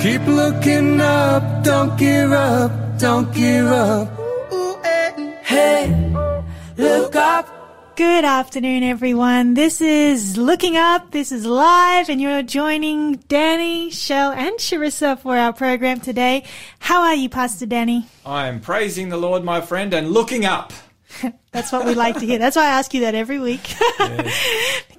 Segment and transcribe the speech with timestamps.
[0.00, 4.08] Keep looking up, don't give up, don't give up.
[5.44, 5.94] Hey,
[6.78, 7.96] look up.
[7.96, 9.52] Good afternoon, everyone.
[9.52, 11.10] This is Looking Up.
[11.10, 16.44] This is live, and you're joining Danny, Shell, and Sharissa for our program today.
[16.78, 18.06] How are you, Pastor Danny?
[18.24, 20.72] I am praising the Lord, my friend, and looking up.
[21.52, 22.38] That's what we like to hear.
[22.38, 23.74] That's why I ask you that every week.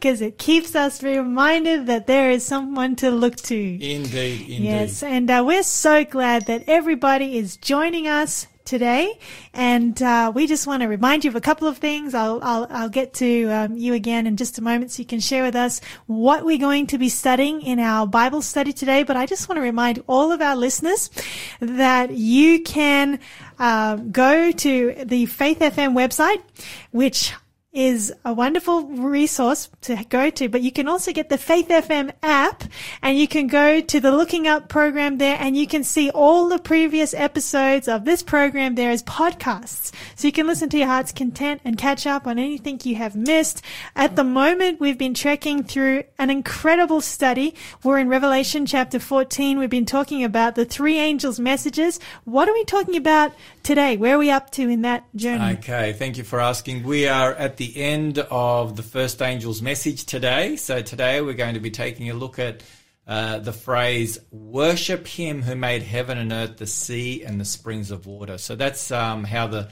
[0.02, 3.56] Because it keeps us reminded that there is someone to look to.
[3.56, 4.62] Indeed, indeed.
[4.62, 9.20] Yes, and uh, we're so glad that everybody is joining us today,
[9.54, 12.16] and uh, we just want to remind you of a couple of things.
[12.16, 15.20] I'll I'll, I'll get to um, you again in just a moment, so you can
[15.20, 19.04] share with us what we're going to be studying in our Bible study today.
[19.04, 21.12] But I just want to remind all of our listeners
[21.60, 23.20] that you can
[23.60, 26.42] uh, go to the Faith FM website,
[26.90, 27.34] which
[27.74, 32.12] is a wonderful resource to go to, but you can also get the Faith FM
[32.22, 32.66] app
[33.02, 36.50] and you can go to the Looking Up program there and you can see all
[36.50, 39.94] the previous episodes of this program there as podcasts.
[40.16, 43.16] So you can listen to your heart's content and catch up on anything you have
[43.16, 43.64] missed.
[43.96, 47.56] At the moment, we've been trekking through an incredible study.
[47.84, 49.58] We're in Revelation chapter 14.
[49.58, 52.02] We've been talking about the three angels' messages.
[52.26, 53.32] What are we talking about
[53.64, 53.96] today?
[53.96, 55.58] Where are we up to in that journey?
[55.60, 56.84] Okay, thank you for asking.
[56.84, 60.56] We are at the end of the first angel's message today.
[60.56, 62.64] So today we're going to be taking a look at
[63.06, 67.92] uh, the phrase "worship Him who made heaven and earth, the sea and the springs
[67.92, 69.70] of water." So that's um, how the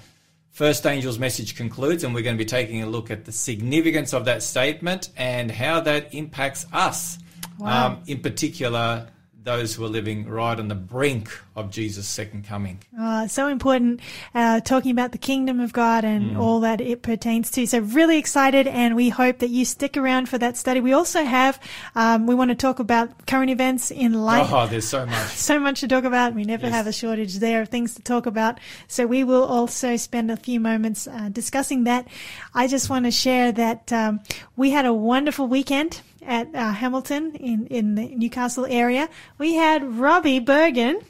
[0.52, 4.14] first angel's message concludes, and we're going to be taking a look at the significance
[4.14, 7.18] of that statement and how that impacts us,
[7.58, 7.88] Wow.
[7.88, 9.08] um, in particular
[9.50, 12.78] those who are living right on the brink of Jesus' second coming.
[13.00, 14.00] Oh, so important,
[14.36, 17.66] uh, talking about the kingdom of God and all that it pertains to.
[17.66, 20.82] So really excited, and we hope that you stick around for that study.
[20.82, 21.60] We also have,
[21.96, 24.50] um, we want to talk about current events in life.
[24.54, 25.30] Oh, there's so much.
[25.50, 26.36] So much to talk about.
[26.36, 26.76] We never Yes.
[26.76, 28.60] have a shortage there of things to talk about.
[28.88, 32.08] So we will also spend a few moments uh, discussing that.
[32.54, 34.20] I just want to share that um,
[34.56, 39.10] we had a wonderful weekend at uh, Hamilton in in the Newcastle area.
[39.38, 41.02] We had Robbie Bergen.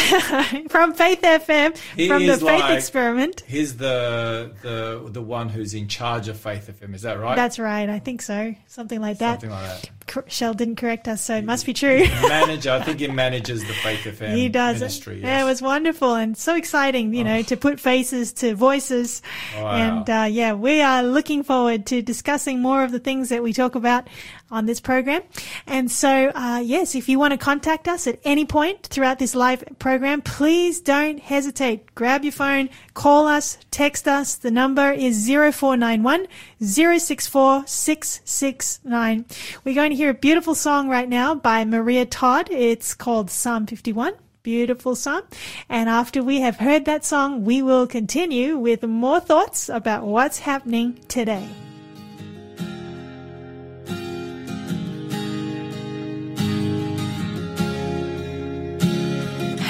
[0.70, 3.42] from Faith FM, He from the Faith like- Experiment.
[3.46, 6.94] He's the the the one who's in charge of Faith FM.
[6.94, 7.36] Is that right?
[7.36, 7.88] That's right.
[7.88, 8.54] I think so.
[8.66, 9.40] Something like that.
[9.40, 9.90] something like that.
[10.06, 11.98] Cor- Shell didn't correct us, so it must be true.
[12.04, 14.34] Manager, I think he manages the Faith FM.
[14.34, 14.80] he does.
[14.80, 15.20] ministry.
[15.20, 19.22] Yeah, it was wonderful and so exciting, you know, to put faces to voices.
[19.56, 19.70] Wow.
[19.72, 23.52] And uh, yeah, we are looking forward to discussing more of the things that we
[23.52, 24.08] talk about
[24.50, 25.22] on this program.
[25.66, 29.34] And so, uh, yes, if you want to contact us at any point throughout this
[29.34, 31.94] live program, please don't hesitate.
[31.94, 34.34] Grab your phone, call us, text us.
[34.34, 36.26] The number is 0491
[36.60, 39.24] 064 669.
[39.64, 42.48] We're going to hear a beautiful song right now by Maria Todd.
[42.50, 44.14] It's called Psalm 51.
[44.42, 45.22] Beautiful song.
[45.68, 50.40] And after we have heard that song, we will continue with more thoughts about what's
[50.40, 51.46] happening today.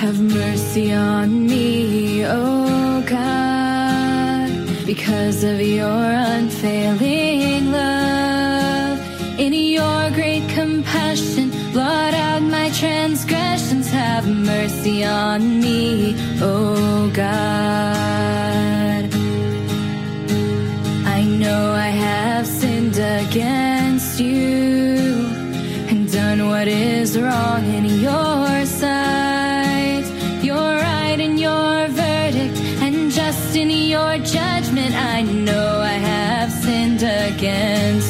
[0.01, 4.49] Have mercy on me, O God,
[4.87, 6.03] because of your
[6.35, 8.99] unfailing love.
[9.39, 13.91] In your great compassion, blot out my transgressions.
[13.91, 19.05] Have mercy on me, O God.
[21.05, 23.70] I know I have sinned against
[37.41, 38.10] against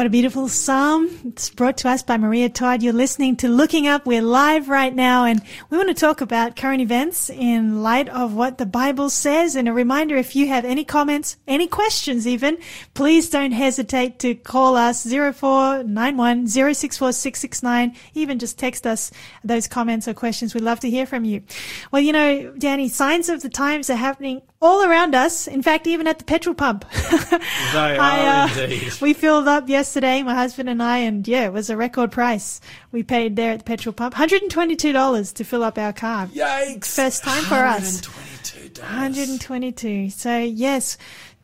[0.00, 1.10] What a beautiful psalm.
[1.40, 2.82] It's brought to us by Maria Todd.
[2.82, 4.04] You're listening to Looking Up.
[4.04, 5.40] We're live right now and
[5.70, 9.56] we want to talk about current events in light of what the Bible says.
[9.56, 12.58] And a reminder, if you have any comments, any questions even,
[12.92, 17.96] please don't hesitate to call us 0491 064 669.
[18.12, 19.10] Even just text us
[19.42, 20.52] those comments or questions.
[20.52, 21.42] We'd love to hear from you.
[21.90, 25.48] Well, you know, Danny, signs of the times are happening all around us.
[25.48, 26.84] In fact, even at the petrol pump.
[27.72, 29.00] They are I, uh, indeed.
[29.00, 32.60] we filled up yesterday, my husband and I, and yeah, it was a record price
[32.90, 34.14] we paid there at the petrol pump.
[34.14, 36.26] $122 to fill up our car.
[36.26, 36.94] Yikes!
[36.94, 38.00] First time for us.
[38.00, 38.82] $122.
[38.82, 40.10] 122.
[40.10, 40.98] So yes,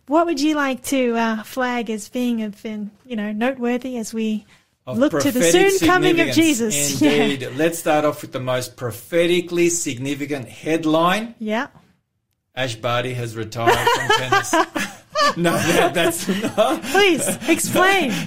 [0.08, 4.12] what would you like to uh, flag as being of, um, you know, noteworthy as
[4.12, 4.44] we
[4.86, 6.32] Of look to the soon coming of.
[6.34, 7.00] Jesus?
[7.02, 7.48] Indeed.
[7.54, 11.36] Let's start off with the most prophetically significant headline.
[11.38, 11.68] Yeah.
[12.56, 14.54] Ash Barty has retired from tennis.
[15.36, 16.82] no, that, that's not.
[16.82, 18.12] Please explain.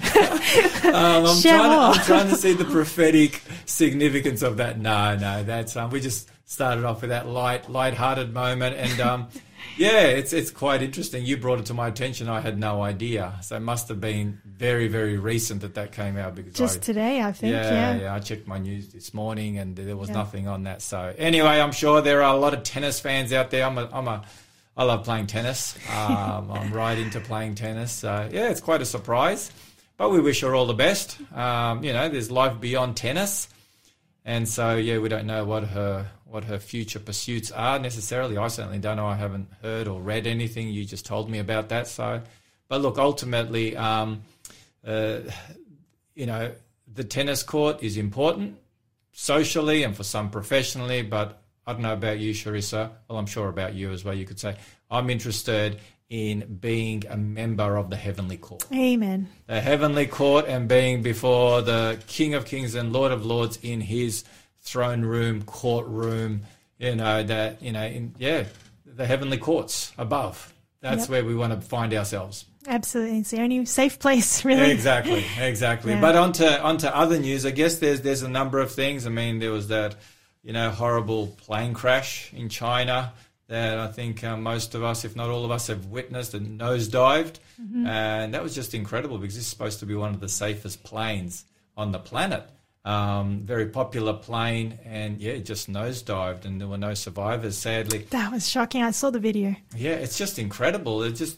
[0.90, 2.00] Um, I'm, trying to.
[2.00, 4.80] I'm trying to see the prophetic significance of that.
[4.80, 9.28] No, no, that's um, we just started off with that light, light-hearted moment, and um,
[9.78, 11.26] yeah, it's it's quite interesting.
[11.26, 12.28] You brought it to my attention.
[12.28, 16.18] I had no idea, so it must have been very, very recent that that came
[16.18, 17.54] out because Just I, today, I think.
[17.54, 18.02] yeah, Yeah.
[18.02, 20.16] yeah, I checked my news this morning and there was Yeah.
[20.16, 20.82] nothing on that.
[20.82, 23.66] So anyway, I'm sure there are a lot of tennis fans out there.
[23.66, 24.24] I'm a, I'm a,
[24.80, 25.76] I love playing tennis.
[25.94, 27.92] Um, I'm right into playing tennis.
[27.92, 29.52] So yeah, it's quite a surprise.
[29.98, 31.18] But we wish her all the best.
[31.36, 33.50] Um, you know, there's life beyond tennis,
[34.24, 38.38] and so yeah, we don't know what her what her future pursuits are necessarily.
[38.38, 39.08] I certainly don't know.
[39.08, 40.70] I haven't heard or read anything.
[40.70, 41.88] You just told me about that.
[41.88, 42.22] So,
[42.70, 43.76] but look, ultimately.
[43.76, 44.22] Um,
[44.88, 45.20] uh,
[46.16, 46.54] you know,
[46.94, 48.58] the tennis court is important
[49.12, 51.39] socially and for some professionally, but
[51.70, 52.90] I don't know about you, Sharissa.
[53.08, 54.16] Well, I'm sure about you as well.
[54.16, 54.56] You could say,
[54.90, 55.80] I'm interested
[56.10, 58.66] in being a member of the heavenly court.
[58.74, 59.30] Amen.
[59.46, 63.82] The heavenly court and being before the King of Kings and Lord of Lords in
[63.82, 64.24] his
[64.62, 66.42] throne room, courtroom,
[66.80, 68.46] you know, that, you know, in, yeah,
[68.84, 70.52] the heavenly courts above.
[70.82, 71.10] That's Yep.
[71.10, 72.46] where we want to find ourselves.
[72.68, 73.20] Absolutely.
[73.20, 74.72] It's the only safe place, really.
[74.72, 75.92] Exactly, exactly.
[75.94, 76.02] Yeah.
[76.02, 77.46] But onto onto other news.
[77.46, 79.06] I guess there's there's a number of things.
[79.06, 79.96] I mean, there was that
[80.44, 83.14] you know horrible plane crash in China
[83.48, 86.60] that I think uh, most of us, if not all of us, have witnessed and
[86.60, 87.88] nosedived, Mm-hmm.
[87.88, 90.82] and that was just incredible because this is supposed to be one of the safest
[90.86, 91.44] planes
[91.76, 92.44] on the planet.
[92.86, 97.58] Um, very popular plane, and yeah, it just nosedived, and there were no survivors.
[97.58, 98.82] Sadly, That was shocking.
[98.82, 99.56] I saw the video.
[99.76, 101.04] yeah, it's just incredible.
[101.04, 101.38] It just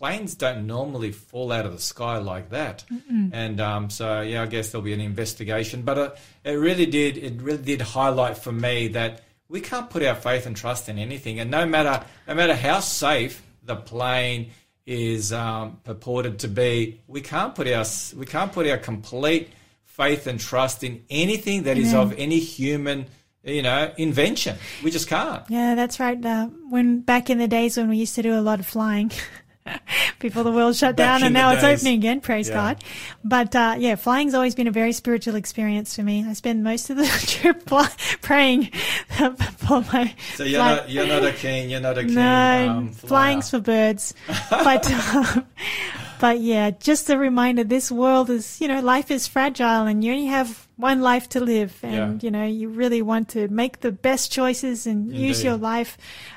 [0.00, 2.84] planes don't normally fall out of the sky like that,
[3.32, 5.82] and um, so yeah, I guess there'll be an investigation.
[5.82, 6.10] But uh,
[6.42, 10.46] it really did, it really did highlight for me that we can't put our faith
[10.46, 14.50] and trust in anything, and no matter no matter how safe the plane
[14.86, 17.84] is um, purported to be, we can't put our
[18.16, 19.50] we can't put our complete
[19.84, 23.06] faith and trust in anything that is of any human.
[23.42, 24.58] You know, invention.
[24.84, 25.42] We just can't.
[25.48, 26.22] Yeah, that's right.
[26.22, 29.10] Uh, when back in the days when we used to do a lot of flying
[30.18, 31.80] before the world shut down, and now it's days.
[31.80, 32.20] opening again.
[32.20, 32.54] Praise Yeah.
[32.54, 32.84] God!
[33.24, 36.24] But uh, yeah, flying's always been a very spiritual experience for me.
[36.28, 37.66] I spend most of the trip
[38.22, 38.66] praying
[39.58, 40.14] for my.
[40.34, 43.50] So you're flight- not you're not a keen you're not a keen no, um, flying's
[43.50, 44.14] for birds.
[44.50, 45.46] but um,
[46.20, 50.12] but yeah, just a reminder: this world is, you know, life is fragile, and you
[50.12, 52.26] only have one life to live, and Yeah.
[52.26, 55.96] you know, you really want to make the best choices and use your life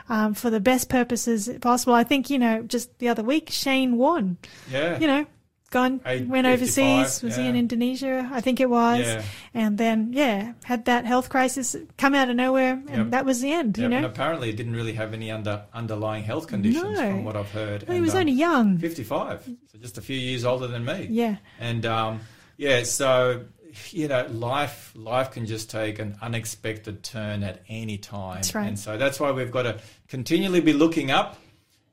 [0.10, 1.94] um, for the best purposes possible.
[1.94, 4.38] I think you know, just the other week, Shane Warne.
[4.72, 5.26] yeah You know.
[5.74, 7.24] Gone, Age went overseas.
[7.24, 7.56] Was he in.
[7.56, 8.30] Indonesia?
[8.32, 9.00] I think it was.
[9.00, 9.24] Yeah.
[9.56, 13.10] And then, yeah, had that health crisis come out of nowhere, and Yep.
[13.10, 13.76] that was the end.
[13.80, 17.10] yeah, you and know, apparently it didn't really have any under underlying health conditions No.
[17.10, 17.82] from what I've heard.
[17.90, 18.78] he And, was um, only young.
[18.78, 21.08] 55, so just a few years older than me.
[21.10, 21.38] Yeah.
[21.60, 22.20] And um,
[22.56, 23.42] yeah, so
[23.92, 28.36] you know, life life can just take an unexpected turn at any time.
[28.36, 28.68] That's right.
[28.68, 31.38] And so that's why we've got to continually be looking up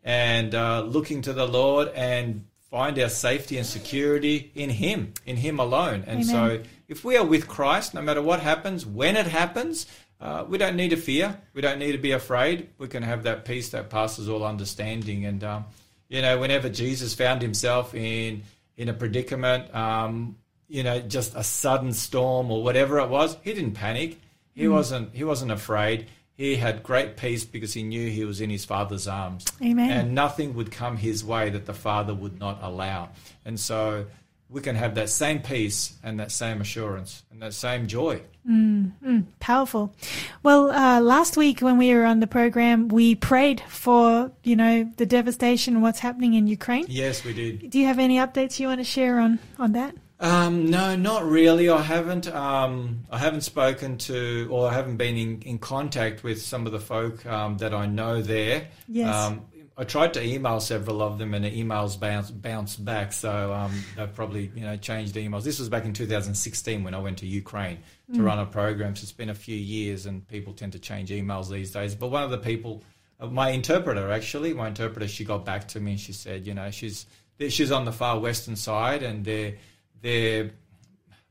[0.02, 5.36] and uh, looking to the Lord and find our safety and security in Him, in
[5.36, 6.04] Him alone.
[6.06, 9.86] And so if we are with Christ, no matter what happens, when it happens,
[10.20, 11.40] uh, we don't need to fear.
[11.54, 12.68] We don't need to be afraid.
[12.78, 15.24] We can have that peace that passes all understanding.
[15.24, 15.64] And um,
[16.08, 18.42] you know, whenever Jesus found himself in
[18.76, 20.36] in a predicament, um,
[20.70, 24.20] you know, just a sudden storm or whatever it was, he didn't panic.
[24.54, 24.72] He hmm.
[24.72, 25.14] wasn't.
[25.14, 26.06] He wasn't afraid.
[26.34, 29.44] He had great peace because he knew he was in his Father's arms.
[29.62, 29.90] Amen.
[29.90, 33.10] And nothing would come his way that the Father would not allow.
[33.44, 34.06] And so,
[34.50, 38.20] we can have that same peace and that same assurance and that same joy.
[38.48, 39.94] Mm, mm, powerful.
[40.42, 44.90] Well, uh, last week when we were on the program, we prayed for you know
[44.96, 46.86] the devastation what's happening in Ukraine.
[46.88, 47.70] Yes, we did.
[47.70, 49.94] Do you have any updates you want to share on on that?
[50.20, 51.70] Um, no, not really.
[51.70, 52.28] I haven't.
[52.28, 56.72] Um, I haven't spoken to, or I haven't been in, in contact with some of
[56.72, 58.68] the folk um, that I know there.
[58.86, 59.14] Yes.
[59.14, 59.46] Um,
[59.78, 63.14] I tried to email several of them, and the emails bounced bounced back.
[63.14, 65.42] So um, they've probably you know changed emails.
[65.42, 67.78] This was back in 2016 when I went to Ukraine
[68.12, 68.94] to run a program.
[68.96, 71.94] So it's been a few years, and people tend to change emails these days.
[71.94, 72.82] But one of the people,
[73.18, 76.52] uh, my interpreter actually, my interpreter, she got back to me and she said, you
[76.52, 77.06] know, she's
[77.48, 79.54] she's on the far western side, and they're
[80.02, 80.50] they're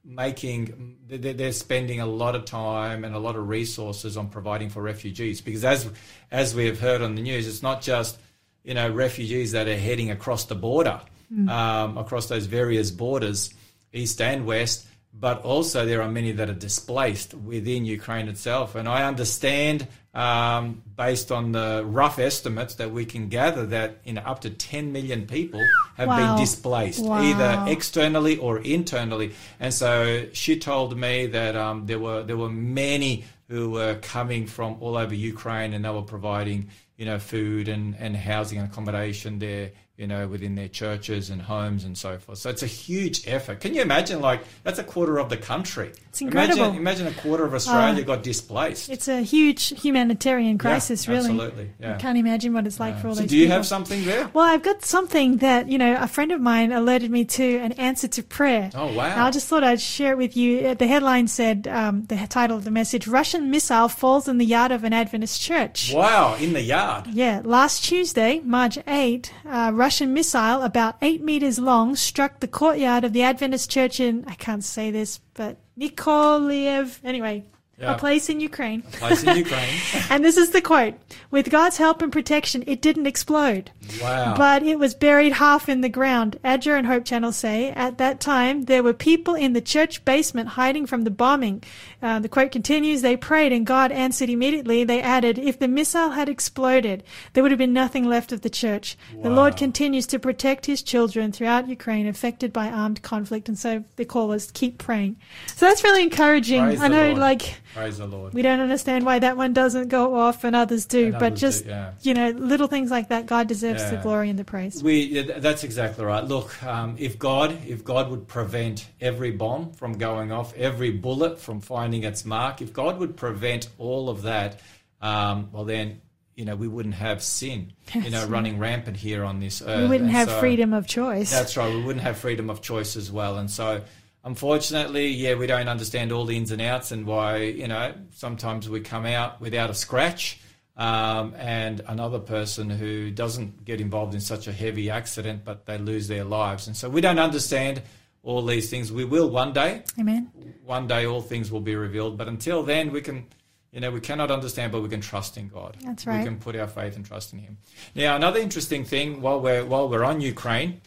[0.04, 4.70] making they're, they're spending a lot of time and a lot of resources on providing
[4.70, 5.42] for refugees.
[5.42, 5.90] Because as
[6.32, 8.20] as we have heard on the news it's not just
[8.64, 11.02] you know refugees that are heading across the border
[11.48, 13.54] um, across those various borders
[13.94, 18.76] east and west but also there are many that are displaced within Ukraine itself.
[18.76, 24.14] And I understand um, based on the rough estimates that we can gather that you
[24.14, 25.66] know up to 10 million people
[25.98, 26.16] have Wow.
[26.16, 27.22] been displaced Wow.
[27.22, 29.34] either externally or internally.
[29.60, 34.46] And so she told me that um, there were there were many who were coming
[34.48, 38.70] from all over Ukraine, and they were providing you know food and, and housing and
[38.72, 42.40] accommodation there, you know, within their churches and homes and so forth.
[42.40, 43.60] So it's a huge effort.
[43.60, 44.22] Can you imagine?
[44.22, 45.92] Like that's a quarter of the country.
[46.10, 46.64] It's incredible.
[46.64, 48.90] Imagine, imagine a quarter of Australia Uh, got displaced.
[48.90, 51.30] It's a huge humanitarian crisis, Yeah, really.
[51.30, 51.96] absolutely, yeah.
[51.96, 53.58] I can't imagine what it's like for all so those do you people.
[53.58, 54.30] have something there?
[54.34, 57.74] Well, I've got something that, you know, a friend of mine alerted me to an
[57.74, 58.72] answer to prayer.
[58.74, 59.06] Oh, wow.
[59.06, 60.68] And I just thought I'd share it with you.
[60.70, 64.46] Uh, The headline said, um, the title of the message, Russian missile falls in the
[64.46, 65.94] yard of an Adventist church.
[65.94, 67.08] Wow, in the yard.
[67.12, 73.04] Yeah, last Tuesday, March 8, a Russian missile about eight meters long struck the courtyard
[73.04, 77.44] of the Adventist church in, I can't say this, but Nikoliev, anyway,
[77.80, 77.96] Yeah.
[77.96, 78.84] a place in Ukraine.
[78.84, 79.74] Place in Ukraine.
[80.12, 80.94] And this is the quote
[81.32, 83.72] With God's help and protection, it didn't explode.
[84.00, 84.36] Wow.
[84.38, 86.38] But it was buried half in the ground.
[86.44, 90.50] ADRA and Hope Channel say at that time there were people in the church basement
[90.50, 91.64] hiding from the bombing.
[92.02, 94.84] Uh, the quote continues They prayed and God answered immediately.
[94.84, 97.04] They added, If the missile had exploded,
[97.34, 98.98] there would have been nothing left of the church.
[99.22, 103.50] The Lord continues to protect his children throughout Ukraine affected by armed conflict.
[103.50, 105.18] And so the call was keep praying.
[105.48, 106.64] So that's really encouraging.
[106.64, 108.34] Praise I know, like, Praise the Lord.
[108.34, 111.40] we don't understand why that one doesn't go off and others do, And but others
[111.40, 111.92] do, just, yeah.
[112.02, 114.82] you know, little things like that, God deserves the glory and the praise.
[114.82, 116.24] We, that's exactly right.
[116.24, 121.40] Look, um, if God if God would prevent every bomb from going off, every bullet
[121.40, 124.60] from finding its mark, if God would prevent all of that,
[125.02, 126.02] um, well then
[126.36, 129.82] you know we wouldn't have sin, you know, running rampant here on this earth.
[129.84, 131.32] We wouldn't And have so- freedom of choice.
[131.32, 131.74] That's right.
[131.74, 133.82] We wouldn't have freedom of choice as well, and so.
[134.26, 138.70] Unfortunately, yeah, we don't understand all the ins and outs and why, you know, sometimes
[138.70, 140.42] we come out without a scratch
[140.76, 145.78] um, and another person who doesn't get involved in such a heavy accident, but they
[145.78, 146.68] lose their lives.
[146.68, 147.82] And so we don't understand
[148.24, 148.92] all these things.
[148.92, 149.84] We will one day.
[150.00, 150.32] Amen.
[150.66, 152.18] One day all things will be revealed.
[152.18, 153.26] But until then, we can,
[153.72, 155.78] you know, we cannot understand, but we can trust in God.
[155.84, 156.20] That's right.
[156.20, 157.58] We can put our faith and trust in Him.
[157.96, 160.82] Now, another interesting thing while we're while we're on Ukraine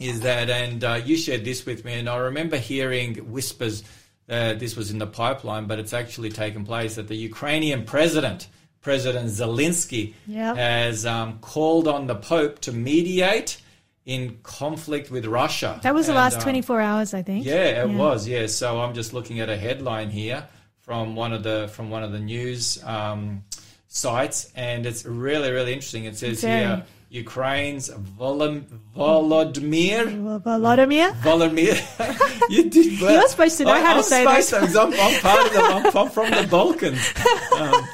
[0.00, 3.84] is that, and uh, you shared this with me, and I remember hearing whispers.
[4.28, 8.48] Uh, this was in the pipeline, but it's actually taken place that the Ukrainian president,
[8.80, 10.56] President Zelensky, Yep.
[10.56, 13.58] has um, called on the Pope to mediate
[14.06, 15.80] in conflict with Russia.
[15.82, 17.44] That was the And, last um, 24 hours, I think.
[17.46, 18.28] yeah, it was.
[18.28, 18.46] Yeah.
[18.46, 20.46] So I'm just looking at a headline here
[20.82, 23.44] from one of the from one of the news um,
[23.88, 26.04] sites, and it's really really interesting.
[26.04, 26.58] It says Very.
[26.66, 28.64] here Ukraine's Volodym-
[28.96, 30.42] Volodymyr.
[30.42, 31.12] Volodymyr?
[31.22, 33.00] Volodymyr, you did.
[33.00, 33.12] Well.
[33.12, 35.60] You're supposed to know how to I'm say to, 'cause I'm, I'm part of the.
[35.60, 37.12] I'm from- from the Balkans.
[37.54, 37.86] Um,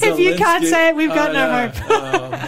[0.00, 1.74] If you can't say it, we've got I no hope.
[2.30, 2.47] Mate.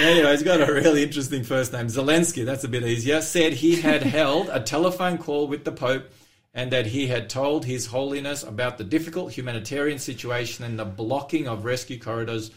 [0.00, 1.88] Anyway, he's got a really interesting first name.
[1.88, 6.08] Zelensky, that's a bit easier, said he had held a telephone call with the Pope
[6.54, 11.48] and that he had told His Holiness about the difficult humanitarian situation and the blocking
[11.48, 12.52] of rescue corridors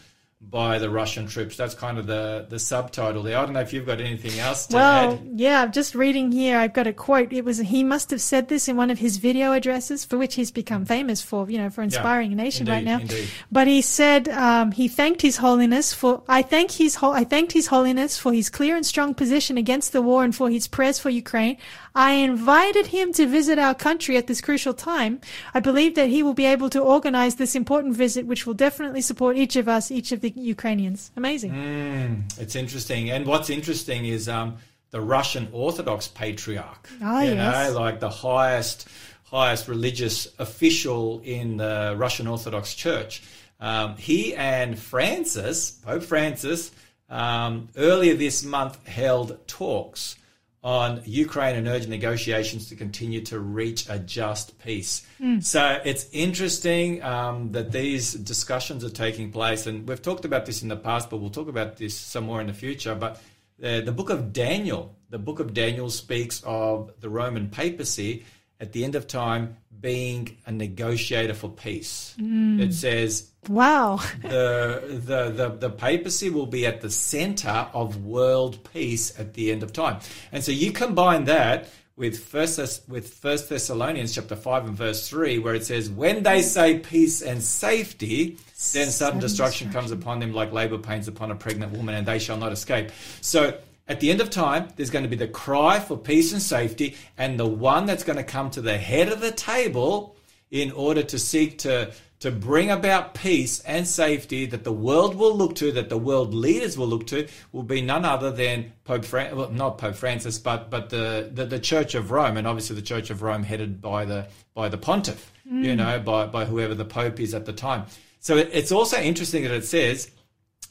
[0.50, 1.56] by the Russian troops.
[1.56, 3.38] That's kind of the, the subtitle there.
[3.38, 5.28] I don't know if you've got anything else to Well, add.
[5.36, 6.58] yeah, I'm just reading here.
[6.58, 7.32] I've got a quote.
[7.32, 10.34] It was he must have said this in one of his video addresses, for which
[10.34, 12.98] he's become famous for, you know, for inspiring a nation right now.
[12.98, 13.28] indeed.
[13.50, 16.22] But he said um, he thanked His Holiness for.
[16.28, 20.02] I thank his I thanked His Holiness for his clear and strong position against the
[20.02, 21.56] war and for his prayers for Ukraine.
[21.94, 25.20] I invited him to visit our country at this crucial time.
[25.52, 29.02] I believe that he will be able to organize this important visit, which will definitely
[29.02, 31.10] support each of us, each of the Ukrainians.
[31.16, 31.52] Amazing.
[31.52, 33.10] Mm, it's interesting.
[33.10, 34.56] And what's interesting is um,
[34.90, 36.88] the Russian Orthodox patriarch.
[37.02, 37.72] Oh, you yes.
[37.72, 38.88] know, like the highest
[39.24, 43.22] highest religious official in the Russian Orthodox Church.
[43.60, 46.70] Um, he and Francis, Pope Francis,
[47.08, 50.16] um, earlier this month held talks
[50.62, 55.04] on Ukraine and urged negotiations to continue to reach a just peace.
[55.40, 60.62] So it's interesting um, that these discussions are taking place, and we've talked about this
[60.62, 62.94] in the past, but we'll talk about this some more in the future.
[62.94, 63.20] But
[63.58, 68.24] the, the book of Daniel, the book of Daniel speaks of the Roman papacy
[68.60, 72.14] at the end of time being a negotiator for peace.
[72.18, 72.60] Mm.
[72.60, 74.00] It says Wow.
[74.22, 79.50] the, the the the papacy will be at the center of world peace at the
[79.50, 79.98] end of time.
[80.30, 85.40] And so you combine that with first with First Thessalonians chapter five and verse three,
[85.40, 86.44] where it says, "When they mm.
[86.44, 88.38] say peace and safety,
[88.72, 92.20] then sudden destruction comes upon them like labor pains upon a pregnant woman, and they
[92.20, 93.58] shall not escape." So.
[93.88, 96.96] At the end of time, there's going to be the cry for peace and safety,
[97.18, 100.16] and the one that's going to come to the head of the table
[100.50, 101.92] in order to seek to
[102.22, 106.32] to bring about peace and safety that the world will look to, that the world
[106.32, 110.38] leaders will look to, will be none other than Pope Fran- well, not Pope Francis,
[110.38, 113.82] but but the, the the Church of Rome, and obviously the Church of Rome headed
[113.82, 115.76] by the by the Pontiff, you mm.
[115.76, 117.86] know, by by whoever the Pope is at the time.
[118.20, 120.10] So it's also interesting that it says.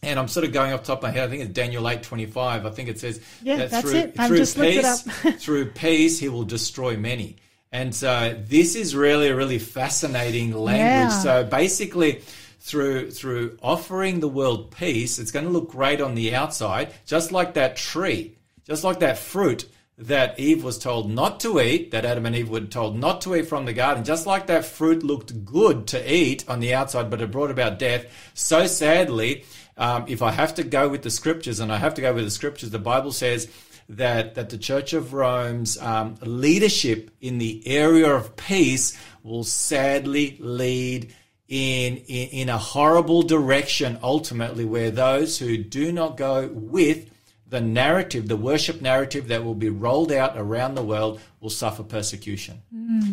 [0.03, 1.25] And I'm sort of going off the top of my head.
[1.25, 2.65] I think it's Daniel eight twenty five.
[2.65, 4.15] I think it says Yeah, that that's through, it.
[4.17, 5.33] I've through just peace, up.
[5.39, 7.37] through peace, he will destroy many.
[7.71, 10.81] And so this is really a really fascinating language.
[10.81, 11.09] Yeah.
[11.09, 12.21] So basically,
[12.59, 17.31] through through offering the world peace, it's going to look great on the outside, just
[17.31, 18.35] like that tree,
[18.65, 22.49] just like that fruit that Eve was told not to eat, that Adam and Eve
[22.49, 26.13] were told not to eat from the garden, just like that fruit looked good to
[26.13, 28.05] eat on the outside, but it brought about death.
[28.33, 29.45] So sadly,
[29.77, 32.25] um, if I have to go with the scriptures, and I have to go with
[32.25, 33.47] the scriptures, the Bible says
[33.89, 40.37] that that the Church of Rome's um, leadership in the area of peace will sadly
[40.39, 41.13] lead
[41.47, 47.09] in, in in a horrible direction ultimately, where those who do not go with
[47.47, 51.83] the narrative, the worship narrative that will be rolled out around the world, will suffer
[51.83, 52.61] persecution.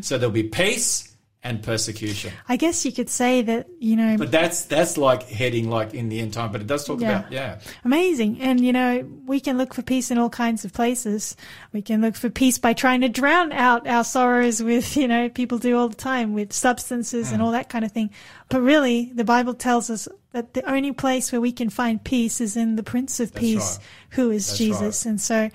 [0.02, 2.32] So there'll be peace and persecution.
[2.48, 6.08] I guess you could say that, you know, But that's that's like heading like in
[6.08, 6.50] the end time.
[6.50, 7.20] But it does talk Yeah.
[7.20, 7.60] about yeah.
[7.84, 8.40] Amazing.
[8.40, 11.36] And, you know, we can look for peace in all kinds of places.
[11.72, 15.28] We can look for peace by trying to drown out our sorrows with, you know,
[15.28, 17.44] people do all the time with substances and mm.
[17.44, 18.10] all that kind of thing.
[18.48, 22.40] But really, the Bible tells us that the only place where we can find peace
[22.40, 23.86] is in the Prince of Peace, right.
[24.10, 25.06] who is That's Jesus.
[25.06, 25.50] And so,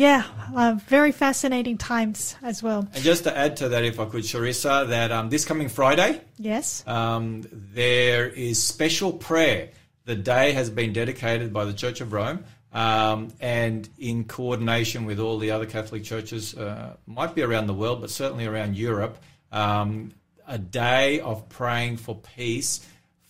[0.00, 0.24] yeah,
[0.56, 2.88] uh, very fascinating times as well.
[2.94, 6.22] And just to add to that, if I could, Sharissa, that um, this coming Friday,
[6.38, 6.82] Yes.
[6.86, 9.68] um, there is special prayer.
[10.06, 15.20] The day has been dedicated by the Church of Rome, um, and in coordination with
[15.20, 19.18] all the other Catholic churches, uh, might be around the world, but certainly around Europe,
[19.52, 20.12] um,
[20.48, 22.80] a day of praying for peace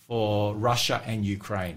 [0.07, 1.75] for Russia and Ukraine.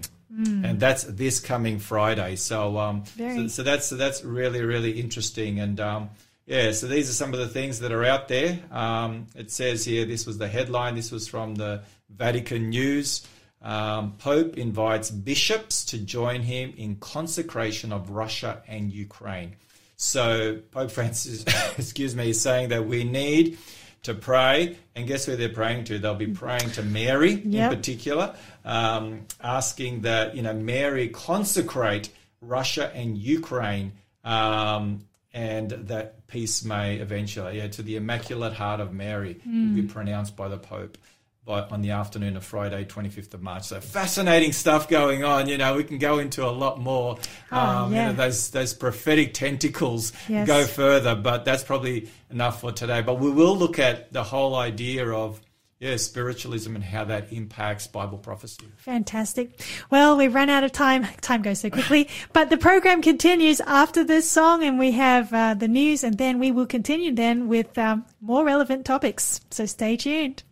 [0.65, 2.35] And that's this coming Friday.
[2.35, 5.59] So, um, so, so that's so that's really really interesting.
[5.59, 6.09] And um,
[6.45, 8.59] yeah, so these are some of the things that are out there.
[8.71, 10.95] Um, it says here this was the headline.
[10.95, 13.25] This was from the Vatican News.
[13.61, 19.55] Um, Pope invites bishops to join him in consecration of Russia and Ukraine.
[19.95, 21.43] So Pope Francis,
[21.77, 23.57] excuse me, is saying that we need
[24.05, 25.99] to pray, and guess who they're praying to?
[25.99, 27.71] They'll be praying to Mary Yep.
[27.71, 32.09] in particular, um, asking that you know Mary consecrate
[32.41, 33.91] Russia and Ukraine,
[34.23, 39.83] um, and that peace may eventually, yeah, to the Immaculate Heart of Mary, will be
[39.83, 40.97] pronounced by the Pope.
[41.45, 43.65] By, on the afternoon of Friday, 25th of March.
[43.65, 45.47] So fascinating stuff going on.
[45.47, 47.19] You know, we can go into a lot more.
[47.51, 48.07] Oh, um, yeah.
[48.07, 50.47] You know, those those prophetic tentacles Yes.
[50.47, 53.03] go further, but that's probably enough for today.
[53.03, 55.39] But we will look at the whole idea of
[55.79, 58.65] yeah, spiritualism and how that impacts Bible prophecy.
[58.77, 59.61] Fantastic.
[59.89, 61.05] Well, we've run out of time.
[61.21, 65.53] Time goes so quickly, but the program continues after this song and we have uh,
[65.53, 69.41] the news and then we will continue then with um, more relevant topics.
[69.51, 70.43] So stay tuned.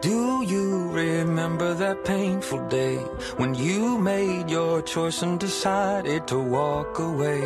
[0.00, 2.98] Do you remember that painful day
[3.36, 7.40] when you made your choice and decided to walk away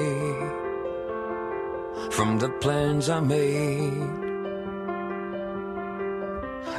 [2.10, 4.20] from the plans I made?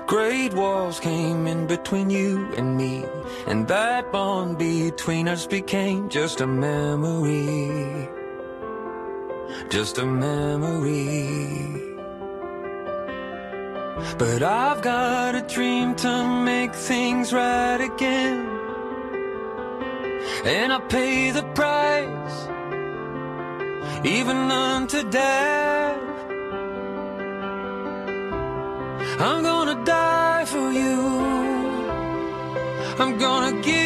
[0.06, 3.04] Great walls came in between you and me,
[3.48, 8.10] and that bond between us became just a memory.
[9.70, 11.93] Just a memory.
[14.18, 18.48] But I've got a dream to make things right again.
[20.46, 22.38] And I pay the price,
[24.06, 26.00] even unto death.
[29.20, 31.02] I'm gonna die for you.
[33.00, 33.83] I'm gonna give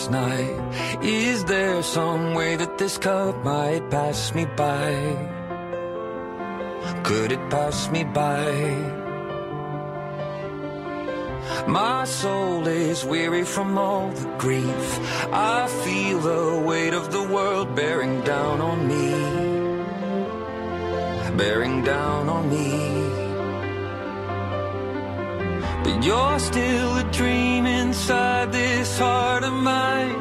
[0.00, 1.04] darkest night.
[1.04, 5.28] Is there some way that this cup might pass me by?
[7.02, 8.96] Could it pass me by?
[11.66, 14.98] My soul is weary from all the grief.
[15.32, 19.10] I feel the weight of the world bearing down on me.
[21.36, 22.99] Bearing down on me.
[25.84, 30.14] But you're still a dream inside this heart of mine.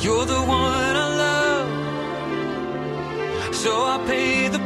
[0.00, 1.68] You're the one I love,
[3.54, 4.63] so I pay the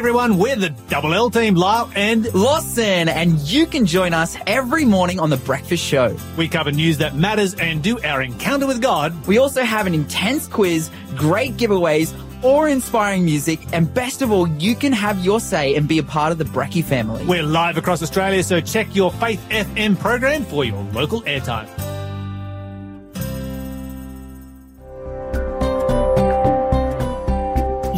[0.00, 4.86] everyone, we're the Double L team, Lyle, and Lawson, and you can join us every
[4.86, 6.16] morning on The Breakfast Show.
[6.38, 9.12] we cover news that matters and do our encounter with God.
[9.26, 14.48] We also have an intense quiz, great giveaways, or inspiring music, and best of all,
[14.48, 17.22] you can have your say and be a part of the Brecky family.
[17.26, 21.68] We're live across Australia, so check your Faith FM program for your local airtime.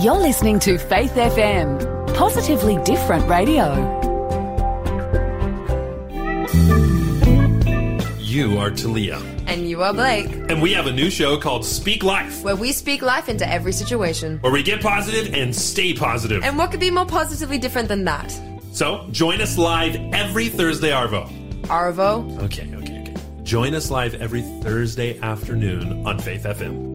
[0.03, 3.73] You're listening to Faith FM, positively different radio.
[8.19, 9.19] You are Talia.
[9.47, 12.73] And you are Blake, And we have a new show called Speak Life, where we
[12.73, 14.39] speak life into every situation.
[14.41, 16.43] where we get positive and stay positive.
[16.43, 18.31] And what could be more positively different than that?
[18.73, 21.29] so join us live every Thursday, Arvo.
[21.65, 23.15] Arvo, Okay, okay, okay.
[23.43, 26.95] Join us live every Thursday afternoon on Faith FM.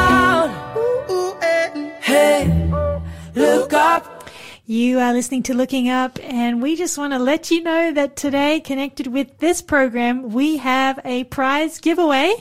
[4.71, 8.15] You are listening to Looking Up, and we just want to let you know that
[8.15, 12.33] today, connected with this program, we have a prize giveaway.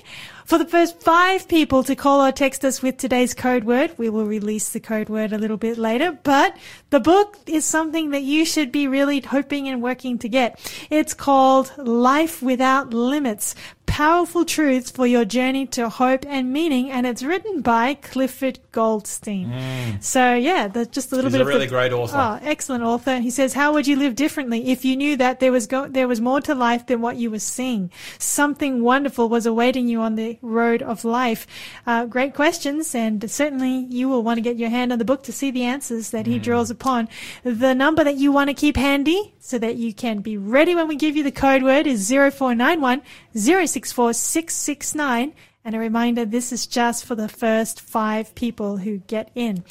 [0.44, 4.08] For the first five people to call or text us with today's code word, we
[4.08, 6.56] will release the code word a little bit later, but
[6.90, 10.58] the book is something that you should be really hoping and working to get.
[10.88, 13.56] It's called Life Without Limits.
[13.90, 19.98] Powerful truths for your journey to hope and meaning, and it's written by Clifford Goldstein.
[20.00, 22.16] So yeah, that's just a little He's bit a of really the- great author.
[22.16, 23.18] Oh, excellent author.
[23.18, 26.06] He says, "How would you live differently if you knew that there was go- there
[26.08, 27.90] was more to life than what you were seeing?
[28.18, 31.46] Something wonderful was awaiting you on the road of life."
[31.86, 35.24] Uh, great questions, and certainly you will want to get your hand on the book
[35.24, 36.42] to see the answers that he Mm.
[36.42, 37.08] draws upon.
[37.42, 40.86] The number that you want to keep handy so that you can be ready when
[40.86, 43.02] we give you the code word is 0491
[43.34, 45.32] 064 669.
[45.64, 49.62] And a reminder, this is just for the first five people who get in.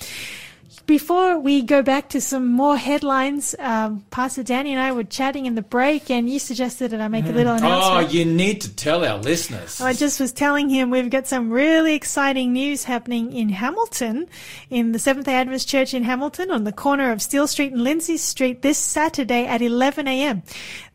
[0.89, 5.45] Before we go back to some more headlines, um, Pastor Danny and I were chatting
[5.45, 8.07] in the break, and you suggested that I make a little announcement.
[8.07, 9.79] Oh, you need to tell our listeners.
[9.81, 14.27] I just was telling him we've got some really exciting news happening in Hamilton,
[14.71, 17.83] in the Seventh day Adventist Church in Hamilton, on the corner of Steel Street and
[17.83, 20.41] Lindsay Street this Saturday at 11 a.m.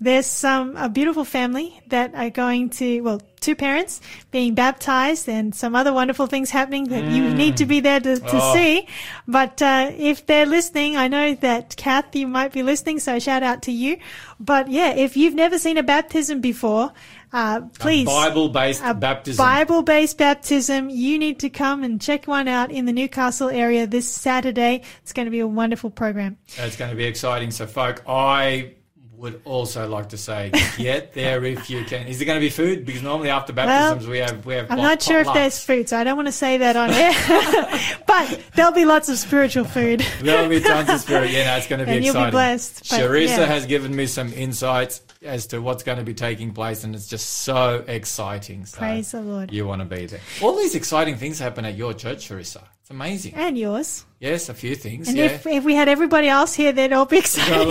[0.00, 3.22] There's some a beautiful family that are going to well.
[3.44, 7.80] Two parents being baptized and some other wonderful things happening that you need to be
[7.80, 8.54] there to, to Oh.
[8.54, 8.88] see.
[9.28, 13.42] But uh, if they're listening, I know that Kath, you might be listening, so shout
[13.42, 13.98] out to you.
[14.40, 16.92] But yeah, if you've never seen a baptism before,
[17.35, 18.07] uh, please.
[18.07, 19.44] Bible-based baptism.
[19.44, 20.88] Bible-based baptism.
[20.88, 24.83] You need to come and check one out in the Newcastle area this Saturday.
[25.02, 26.38] It's going to be a wonderful program.
[26.57, 27.50] It's going to be exciting.
[27.50, 28.74] So, folk, I
[29.16, 32.07] would also like to say, get there if you can.
[32.07, 32.85] Is there going to be food?
[32.85, 34.70] Because normally after baptisms we have we have.
[34.70, 38.00] I'm not sure if there's food, so I don't want to say that on air.
[38.07, 40.05] but there'll be lots of spiritual food.
[40.20, 41.31] There'll be tons of spirit.
[41.31, 42.33] Yeah, no, it's going to be And you'll be exciting.
[42.33, 43.46] blessed, but, Sharissa yeah.
[43.46, 47.09] has given me some insights as to what's going to be taking place, and it's
[47.09, 48.66] just so exciting.
[48.66, 49.53] So Praise the Lord.
[49.53, 50.20] You want to be there.
[50.42, 52.64] All these exciting things happen at your church, Sharissa.
[52.94, 53.35] Amazing.
[53.35, 54.04] And yours.
[54.20, 55.09] Yes, a few things.
[55.09, 55.24] And yeah.
[55.24, 57.68] if, if we had everybody else here, they'd all be excited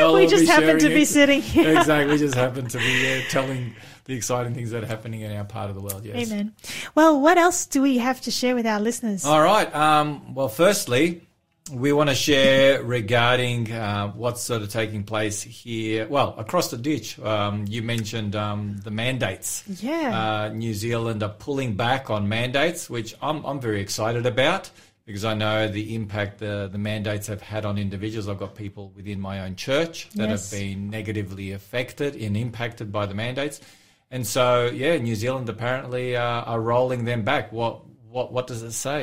[0.00, 0.14] all-.
[0.14, 1.76] We just happen to sharing be sitting here.
[1.76, 2.14] exactly.
[2.14, 3.74] We just happen to be there telling
[4.06, 6.02] the exciting things that are happening in our part of the world.
[6.02, 6.30] Yes.
[6.32, 6.54] Amen.
[6.94, 9.26] Well, what else do we have to share with our listeners?
[9.26, 9.72] All right.
[9.74, 11.20] Um, well, firstly,
[11.72, 16.06] we want to share regarding uh, what's sort of taking place here.
[16.06, 19.64] Well, across the ditch, um, you mentioned um, the mandates.
[19.66, 20.44] Yeah.
[20.44, 24.68] Uh, New Zealand are pulling back on mandates, which I'm, I'm very excited about
[25.06, 28.28] because I know the impact the, the mandates have had on individuals.
[28.28, 30.50] I've got people within my own church that Yes.
[30.50, 33.60] have been negatively affected and impacted by the mandates.
[34.10, 37.52] And so, yeah, New Zealand apparently uh, are rolling them back.
[37.52, 37.83] What
[38.14, 39.02] what what does it say?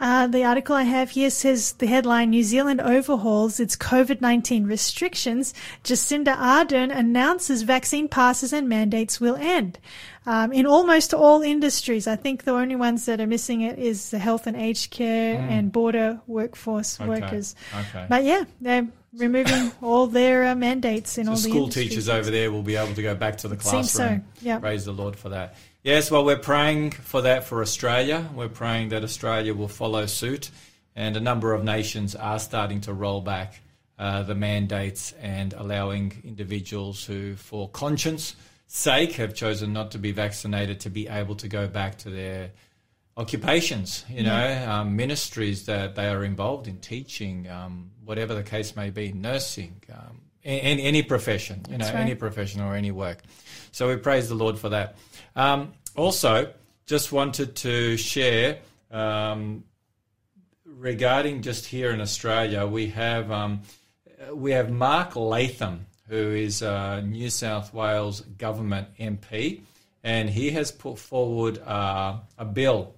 [0.00, 4.66] Uh, the article I have here says the headline New Zealand overhauls its COVID 19
[4.66, 5.52] restrictions.
[5.82, 9.80] Jacinda Ardern announces vaccine passes and mandates will end.
[10.24, 14.12] Um, in almost all industries, I think the only ones that are missing it is
[14.12, 17.00] the health and aged care and border workforce.
[17.00, 17.56] Okay, workers.
[17.76, 18.06] okay.
[18.08, 22.30] But yeah, they're removing all their uh, mandates in So all the school teachers over
[22.30, 23.82] there will be able to go back to the classroom.
[23.82, 24.60] seems so, yeah.
[24.60, 25.56] Praise the Lord for that.
[25.84, 28.28] Yes, well, we're praying for that for Australia.
[28.36, 30.48] We're praying that Australia will follow suit,
[30.94, 33.60] and a number of nations are starting to roll back
[33.98, 38.36] uh, the mandates and allowing individuals who, for conscience
[38.68, 42.52] sake, have chosen not to be vaccinated to be able to go back to their
[43.16, 48.76] occupations, you know, um, ministries that they are involved in, teaching, um, whatever the case
[48.76, 51.96] may be, nursing, um, any, any profession, you know, right.
[51.96, 53.18] any profession or any work.
[53.72, 54.96] So we praise the Lord for that.
[55.34, 56.52] Um, also,
[56.86, 58.58] just wanted to share
[58.90, 59.64] um,
[60.64, 63.62] regarding just here in Australia, we have um,
[64.32, 69.60] we have Mark Latham, who is a New South Wales government MP,
[70.04, 72.94] and he has put forward uh, a bill,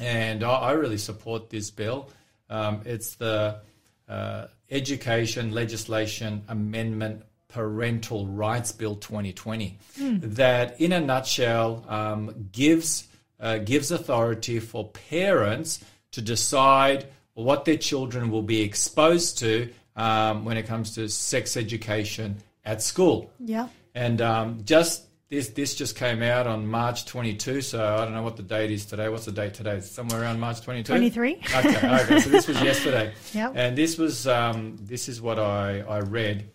[0.00, 2.08] and I, I really support this bill.
[2.50, 3.60] Um, it's the
[4.08, 7.22] uh, Education Legislation Amendment
[7.52, 13.06] Parental Rights Bill 2020, that, in a nutshell, um, gives
[13.38, 20.44] uh, gives authority for parents to decide what their children will be exposed to um,
[20.44, 23.32] when it comes to sex education at school.
[23.40, 23.68] Yeah.
[23.94, 27.62] And um, just this this just came out on March 22.
[27.62, 29.08] So I don't know what the date is today.
[29.08, 29.80] What's the date today?
[29.80, 30.92] Somewhere around March 22.
[30.92, 31.34] 23.
[31.34, 32.20] Okay, okay.
[32.20, 33.12] So this was yesterday.
[33.32, 33.52] Yep.
[33.56, 36.48] And this was um, this is what I I read.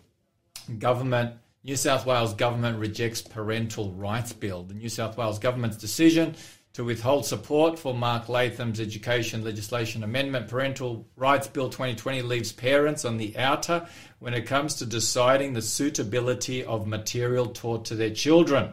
[0.78, 4.62] Government New South Wales government rejects parental rights bill.
[4.62, 6.34] The New South Wales government's decision
[6.74, 13.04] to withhold support for Mark Latham's education legislation amendment parental rights bill 2020 leaves parents
[13.04, 13.86] on the outer
[14.20, 18.72] when it comes to deciding the suitability of material taught to their children.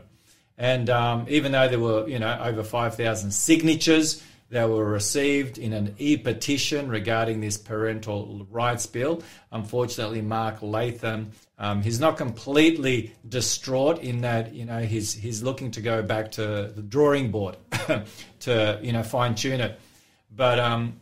[0.57, 5.73] And um, even though there were, you know, over 5,000 signatures that were received in
[5.73, 13.99] an e-petition regarding this parental rights bill, unfortunately, Mark Latham, um, he's not completely distraught
[13.99, 17.55] in that, you know, he's he's looking to go back to the drawing board
[18.41, 19.79] to, you know, fine tune it.
[20.35, 20.99] But um,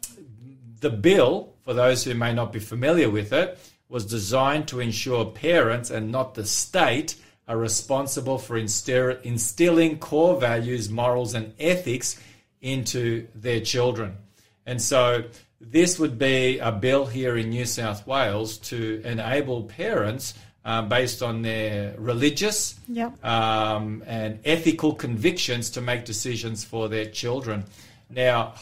[0.80, 3.58] the bill, for those who may not be familiar with it,
[3.90, 7.16] was designed to ensure parents and not the state
[7.48, 12.22] are responsible for instill- instilling core values, morals, and ethics
[12.62, 14.18] into their children.
[14.66, 15.26] And so
[15.72, 20.34] this would be a bill here in New South Wales to enable parents,
[20.66, 23.24] uh, based on their religious Yep.
[23.26, 27.66] um, and ethical convictions, to make decisions for their children.
[28.10, 28.54] Now,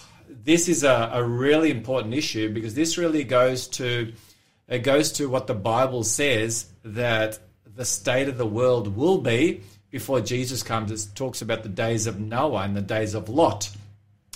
[0.44, 4.14] this is a, a really important issue because this really goes to
[4.68, 7.40] it goes to what the Bible says that
[7.76, 10.92] the state of the world will be before Jesus comes.
[10.92, 13.70] It talks about the days of Noah and the days of Lot.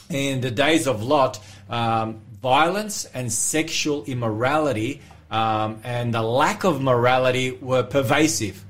[0.10, 6.80] In the days of Lot, um, violence and sexual immorality um, and the lack of
[6.80, 8.64] morality were pervasive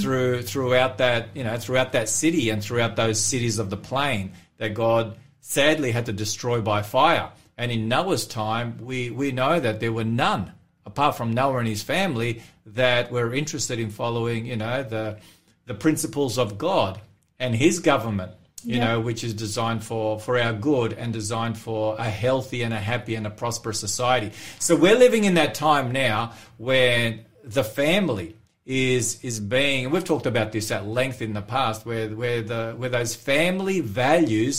[0.00, 4.32] through throughout that you know throughout that city and throughout those cities of the plain
[4.56, 7.30] that God sadly had to destroy by fire.
[7.58, 10.52] And in Noah's time, we we know that there were none
[10.86, 15.18] apart from Noah and his family that were interested in following you know the
[15.66, 16.98] the principles of God
[17.38, 18.32] and His government
[18.68, 18.84] you Yeah.
[18.84, 22.82] know, which is designed for, for our good and designed for a healthy and a
[22.92, 24.30] happy and a prosperous society.
[24.58, 27.20] So we're living in that time now where
[27.56, 28.34] the family
[28.66, 32.42] is is being and we've talked about this at length in the past where where
[32.42, 34.56] the where those family values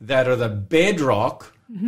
[0.00, 1.38] that are the bedrock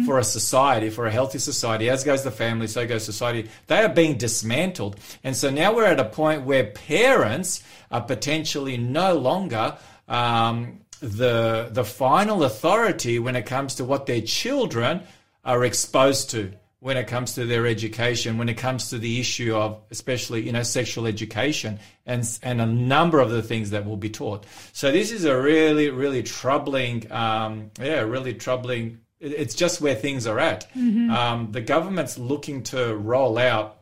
[0.06, 3.80] for a society, for a healthy society, as goes the family, so goes society, they
[3.82, 4.94] are being dismantled.
[5.24, 9.76] And so now we're at a point where parents are potentially no longer
[10.08, 15.02] um, the the final authority when it comes to what their children
[15.44, 19.54] are exposed to when it comes to their education when it comes to the issue
[19.54, 23.96] of especially you know sexual education and and a number of the things that will
[23.96, 24.44] be taught.
[24.72, 30.26] So this is a really really troubling um, yeah really troubling it's just where things
[30.26, 30.66] are at.
[31.10, 33.78] Um, the government's looking to roll out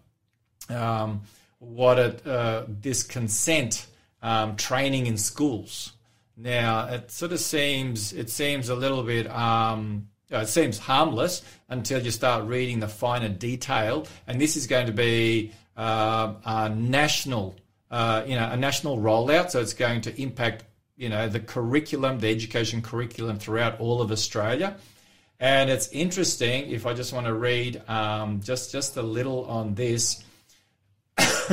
[0.68, 1.22] um,
[1.58, 3.86] what it, uh, this consent
[4.22, 5.92] um, training in schools.
[6.42, 11.42] Now it sort of seems it seems a little bit um, uh, it seems harmless
[11.68, 16.68] until you start reading the finer detail, and this is going to be uh, a
[16.68, 17.54] national
[17.92, 20.64] uh, you know a national rollout, so it's going to impact
[20.96, 24.76] you know the curriculum, the education curriculum throughout all of Australia.
[25.38, 29.74] And it's interesting if I just want to read um, just just a little on
[29.76, 30.24] this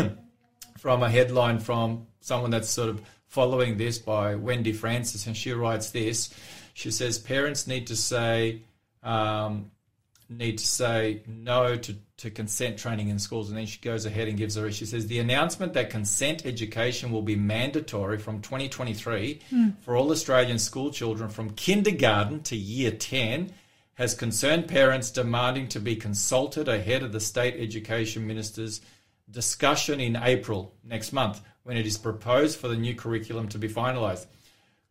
[0.80, 5.54] from a headline from someone that's sort of following this by Wendy Francis, and she
[5.54, 6.34] writes this.
[6.74, 8.64] She says parents need to say
[9.04, 9.72] um,
[10.30, 14.28] need to say no to, to consent training in schools, and then she goes ahead
[14.28, 14.72] and gives her.
[14.72, 19.40] She says the announcement that consent education will be mandatory from 2023
[19.82, 23.54] for all Australian school children from kindergarten to year 10
[23.96, 28.82] has concerned parents demanding to be consulted ahead of the state education minister's
[29.30, 33.68] discussion in April next month when it is proposed for the new curriculum to be
[33.68, 34.26] finalised.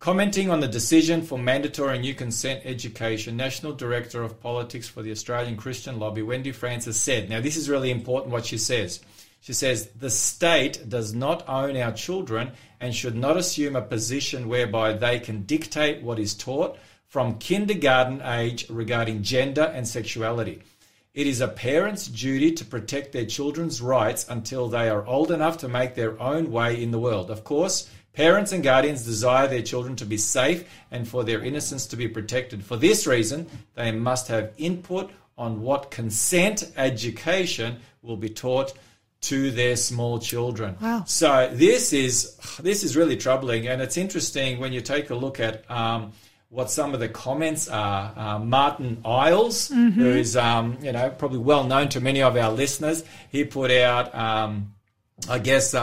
[0.00, 5.10] Commenting on the decision for mandatory new consent education, National Director of Politics for the
[5.10, 9.00] Australian Christian Lobby, Wendy Francis, said, Now, this is really important what she says.
[9.40, 14.48] She says, The state does not own our children and should not assume a position
[14.48, 20.62] whereby they can dictate what is taught from kindergarten age regarding gender and sexuality.
[21.18, 25.58] It is a parent's duty to protect their children's rights until they are old enough
[25.58, 27.28] to make their own way in the world.
[27.32, 31.86] Of course, parents and guardians desire their children to be safe and for their innocence
[31.86, 32.64] to be protected.
[32.64, 38.74] For this reason, they must have input on what consent education will be taught
[39.22, 40.76] to their small children.
[40.80, 41.02] Wow.
[41.08, 45.40] So this is this is really troubling, and it's interesting when you take a look
[45.40, 46.12] at um,
[46.51, 48.12] what some of the comments are.
[48.16, 52.53] Uh, Martyn Iles, who is um, you know probably well known to many of our
[52.53, 54.74] listeners, he put out um,
[55.28, 55.80] I guess uh,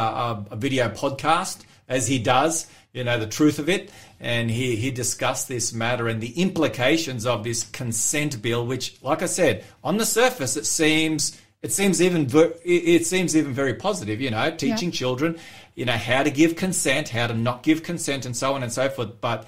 [0.50, 2.68] a, a video podcast as he does.
[2.94, 7.26] You know the truth of it, and he he discussed this matter and the implications
[7.26, 12.02] of this consent bill, which, like I said, on the surface it seems it seems
[12.02, 14.22] even ver- it it seems even very positive.
[14.22, 15.38] You know, teaching children,
[15.76, 18.72] you know, how to give consent, how to not give consent, and so on and
[18.72, 19.20] so forth.
[19.20, 19.46] But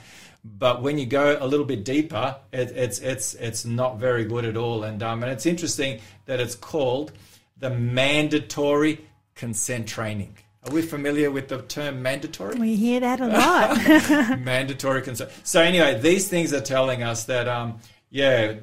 [0.58, 4.46] but when you go a little bit deeper, it, it's it's it's not very good
[4.46, 4.84] at all.
[4.84, 7.12] And um, and it's interesting that it's called
[7.58, 10.38] the mandatory consent training.
[10.64, 12.60] Are we familiar with the term mandatory?
[12.60, 13.28] We hear that a
[14.28, 14.40] lot.
[14.40, 15.32] mandatory consent.
[15.44, 17.80] So anyway, these things are telling us that um,
[18.10, 18.56] yeah,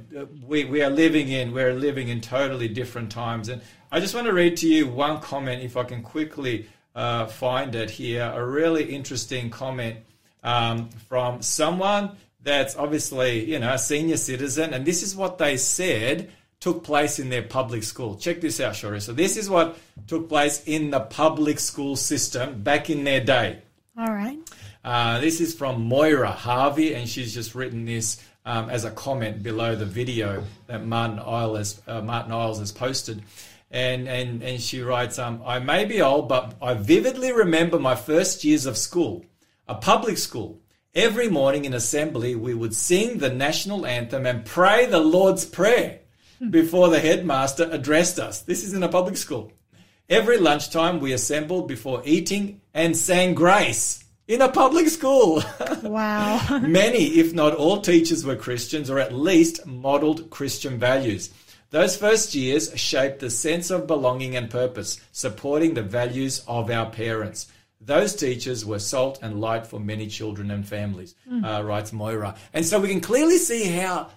[0.46, 3.48] we we are living in we're living in totally different times.
[3.48, 3.62] And
[3.92, 7.74] I just want to read to you one comment, if I can quickly uh, find
[7.74, 8.30] it here.
[8.34, 9.98] A really interesting comment
[10.44, 15.56] um, from someone that's obviously you know a senior citizen, and this is what they
[15.56, 16.30] said
[16.60, 18.16] took place in their public school.
[18.16, 19.02] Check this out, Shori.
[19.02, 19.76] So this is what
[20.06, 23.60] took place in the public school system back in their day.
[23.98, 24.38] All right.
[24.82, 29.42] Uh, this is from Moira Harvey, and she's just written this um, as a comment
[29.42, 33.22] below the video that Martyn Iles has, uh, Martyn Iles has posted.
[33.70, 37.94] And, and, and she writes, um, I may be old, but I vividly remember my
[37.94, 39.24] first years of school,
[39.66, 40.60] a public school.
[40.94, 46.00] Every morning in assembly, we would sing the national anthem and pray the Lord's Prayer
[46.38, 46.50] hmm.
[46.50, 48.42] before the headmaster addressed us.
[48.42, 49.52] This is in a public school.
[50.08, 55.42] Every lunchtime, we assembled before eating and sang grace in a public school.
[55.82, 56.58] Wow.
[56.62, 61.30] Many, if not all, teachers were Christians or at least modeled Christian values.
[61.70, 66.90] Those first years shaped the sense of belonging and purpose, supporting the values of our
[66.90, 67.48] parents.
[67.86, 72.34] Those teachers were salt and light for many children and families, uh, writes Moira.
[72.52, 74.08] And so we can clearly see how,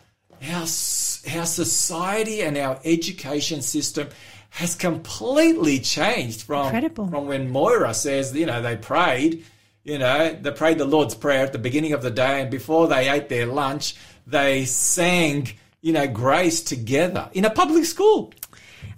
[0.41, 4.07] how, how society and our education system
[4.51, 7.07] has completely changed from, Incredible.
[7.09, 9.43] from when Moira says, you know, they prayed,
[9.83, 12.87] you know, they prayed the Lord's Prayer at the beginning of the day, and before
[12.87, 13.95] they ate their lunch,
[14.25, 15.49] they sang,
[15.81, 18.33] you know, grace together in a public school.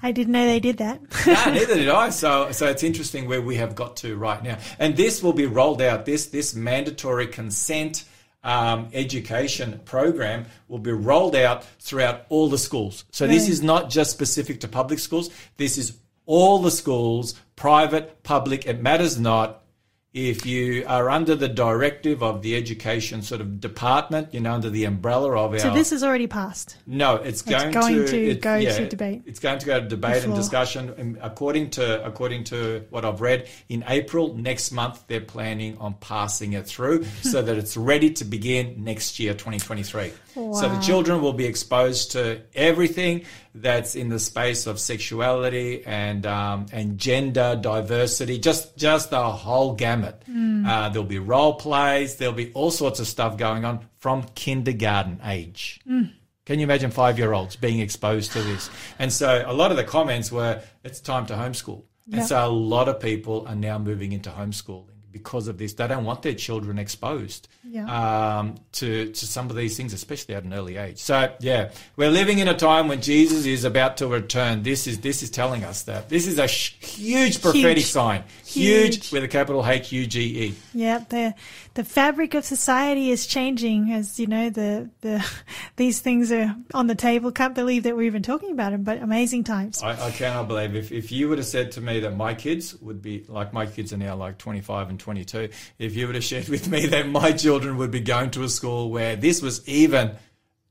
[0.02, 1.02] I didn't know they did that.
[1.28, 2.10] no, neither did I.
[2.10, 5.46] So, so it's interesting where we have got to right now, and this will be
[5.46, 6.06] rolled out.
[6.06, 8.06] This this mandatory consent
[8.44, 13.06] um, education program will be rolled out throughout all the schools.
[13.12, 15.30] So this is not just specific to public schools.
[15.58, 18.66] This is all the schools, private, public.
[18.66, 19.64] It matters not.
[20.12, 24.72] If you are under the directive of the education sort of department, you know, under
[24.72, 26.78] the umbrella of our so this is already passed.
[26.88, 29.22] no, it's going, going to, to it- go yeah, to debate.
[29.28, 30.93] It's going to go to debate and discussion.
[30.97, 35.93] And according to according to what I've read, in April next month they're planning on
[35.95, 40.12] passing it through so that it's ready to begin next year, 2023.
[40.54, 46.26] So the children will be exposed to everything that's in the space of sexuality and
[46.26, 50.24] um, and gender diversity, just just the whole gamut.
[50.26, 50.66] Hmm.
[50.66, 52.16] Uh, there'll be role plays.
[52.16, 55.82] There'll be all sorts of stuff going on from kindergarten age.
[55.86, 56.04] Hmm.
[56.46, 58.70] Can you imagine five year olds being exposed to this?
[58.98, 61.84] And so a lot of the comments were, it's time to homeschool.
[62.12, 65.74] And so a lot of people are now moving into homeschooling because of this.
[65.74, 68.38] They don't want their children exposed Yeah.
[68.39, 70.97] um, to, to some of these things, especially at an early age.
[70.99, 74.64] So, yeah, we're living in a time when Jesus is about to return.
[74.64, 76.10] This is, this is telling us that.
[76.10, 77.86] This is a sh- huge prophetic Huge.
[77.88, 78.24] sign.
[78.50, 78.95] Huge.
[78.95, 79.12] Huge.
[79.12, 80.56] with a capital H U G E.
[80.74, 81.36] Yeah, the
[81.76, 85.26] the fabric of society is changing as you know the the
[85.76, 87.32] these things are on the table.
[87.32, 89.82] Can't believe that we're even talking about them, but amazing times.
[89.84, 92.76] I, I cannot believe if, if you would have said to me that my kids
[92.82, 96.24] would be like my kids are now like 25 and 22 if you would have
[96.24, 99.68] shared with me that my children would be going to a school where this was
[99.68, 100.16] even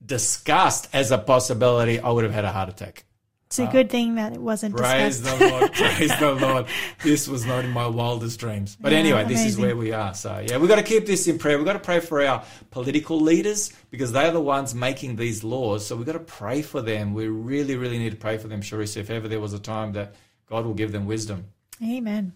[0.05, 3.05] discussed as a possibility i would have had a heart attack
[3.49, 5.39] It's a good thing that it wasn't praise discussed.
[5.39, 6.67] the lord praise the lord.
[7.03, 8.77] This was not in my wildest dreams.
[8.79, 10.15] But Yeah, anyway this is where we are.
[10.15, 11.57] So yeah we've got to keep this in prayer.
[11.57, 15.87] We've got to pray for our political leaders because they're the ones making these laws.
[15.87, 17.15] So we've got to pray for them.
[17.15, 19.93] We really really need to pray for them Charissa, if ever there was a time
[19.93, 20.15] that
[20.47, 21.47] god will give them wisdom.
[21.83, 22.33] Amen.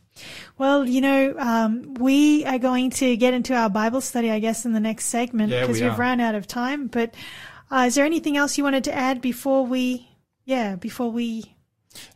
[0.57, 4.65] Well, you know, um, we are going to get into our Bible study, I guess,
[4.65, 6.87] in the next segment Yeah, because we we've run out of time.
[6.87, 7.15] But
[7.71, 10.09] uh, is there anything else you wanted to add before we,
[10.53, 11.55] yeah, before we?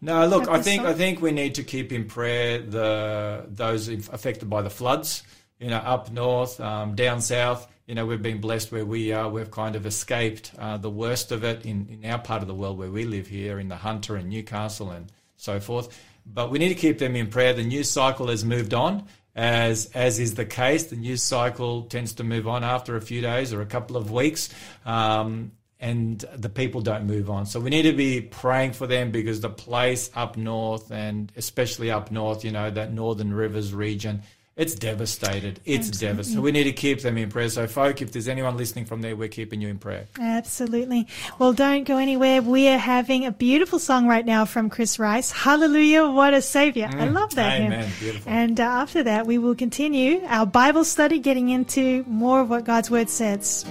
[0.00, 0.88] No, look, I think up.
[0.88, 5.22] I think we need to keep in prayer the those affected by the floods.
[5.58, 7.66] You know, up north, um, down south.
[7.86, 9.28] You know, we've been blessed where we are.
[9.30, 12.54] We've kind of escaped uh, the worst of it in, in our part of the
[12.54, 15.98] world where we live here in the Hunter and Newcastle and so forth.
[16.26, 17.54] But we need to keep them in prayer.
[17.54, 20.84] The news cycle has moved on, as as is the case.
[20.84, 24.10] The news cycle tends to move on after a few days or a couple of
[24.10, 24.50] weeks.
[24.84, 27.46] Um, and the people don't move on.
[27.46, 31.90] So we need to be praying for them because the place up north and especially
[31.90, 34.22] up north, you know, that Northern Rivers region,
[34.56, 35.60] it's devastated.
[35.66, 36.34] It's devastated.
[36.36, 37.50] So we need to keep them in prayer.
[37.50, 40.06] So, folk, if there's anyone listening from there, we're keeping you in prayer.
[40.18, 41.08] Absolutely.
[41.38, 42.40] Well, don't go anywhere.
[42.40, 45.30] We are having a beautiful song right now from Chris Rice.
[45.30, 46.88] Hallelujah, what a savior.
[46.90, 47.72] I love that hymn.
[47.72, 47.92] Amen.
[48.00, 48.32] Beautiful.
[48.32, 52.64] And uh, after that, we will continue our Bible study, getting into more of what
[52.64, 53.66] God's Word says.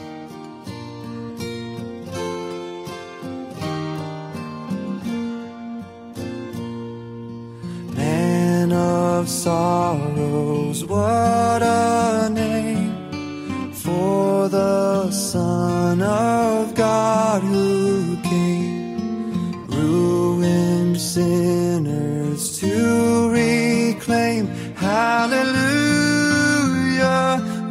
[9.26, 23.30] Of sorrows, what a name for the Son of God who came, ruined sinners to
[23.32, 24.46] reclaim.
[24.76, 25.42] Hallelujah,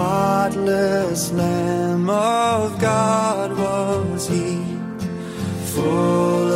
[0.00, 4.56] Spotless Lamb of God was He,
[5.74, 6.50] full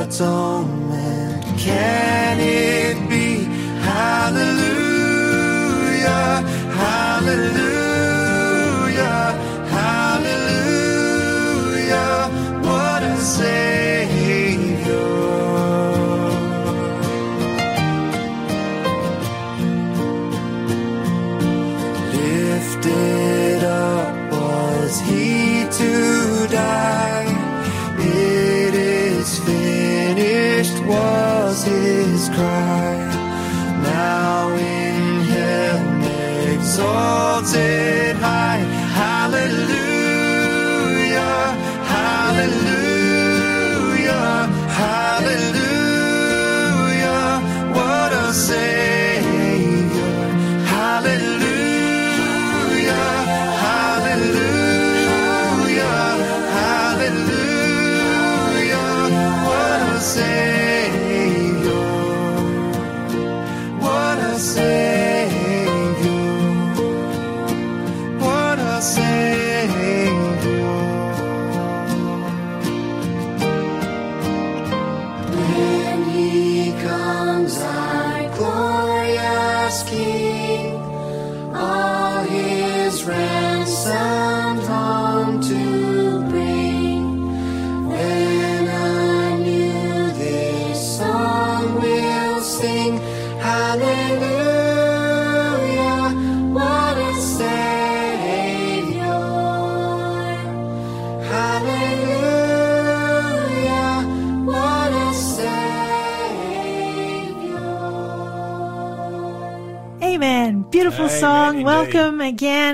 [0.00, 1.44] atonement.
[1.56, 3.44] Can it be?
[3.90, 4.82] Hallelujah,
[6.82, 7.67] hallelujah,
[36.78, 38.37] exalted high.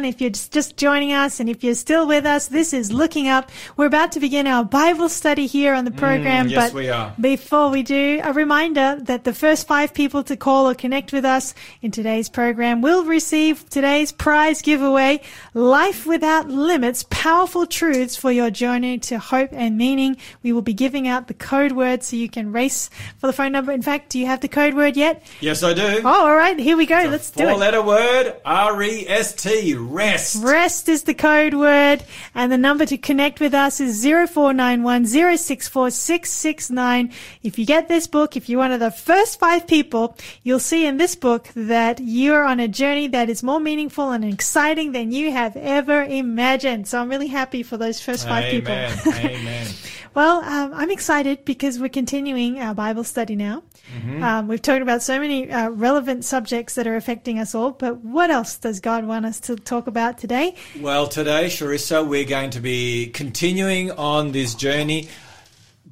[0.05, 0.15] Again.
[0.15, 3.29] If you're just just joining us and if you're still with us, this is Looking
[3.29, 3.51] Up.
[3.77, 6.47] We're about to begin our Bible study here on the program.
[6.47, 7.15] Mm, yes, but we are.
[7.21, 11.25] before we do, a reminder that the first five people to call or connect with
[11.25, 15.21] us in today's program will receive today's prize giveaway,
[15.55, 20.17] Life Without Limits, Powerful Truths for Your Journey to Hope and Meaning.
[20.43, 23.53] We will be giving out the code word so you can race for the phone
[23.53, 23.73] number.
[23.73, 25.23] In fact, do you have the code word yet?
[25.41, 26.03] Yes, I do.
[26.05, 26.59] Oh, all right.
[26.59, 26.95] Here we go.
[27.09, 27.51] Let's do it.
[27.51, 30.43] Four letter word R E S T, rest.
[30.43, 35.91] Rest is the code word, and the number to connect with us is 0491 064
[35.91, 37.13] 669.
[37.43, 40.87] If you get this book, if you're one of the first five people, you'll see
[40.87, 45.13] in this book that you're on a journey that is more meaningful and exciting than
[45.13, 46.89] you have ever imagined.
[46.89, 48.97] So I'm really happy for those first five Amen.
[48.97, 49.13] people.
[49.13, 49.67] Amen.
[50.15, 53.65] Well, um, I'm excited because we're continuing our Bible study now.
[54.23, 57.99] Um, we've talked about so many uh, relevant subjects that are affecting us all, but
[57.99, 60.55] what else does God want us to talk about today?
[60.81, 65.09] Well, today, Sharissa, we're going to be continuing on this journey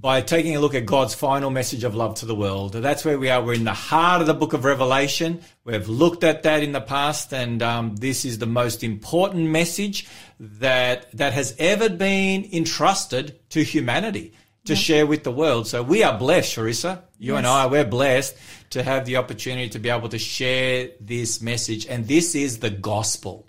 [0.03, 2.73] by taking a look at God's final message of love to the world.
[2.73, 3.41] That's where we are.
[3.41, 5.43] We're in the heart of the book of Revelation.
[5.65, 10.09] We've looked at that in the past, and um, this is the most important message
[10.41, 14.33] that that has ever been entrusted to humanity
[14.65, 15.69] to share with the world.
[15.69, 17.03] So we are blessed, Sharissa.
[17.19, 18.37] You and I, we're blessed
[18.71, 22.71] to have the opportunity to be able to share this message, and this is the
[22.71, 23.47] gospel.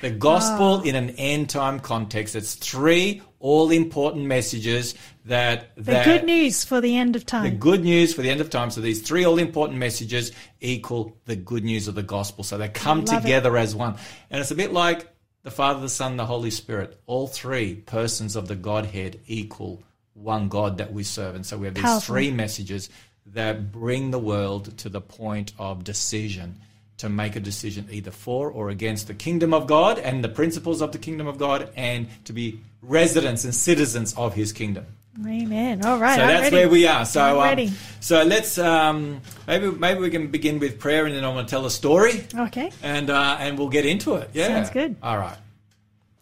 [0.00, 2.36] The gospel in an end time context.
[2.36, 7.42] It's three all important messages that The that good news for the end of time.
[7.44, 8.70] the good news for the end of time.
[8.70, 10.30] So these three all important messages
[10.60, 12.44] equal the good news of the gospel.
[12.44, 13.22] So they come Love it.
[13.22, 13.96] together as one.
[14.30, 15.08] And it's a bit like
[15.42, 17.00] the Father, the Son, the Holy Spirit.
[17.06, 19.82] All three persons of the Godhead equal
[20.12, 21.34] one God that we serve.
[21.34, 22.14] And so we have these Powerful.
[22.14, 22.90] three messages
[23.26, 26.56] that bring the world to the point of decision
[27.00, 30.80] to make a decision either for or against the kingdom of God and the principles
[30.80, 34.86] of the kingdom of God and to be residents and citizens of his kingdom.
[35.26, 35.84] Amen.
[35.84, 36.16] All right.
[36.16, 36.56] So I'm that's ready.
[36.56, 37.04] where we are.
[37.04, 37.68] So um,
[38.00, 41.50] so let's um, maybe maybe we can begin with prayer and then I'm going to
[41.50, 42.70] tell a story Okay.
[42.82, 44.30] and uh, and we'll get into it.
[44.32, 44.96] Yeah, Sounds good.
[45.02, 45.36] All right.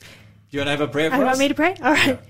[0.00, 0.06] Do
[0.56, 1.28] you want to have a prayer for Oh, you us?
[1.30, 1.74] want me to pray?
[1.82, 2.18] All right.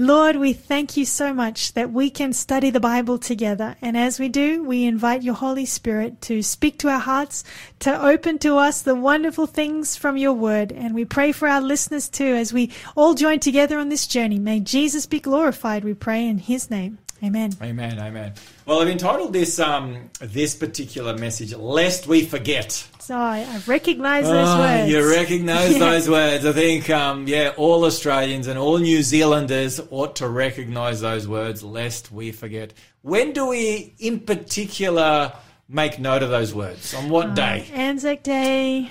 [0.00, 3.74] Lord, we thank you so much that we can study the Bible together.
[3.82, 7.42] And as we do, we invite your Holy Spirit to speak to our hearts,
[7.80, 10.70] to open to us the wonderful things from your word.
[10.70, 14.38] And we pray for our listeners too as we all join together on this journey.
[14.38, 16.98] May Jesus be glorified, we pray in his name.
[17.20, 17.54] Amen.
[17.60, 18.34] Amen, amen.
[18.66, 24.26] Well, I've entitled this um, this particular message "Lest We Forget." So I, I recognize
[24.26, 24.92] those Oh, words.
[24.92, 25.78] You recognise Yeah.
[25.78, 26.44] those words.
[26.44, 31.62] I think, um, yeah, all Australians and all New Zealanders ought to recognise those words,
[31.62, 32.74] lest we forget.
[33.00, 35.32] When do we, in particular,
[35.70, 36.92] make note of those words?
[36.92, 37.66] On what day?
[37.72, 38.90] Anzac Day.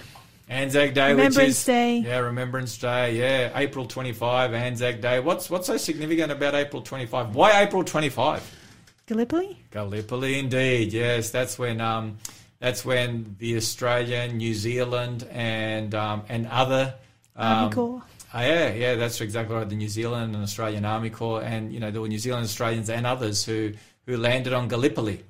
[0.49, 1.97] Anzac Day, which Remembrance is Day.
[1.99, 5.19] yeah, Remembrance Day, yeah, April twenty five, Anzac Day.
[5.19, 7.35] What's what's so significant about April twenty five?
[7.35, 8.41] Why April twenty five?
[9.05, 9.59] Gallipoli?
[9.69, 10.91] Gallipoli, indeed.
[10.91, 12.17] Yes, that's when um,
[12.59, 16.95] that's when the Australian, New Zealand, and um, and other
[17.35, 18.03] um, Army Corps.
[18.33, 19.67] Oh, yeah, yeah, that's exactly right.
[19.67, 22.89] The New Zealand and Australian Army Corps, and you know there were New Zealand Australians
[22.89, 23.73] and others who
[24.05, 25.23] who landed on Gallipoli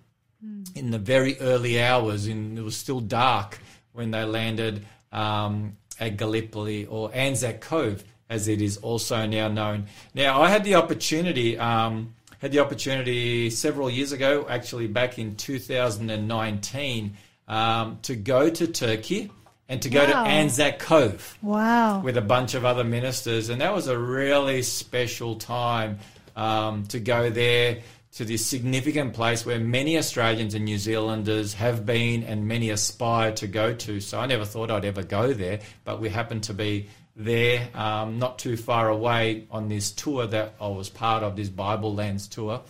[0.76, 2.28] in the very early hours.
[2.28, 3.60] In it was still dark
[3.92, 9.88] when they landed um, at Gallipoli or Anzac Cove, as it is also now known.
[10.14, 11.58] Now, I had the opportunity.
[11.58, 17.18] Um, had the opportunity several years ago, actually back in 2019,
[17.48, 19.32] um, to go to Turkey
[19.70, 22.02] and to go to Anzac Cove Wow.
[22.02, 26.00] with a bunch of other ministers, and that was a really special time
[26.36, 27.80] um, to go there
[28.14, 33.32] to this significant place where many Australians and New Zealanders have been and many aspire
[33.34, 34.00] to go to.
[34.00, 38.20] So I never thought I'd ever go there, but we happened to be there, um,
[38.20, 42.28] not too far away on this tour that I was part of, this Bible Lands
[42.28, 42.62] tour,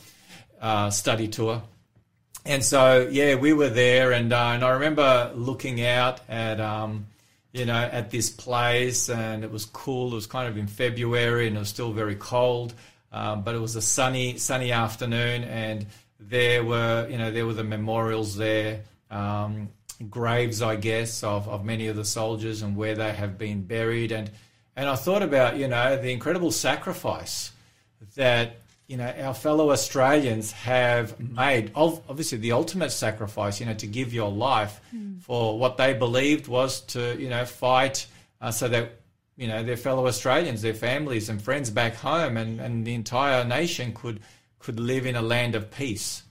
[0.62, 1.62] uh, study tour.
[2.46, 7.08] And so, yeah, we were there, and uh, and I remember looking out at um,
[7.52, 10.14] you know at this place, and it was cool.
[10.14, 12.74] It was kind of in February, and it was still very cold,
[13.12, 15.88] um, but it was a sunny sunny afternoon, and
[16.22, 19.68] there were you know there were the memorials there, um,
[20.10, 24.12] graves, I guess, of, of many of the soldiers and where they have been buried,
[24.12, 24.30] and
[24.76, 27.52] and I thought about you know the incredible sacrifice
[28.16, 31.72] that you know our fellow Australians have made.
[31.76, 34.80] Of obviously the ultimate sacrifice, you know, to give your life
[35.22, 38.08] for what they believed was to you know fight
[38.40, 39.00] uh, so that
[39.36, 43.44] you know their fellow Australians, their families and friends back home, and, and the entire
[43.44, 44.20] nation could
[44.60, 46.24] could live in a land of peace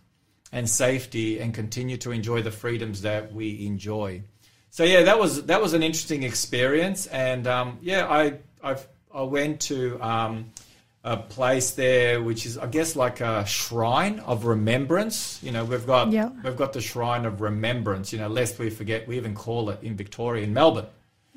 [0.56, 4.22] and safety and continue to enjoy the freedoms that we enjoy.
[4.70, 8.76] So yeah, that was that was an interesting experience, and um, yeah, I i
[9.14, 10.52] I went to um,
[11.04, 15.38] a place there which is I guess like a shrine of remembrance.
[15.42, 16.30] You know, we've got Yeah.
[16.42, 18.12] we've got the shrine of remembrance.
[18.14, 20.86] You know, lest we forget, we even call it in Victoria, in Melbourne.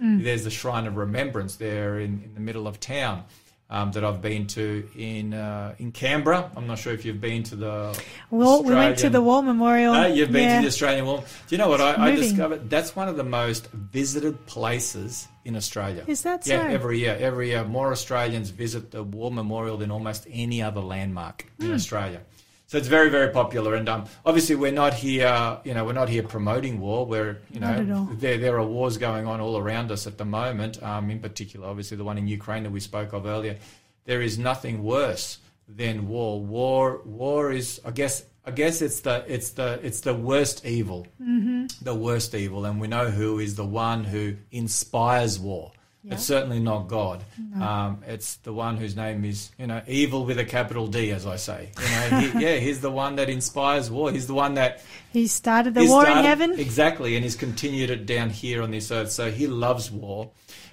[0.01, 3.25] There's the shrine of remembrance there in, in the middle of town.
[3.69, 6.51] Um, that I've been to in uh, in Canberra.
[6.55, 8.03] I'm not sure if you've been to the.
[8.31, 9.93] Well, we went to the War Memorial.
[9.93, 10.55] Oh, you've been yeah.
[10.57, 11.19] to the Australian War.
[11.47, 12.69] Do you know what I, I discovered?
[12.69, 16.03] That's one of the most visited places in Australia.
[16.07, 16.67] Is that yeah, so?
[16.67, 21.45] every year, every year, more Australians visit the War Memorial than almost any other landmark
[21.59, 21.65] Hmm.
[21.67, 22.21] in Australia.
[22.69, 23.73] So it's very, very popular.
[23.73, 25.57] And um, obviously, we're not here.
[25.63, 27.03] You know, we're not here promoting war.
[27.03, 30.81] We're, you know, there there are wars going on all around us at the moment.
[30.83, 33.57] Um, in particular, obviously, the one in Ukraine that we spoke of earlier.
[34.05, 36.39] There is nothing worse than war.
[36.39, 41.07] War, war is, I guess, I guess it's the it's the it's the worst evil,
[41.19, 41.65] mm-hmm.
[41.81, 45.71] the worst evil, and we know who is the one who inspires war.
[46.07, 47.23] It's certainly not God.
[47.61, 51.25] Um, it's the one whose name is, you know, evil with a capital D, as
[51.27, 51.71] I say.
[51.77, 54.09] You know, he, yeah, he's the one that inspires war.
[54.11, 54.81] He's the one that
[55.11, 56.57] He started the he war in heaven.
[56.57, 59.11] Exactly, and he's continued it down here on this earth.
[59.11, 60.31] So he loves war.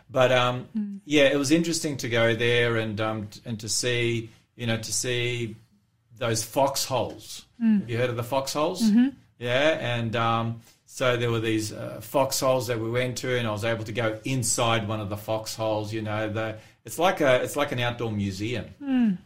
[0.08, 0.96] But um, Hmm.
[1.04, 4.92] yeah, it was interesting to go there and um, and to see, you know, to
[4.92, 5.56] see
[6.18, 7.44] those foxholes.
[7.60, 7.80] Hmm.
[7.80, 8.82] Have you heard of the foxholes?
[8.82, 9.08] Mm-hmm.
[9.40, 10.60] Yeah, and um,
[10.96, 13.92] so there were these uh, foxholes that we went to, and I was able to
[13.92, 15.92] go inside one of the foxholes.
[15.92, 18.64] You know, the it's like a it's like an outdoor museum,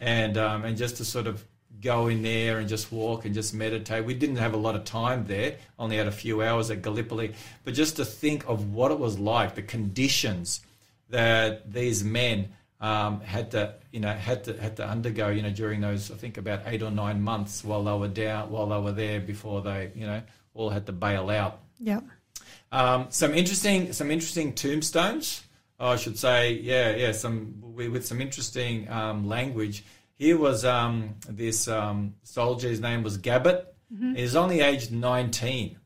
[0.00, 1.44] and um, and just to sort of
[1.80, 4.04] go in there and just walk and just meditate.
[4.04, 7.34] We didn't have a lot of time there; only had a few hours at Gallipoli,
[7.62, 10.62] but just to think of what it was like, the conditions
[11.10, 12.48] that these men
[12.80, 16.14] um, had to, you know, had to had to undergo, you know, during those I
[16.14, 19.62] think about eight or nine months while they were down, while they were there before
[19.62, 20.20] they, you know,
[20.54, 21.60] all had to bail out.
[21.80, 22.04] Yep.
[22.72, 25.44] Um, some interesting, some interesting tombstones.
[25.78, 29.84] I should say, yeah, yeah, some with, with some interesting um, language.
[30.16, 32.68] Here was um, this um, soldier.
[32.68, 33.64] His name was Gabbett.
[34.14, 35.78] He was only aged nineteen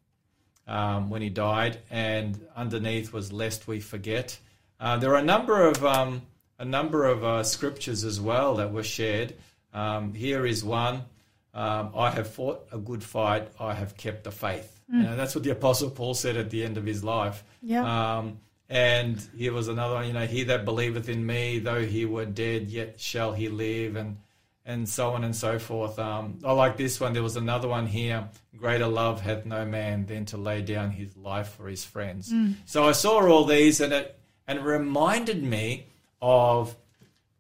[0.67, 4.39] um, when he died, and underneath was "Lest we forget."
[4.81, 6.23] Uh, there are a number of um,
[6.59, 9.35] a number of uh, scriptures as well that were shared.
[9.73, 11.05] Um, here is one:
[11.55, 15.35] um, "I have fought a good fight; I have kept the faith." You know, that's
[15.35, 17.43] what the Apostle Paul said at the end of his life.
[17.63, 18.19] Yeah.
[18.19, 18.39] Um,
[18.69, 20.07] and here was another one.
[20.07, 23.97] You know, "He that believeth in me, though he were dead, yet shall he live,"
[23.97, 24.19] and
[24.67, 25.99] and so on and so forth.
[25.99, 27.13] Um, I like this one.
[27.13, 28.29] There was another one here.
[28.57, 32.33] Greater love hath no man than to lay down his life for his friends.
[32.65, 35.87] So I saw all these, and it and it reminded me
[36.21, 36.77] of,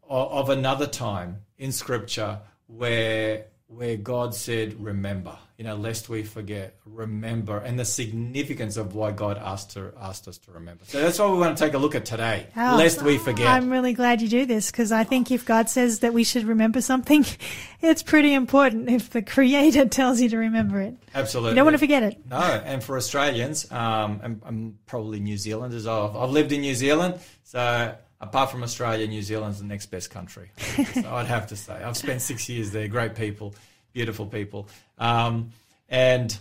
[0.08, 3.46] of another time in Scripture where
[3.76, 9.12] where God said, "Remember." You know, lest we forget, remember, and the significance of why
[9.12, 10.84] God asked to asked us to remember.
[10.84, 12.48] So that's what we want to take a look at today.
[12.56, 13.46] Oh, lest we forget.
[13.46, 16.44] I'm really glad you do this because I think if God says that we should
[16.44, 17.24] remember something,
[17.80, 20.96] it's pretty important if the Creator tells you to remember it.
[21.14, 21.50] Absolutely.
[21.50, 22.18] You don't want to forget it.
[22.28, 26.74] No, and for Australians, um, and, and probably New Zealanders, I've, I've lived in New
[26.74, 27.94] Zealand, so
[28.24, 30.50] apart from Australia, New Zealand's the next best country.
[30.94, 32.88] so I'd have to say, I've spent six years there.
[32.88, 33.54] Great people,
[33.92, 34.68] beautiful people,
[34.98, 35.50] um,
[35.88, 36.36] and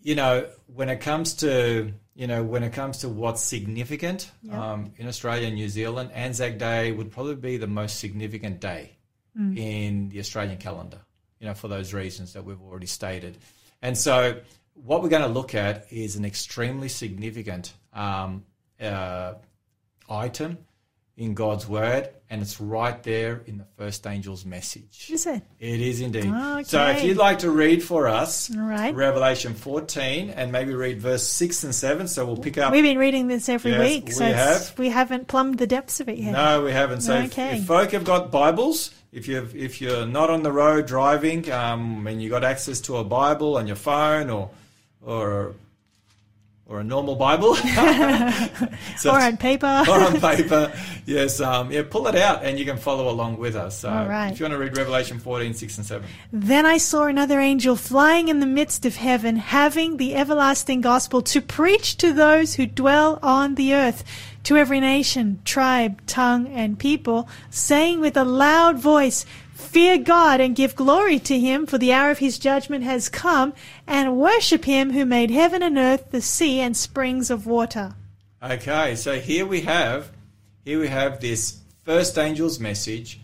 [0.00, 4.92] you know when it comes to you know when it comes to what's significant um,
[4.96, 8.92] in Australia and New Zealand, Anzac Day would probably be the most significant day
[9.56, 10.98] in the Australian calendar.
[11.38, 13.38] You know, for those reasons that we've already stated.
[13.82, 14.40] And so,
[14.74, 18.44] what we're going to look at is an extremely significant um,
[18.80, 19.34] uh,
[20.10, 20.58] item
[21.18, 25.08] in God's Word, and it's right there in the first angel's message.
[25.10, 25.42] Is it?
[25.58, 26.26] It is indeed.
[26.26, 26.62] Okay.
[26.62, 28.94] So, if you'd like to read for us right.
[28.94, 32.70] Revelation 14 and maybe read verse 6 and 7, so we'll pick up.
[32.72, 34.78] We've been reading this every Yes, week, we so have.
[34.78, 36.30] we haven't plumbed the depths of it yet.
[36.32, 37.00] No, we haven't.
[37.00, 37.58] So, if- Okay.
[37.58, 42.06] if, folk have got Bibles, if you've if you're not on the road driving, um,
[42.06, 44.50] and you got access to a Bible on your phone or
[45.04, 45.54] or
[46.68, 47.54] or a normal Bible,
[48.98, 49.84] So- or on paper.
[49.88, 50.70] or on paper,
[51.06, 53.78] yes, um, yeah, pull it out and you can follow along with us.
[53.78, 54.30] So, All right.
[54.30, 56.08] if you want to read Revelation 14, 6 and 7.
[56.32, 61.22] Then I saw another angel flying in the midst of heaven, having the everlasting gospel
[61.22, 64.04] to preach to those who dwell on the earth,
[64.44, 69.24] to every nation, tribe, tongue, and people, saying with a loud voice,
[69.58, 73.52] Fear God and give glory to him, for the hour of his judgment has come,
[73.86, 77.94] and worship him who made heaven and earth, the sea, and springs of water.
[78.42, 80.12] Okay, so here we have
[80.68, 83.18] here we have this first angel's message,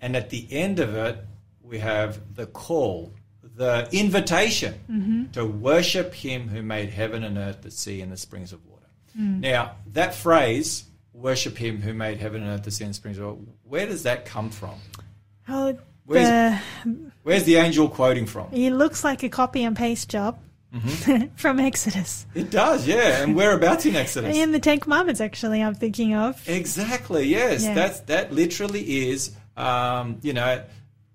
[0.00, 1.18] and at the end of it
[1.60, 3.12] we have the call,
[3.42, 5.32] the invitation mm-hmm.
[5.32, 8.86] to worship him who made heaven and earth, the sea and the springs of water.
[9.18, 9.40] Mm.
[9.40, 13.26] Now, that phrase, worship him who made heaven and earth, the sea and springs of
[13.26, 14.76] water, where does that come from?
[15.48, 15.76] Oh,
[16.06, 18.50] Where's- the, Where's the angel quoting from?
[18.50, 20.38] he looks like a copy and paste job
[21.36, 22.26] from Exodus.
[22.34, 23.22] It does, yeah.
[23.22, 24.36] And whereabouts in Exodus?
[24.36, 26.46] In the Ten Commandments, actually, I'm thinking of.
[26.48, 27.26] Exactly.
[27.26, 27.74] Yes, Yeah.
[27.74, 30.62] that's that literally is um, you know,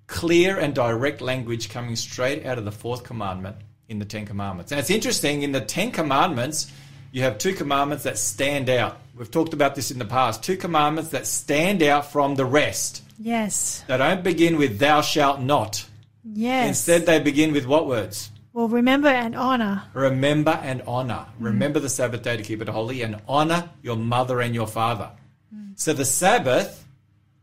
[0.08, 3.58] clear and direct language coming straight out of the fourth commandment
[3.90, 4.72] in the Ten Commandments.
[4.72, 6.72] And it's interesting, in the Ten Commandments,
[7.12, 8.98] you have two commandments that stand out.
[9.16, 10.42] We've talked about this in the past.
[10.42, 13.04] Two commandments that stand out from the rest.
[13.20, 13.84] Yes.
[13.88, 15.86] They don't begin with thou shalt not.
[16.24, 16.70] Yes.
[16.70, 18.32] Instead, they begin with what words?
[18.60, 19.84] well, remember and honor.
[19.94, 21.28] Remember and honor.
[21.40, 25.12] Remember the Sabbath day to keep it holy and honor your mother and your father.
[25.54, 25.72] Hmm.
[25.76, 26.86] So the Sabbath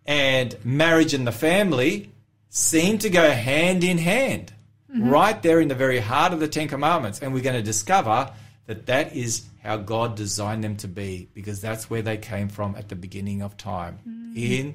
[0.05, 2.13] and marriage and the family
[2.51, 4.53] seem to go hand in hand,
[4.91, 5.09] mm-hmm.
[5.09, 7.23] right there in the very heart of the Ten Commandments.
[7.23, 8.31] And we're going to discover
[8.67, 12.75] that that is how God designed them to be because that's where they came from
[12.77, 14.37] at the beginning of time hmm.
[14.37, 14.75] in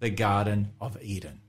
[0.00, 1.40] the Garden of Eden.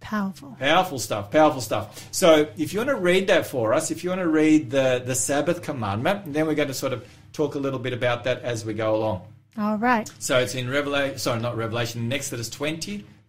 [0.00, 0.56] Powerful.
[0.60, 2.08] Powerful stuff, powerful stuff.
[2.10, 5.02] So, if you want to read that for us, if you want to read the,
[5.04, 8.42] the Sabbath commandment, then we're going to sort of talk a little bit about that
[8.42, 9.22] as we go along.
[9.56, 10.10] All right.
[10.18, 13.02] So, it's in Revelation, sorry, not Revelation, in Exodus 20,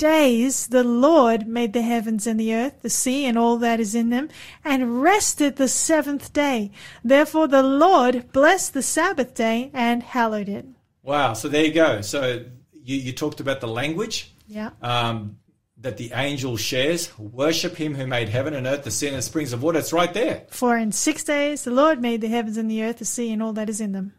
[0.00, 3.94] days the Lord made the heavens and the earth, the sea and all that is
[3.94, 4.30] in them,
[4.64, 6.70] and rested the seventh day.
[7.04, 10.64] Therefore the Lord blessed the Sabbath day and hallowed it.
[11.02, 12.00] Wow, so there you go.
[12.00, 14.32] So, you, you talked about the language.
[14.48, 14.70] Yeah.
[14.82, 15.36] Um,
[15.76, 19.22] that the angel shares, worship him who made heaven and earth, the sea and the
[19.22, 19.78] springs of water.
[19.78, 20.46] It's right there.
[20.50, 23.42] For in six days the Lord made the heavens and the earth, the sea and
[23.42, 24.12] all that is in them.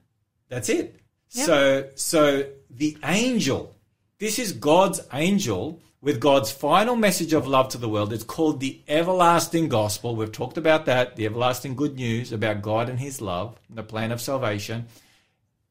[0.49, 0.99] That's it.
[1.31, 1.45] Yep.
[1.45, 3.75] So, so the angel,
[4.21, 8.13] this is God's angel with God's final message of love to the world.
[8.13, 10.15] It's called the everlasting gospel.
[10.15, 13.83] We've talked about that, the everlasting good news about God and his love, and the
[13.83, 14.85] plan of salvation.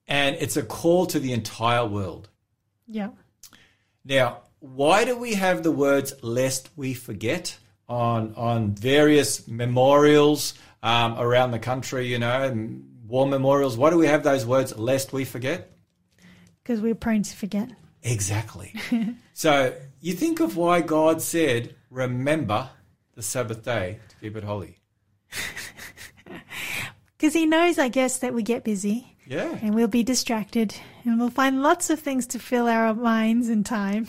[0.09, 2.29] And it's a call to the entire world.
[2.89, 3.11] Yeah.
[4.05, 7.57] Now, why do we have the words "lest we forget"
[7.89, 12.09] on on various memorials um, around the country?
[12.09, 13.77] You know, and war memorials.
[13.77, 15.71] Why do we have those words "lest we forget"?
[16.65, 17.71] Because we're prone to forget.
[18.03, 18.75] Exactly.
[19.35, 22.71] so you think of why God said, "Remember
[23.15, 24.79] the Sabbath day to keep it holy."
[27.17, 29.59] Because he knows, I guess, that we get busy Yeah.
[29.61, 30.75] and we'll be distracted
[31.05, 34.07] and we'll find lots of things to fill our minds and time.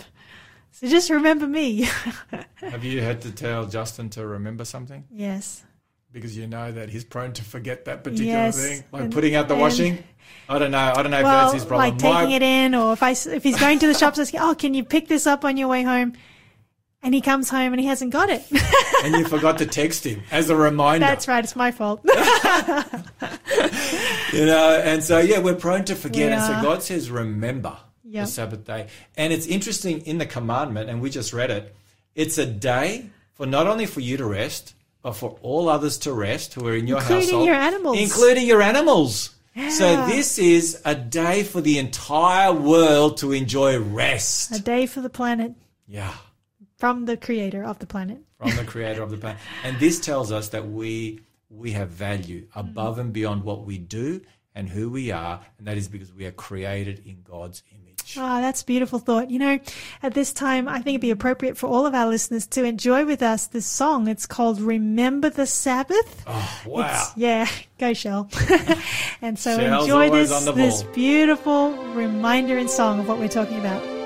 [0.72, 1.90] So just remember me.
[2.62, 5.62] Have you had to tell Justin to remember something yes.
[6.14, 9.36] because you know that he's prone to forget that particular Yes, thing, like and- putting
[9.36, 10.02] out the washing?
[10.50, 10.78] I don't know.
[10.78, 11.90] I don't know if that's his problem.
[11.90, 14.40] like taking My- it in, or if I if he's going to the shops, asking,
[14.42, 16.14] "Oh, can you pick this up on your way home?"
[17.04, 18.44] And he comes home and he hasn't got it.
[19.04, 21.06] and you forgot to text him as a reminder.
[21.08, 21.44] That's right.
[21.44, 22.02] It's my fault.
[24.34, 26.28] You know, and so yeah, we're prone to forget.
[26.30, 26.62] We and so.
[26.62, 28.26] God says, remember Yep.
[28.26, 28.88] the Sabbath day.
[29.18, 31.76] And it's interesting in the commandment, and we just read it.
[32.16, 36.14] It's a day for not only for you to rest, but for all others to
[36.14, 38.00] rest who are in your Including household, your animals.
[38.00, 39.32] including your animals.
[39.56, 44.56] So this is a day for the entire world to enjoy rest.
[44.56, 45.54] A day for the planet
[45.88, 46.14] Yeah.
[46.78, 48.20] from the creator of the planet.
[48.38, 49.40] from the creator of the planet.
[49.64, 53.02] And this tells us that we we have value above mm.
[53.02, 54.22] and beyond what we do
[54.56, 57.81] and who we are, and that is because we are created in God's image.
[58.18, 59.30] Oh, that's a beautiful thought.
[59.32, 59.60] You know,
[60.04, 63.06] at this time, I think it'd be appropriate for all of our listeners to enjoy
[63.06, 64.08] with us this song.
[64.08, 66.24] It's called Remember the Sabbath.
[66.28, 66.82] Oh, wow.
[66.82, 67.48] It's- yeah,
[67.80, 68.30] go Shell.
[69.22, 74.01] and so Shell's enjoy this, this beautiful reminder and song of what we're talking about.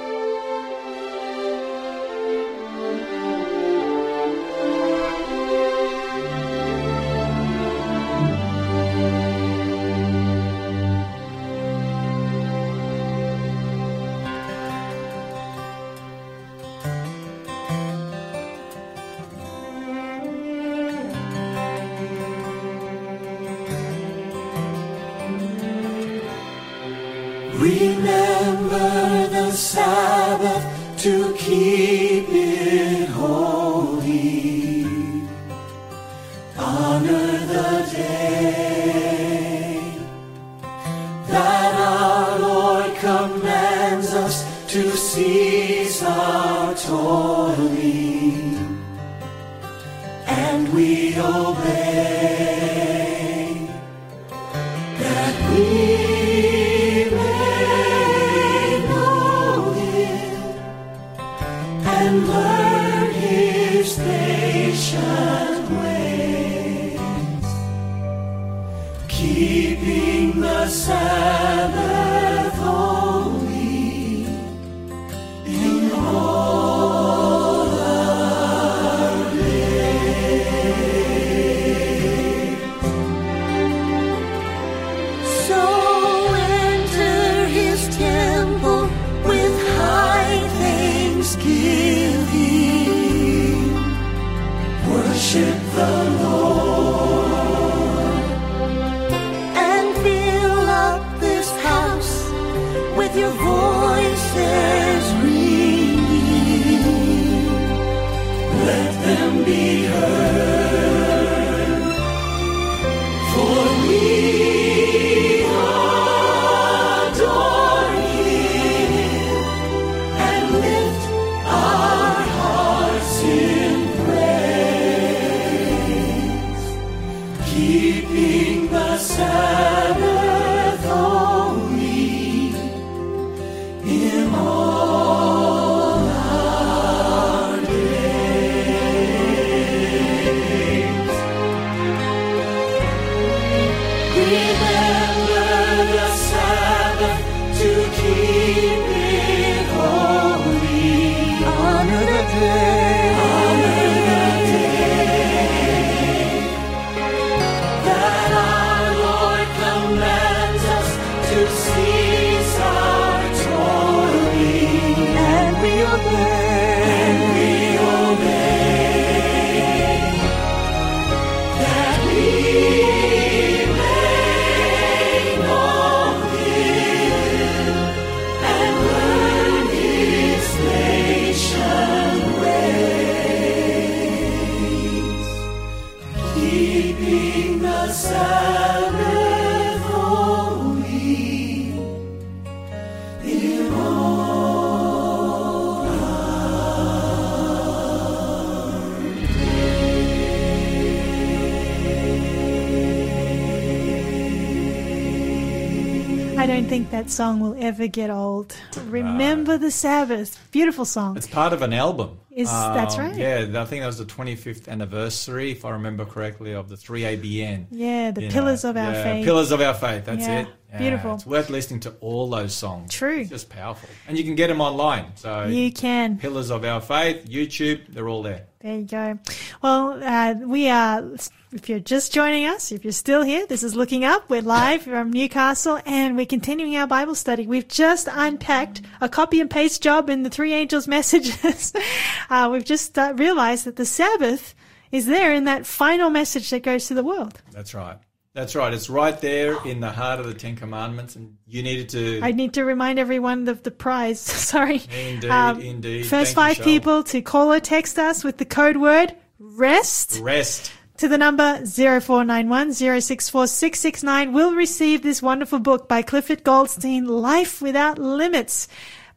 [207.06, 208.56] That song will ever get old.
[208.88, 210.40] Remember the Sabbath.
[210.52, 211.16] Beautiful song.
[211.16, 212.20] It's part of an album.
[212.32, 213.16] Is- that's um, right.
[213.16, 217.68] Yeah, I think that was the 25th anniversary, if I remember correctly, of the 3ABN.
[217.70, 219.26] Yeah, the Pillars know, of Our yeah, Faith.
[219.26, 220.48] Pillars of Our Faith, that's Yeah, it.
[220.78, 221.16] Beautiful.
[221.16, 222.94] It's worth listening to all those songs.
[222.94, 223.20] True.
[223.22, 223.90] It's just powerful.
[224.08, 225.16] And you can get them online.
[225.16, 226.18] So You can.
[226.18, 228.46] Pillars of Our Faith, YouTube, they're all there.
[228.60, 229.20] There you go.
[229.62, 231.04] Well, uh, we are,
[231.52, 234.30] if you're just joining us, if you're still here, this is Looking Up.
[234.30, 237.46] We're live from Newcastle and we're continuing our Bible study.
[237.46, 241.74] We've just unpacked a copy and paste job in the three angels messages.
[242.30, 244.56] uh, we've just uh, realized that the Sabbath
[244.92, 247.42] is there in that final message that goes to the world.
[247.52, 247.98] That's right.
[248.36, 248.74] That's right.
[248.74, 252.20] It's right there in the heart of the Ten Commandments, and you needed to.
[252.22, 254.20] I need to remind everyone of the prize.
[254.20, 254.82] Sorry.
[255.30, 256.06] Um, Indeed, indeed.
[256.08, 260.20] First Thank five you, people to call or text us with the code word REST.
[260.22, 260.70] Rest.
[260.98, 267.62] to the number 0491 064 669 will receive this wonderful book by Clifford Goldstein, Life
[267.62, 268.68] Without Limits.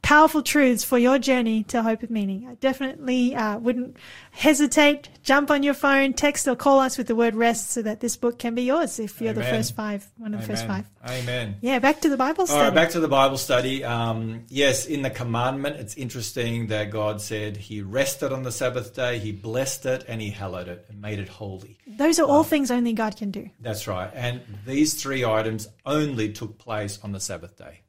[0.03, 2.46] Powerful truths for your journey to hope of meaning.
[2.49, 3.96] I definitely uh, wouldn't
[4.30, 5.11] hesitate.
[5.22, 8.16] Jump on your phone, text or call us with the word rest so that this
[8.16, 10.86] book can be yours if you're the first five, one of the first five.
[11.07, 11.57] Amen.
[11.61, 12.64] Yeah, back to the Bible study.
[12.64, 13.84] right, back to the Bible study.
[13.84, 18.94] Um, yes, in the commandment, it's interesting that God said He rested on the Sabbath
[18.94, 21.78] day, He blessed it, and He hallowed it and made it holy.
[21.86, 23.51] Those are all things only God can do.
[23.61, 24.11] That's right.
[24.14, 27.80] And these three items only took place on the Sabbath day.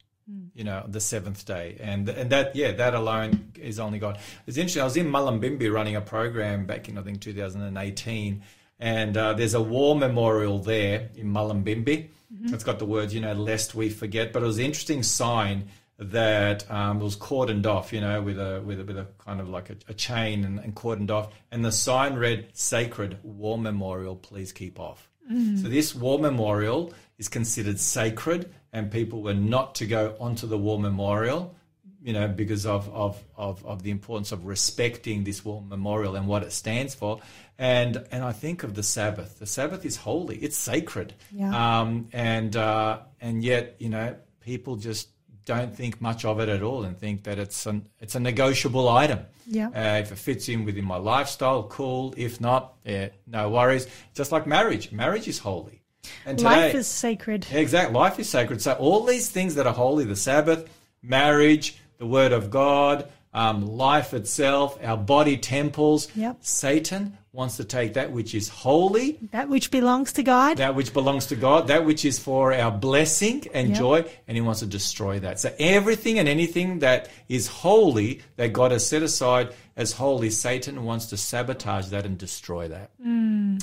[0.54, 4.20] You know, the seventh day, and and that yeah, that alone is only God.
[4.46, 4.82] It's interesting.
[4.82, 8.44] I was in Mullumbimby running a program back in I think 2018,
[8.80, 12.10] and uh, there's a war memorial there in Mullumbimby.
[12.54, 14.32] It's got the words, you know, lest we forget.
[14.34, 18.62] But it was an interesting sign that um, was cordoned off, you know, with a
[18.64, 21.66] with a, with a kind of like a, a chain and, and cordoned off, and
[21.66, 24.16] the sign read "Sacred War Memorial.
[24.16, 29.86] Please keep off." So this war memorial is considered sacred, and people were not to
[29.86, 31.56] go onto the war memorial,
[32.02, 36.28] you know, because of of, of, of the importance of respecting this war memorial and
[36.28, 37.20] what it stands for.
[37.58, 39.40] And and I think of the Sabbath.
[39.40, 41.14] The Sabbath is holy; it's sacred.
[41.32, 41.80] Yeah.
[41.82, 45.10] Um, and uh, and yet, you know, people just
[45.46, 48.88] don't think much of it at all, and think that it's an it's a negotiable
[48.88, 49.20] item.
[49.46, 49.70] Yeah.
[49.70, 52.14] Uh, if it fits in within my lifestyle, cool.
[52.16, 53.88] If not, yeah, no worries.
[54.14, 55.79] Just like marriage, marriage is holy.
[56.26, 57.48] And today, Life is sacred.
[57.52, 58.62] exact life is sacred.
[58.62, 60.68] So all these things that are holy, the Sabbath,
[61.04, 66.08] marriage, the Word of God, um, life itself, our body temples.
[66.16, 66.38] Yep.
[66.42, 70.58] Satan wants to take that which is holy, That which belongs to God.
[70.58, 73.78] that which belongs to God, that which is for our blessing and Yep.
[73.78, 75.40] joy, and he wants to destroy that.
[75.40, 79.50] So everything and anything that is holy, that God has set aside
[79.80, 82.92] as holy, Satan wants to sabotage that and destroy that.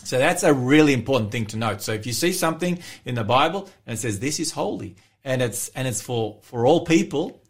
[0.02, 1.82] So that's a really important thing to note.
[1.82, 5.42] So if you see something in the Bible and it says this is holy and
[5.42, 7.42] it's and it's for for all people,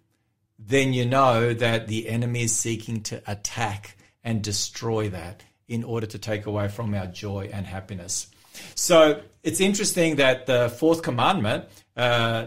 [0.59, 6.09] then you know that the enemy is seeking to attack and destroy that in order
[6.09, 8.27] to take away from our joy and happiness.
[8.75, 12.47] So it's interesting that the fourth commandment uh,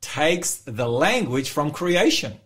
[0.00, 2.40] takes the language from creation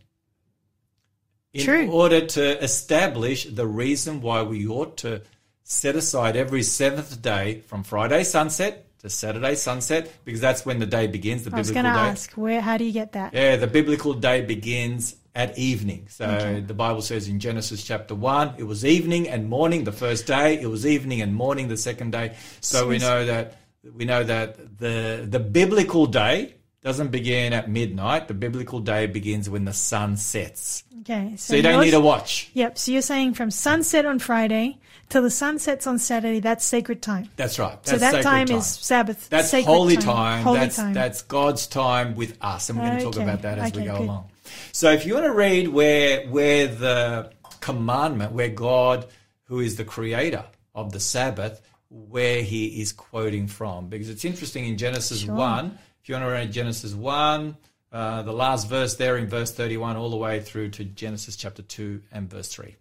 [1.55, 1.91] in True.
[1.91, 5.23] order to establish the reason why we ought to
[5.63, 10.87] set aside every seventh day from Friday sunset to Saturday sunset, because that's when the
[10.87, 12.61] day begins, the I was going to ask, where?
[12.61, 13.33] How do you get that?
[13.33, 16.07] Yeah, the biblical day begins at evening.
[16.11, 16.61] So Okay.
[16.61, 20.61] the Bible says in Genesis chapter 1, it was evening and morning the first day,
[20.61, 22.37] it was evening and morning the second day.
[22.61, 23.59] So we know that
[23.95, 26.55] we know that the the biblical day
[26.85, 28.29] doesn't begin at midnight.
[28.29, 30.85] The biblical day begins when the sun sets.
[31.01, 32.51] Okay, so, So you don't need a watch.
[32.53, 32.77] Yep.
[32.77, 34.79] So you're saying from sunset on Friday
[35.09, 36.41] till the sun sets on Saturday.
[36.41, 37.31] That's sacred time.
[37.37, 37.79] That's right.
[37.87, 39.31] so that sacred time, is Sabbath.
[39.31, 40.43] That's sacred holy time.
[40.43, 40.93] Holy that's time.
[40.93, 43.97] that's God's time with us, and we're going to talk about that as we go
[43.97, 44.05] good.
[44.05, 44.31] along.
[44.73, 49.07] So, if you want to read where where the commandment, where God,
[49.45, 54.67] who is the creator of the Sabbath, where He is quoting from, because it's interesting
[54.67, 55.35] in Genesis Sure.
[55.35, 55.79] one.
[56.05, 57.57] If you want to read Genesis one.
[57.91, 61.63] Uh, the last verse there in verse 31 all the way through to Genesis chapter
[61.63, 62.77] 2 and verse 3.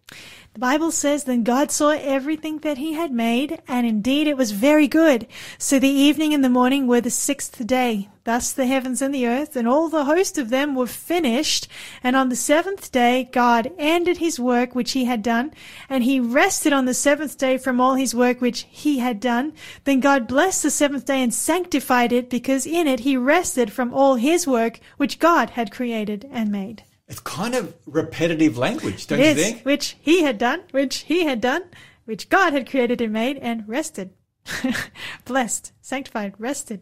[0.53, 4.51] The Bible says, Then God saw everything that he had made, and indeed it was
[4.51, 5.25] very good.
[5.57, 8.09] So the evening and the morning were the sixth day.
[8.23, 11.67] Thus the heavens and the earth and all the host of them were finished.
[12.03, 15.53] And on the seventh day God ended his work which he had done,
[15.89, 19.53] and he rested on the seventh day from all his work which he had done.
[19.85, 23.91] Then God blessed the seventh day and sanctified it, because in it he rested from
[23.91, 26.83] all his work which God had created and made.
[27.07, 29.63] It's kind of repetitive language, don't It you is, think?
[29.63, 31.63] which he had done, which he had done,
[32.05, 34.11] which God had created and made, and rested.
[35.25, 36.81] Blessed, sanctified, rested.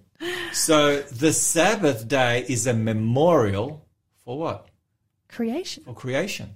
[0.51, 3.85] So the Sabbath day is a memorial
[4.23, 4.67] for what?
[5.27, 5.83] Creation.
[5.83, 6.55] For creation.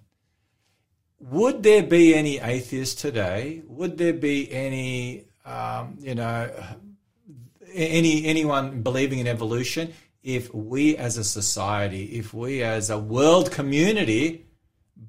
[1.20, 3.62] Would there be any atheists today?
[3.68, 6.52] Would there be any, um, you know,
[7.74, 9.94] any anyone believing in evolution?
[10.26, 14.48] If we as a society, if we as a world community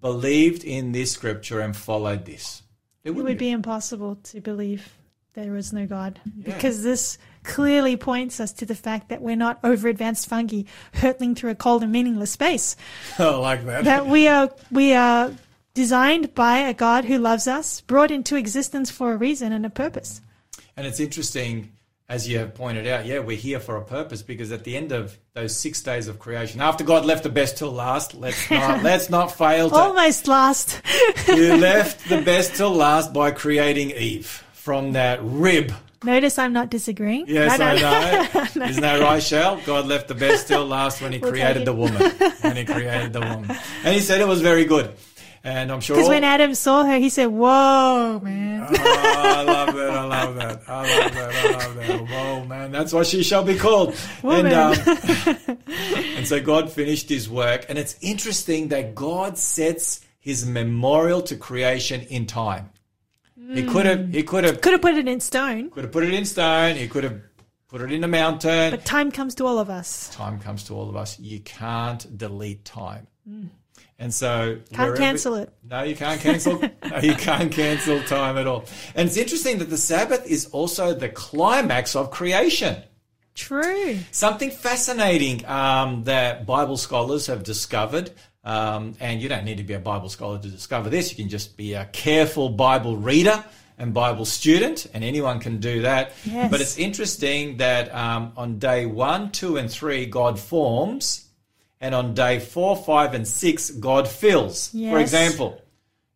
[0.00, 2.62] believed in this scripture and followed this,
[3.02, 4.92] It wouldn't would be impossible to believe
[5.32, 9.58] there is no God because this clearly points us to the fact that we're not
[9.64, 10.62] over advanced fungi
[10.94, 12.76] hurtling through a cold and meaningless space.
[13.18, 13.84] I like that.
[13.84, 15.32] that we are we are
[15.72, 19.70] designed by a God who loves us, brought into existence for a reason and a
[19.70, 20.20] purpose.
[20.76, 21.72] And it's interesting,
[22.08, 24.92] as you have pointed out, yeah, we're here for a purpose because at the end
[24.92, 28.82] of those six days of creation, after God left the best till last, let's not
[28.84, 30.80] let's not fail to Almost last.
[31.26, 35.72] He left the best till last by creating Eve from that rib.
[36.04, 37.24] Notice I'm not disagreeing.
[37.26, 37.88] Yes, No, no.
[37.88, 38.66] I know.
[38.66, 39.60] Isn't that right, Shell?
[39.66, 42.00] God left the best till last when He We'll created the woman.
[42.42, 43.50] When He created the woman,
[43.82, 44.94] and He said it was very good.
[45.46, 45.94] And I'm sure.
[45.94, 49.90] Because when Adam saw her, he said, "Whoa, man!" Oh, I love that.
[49.90, 50.62] I love that.
[50.68, 51.34] I love that.
[51.36, 52.08] I love that.
[52.08, 52.72] Whoa, man.
[52.72, 53.94] That's what she shall be called.
[54.24, 54.46] Woman.
[54.46, 54.88] And,
[55.46, 55.58] um,
[56.16, 57.66] and so God finished his work.
[57.68, 62.70] And it's interesting that God sets his memorial to creation in time.
[63.36, 63.70] He hmm.
[63.70, 66.12] could have, he could have, Could have put it in stone, could have put it
[66.12, 66.74] in stone.
[66.74, 67.20] He could have
[67.68, 68.72] put it in a mountain.
[68.72, 70.08] but time comes to all of us.
[70.08, 71.20] time comes to all of us.
[71.20, 73.06] You can't delete time.
[73.28, 73.44] Hmm.
[73.98, 75.52] And so Can't cancel it.
[75.64, 76.60] No, you can't cancel.
[76.90, 78.66] no, you can't cancel time at all.
[78.94, 82.82] And it's interesting that the Sabbath is also the climax of creation.
[83.34, 83.98] True.
[84.12, 88.10] Something fascinating um, that Bible scholars have discovered,
[88.44, 91.10] um, and you don't need to be a Bible scholar to discover this.
[91.10, 93.44] You can just be a careful Bible reader
[93.78, 96.12] and Bible student, and anyone can do that.
[96.24, 96.50] Yes.
[96.50, 101.25] But it's interesting that um, on day one, two, and three, God forms,
[101.80, 104.68] and on day four, five, and six, God fills.
[104.70, 105.60] For example,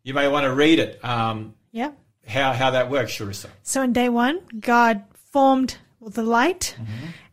[0.02, 1.02] you may want to read it.
[1.04, 1.96] Um, Yep.
[2.26, 3.46] how how that works, Sharissa.
[3.62, 6.74] So on day one, God formed the light,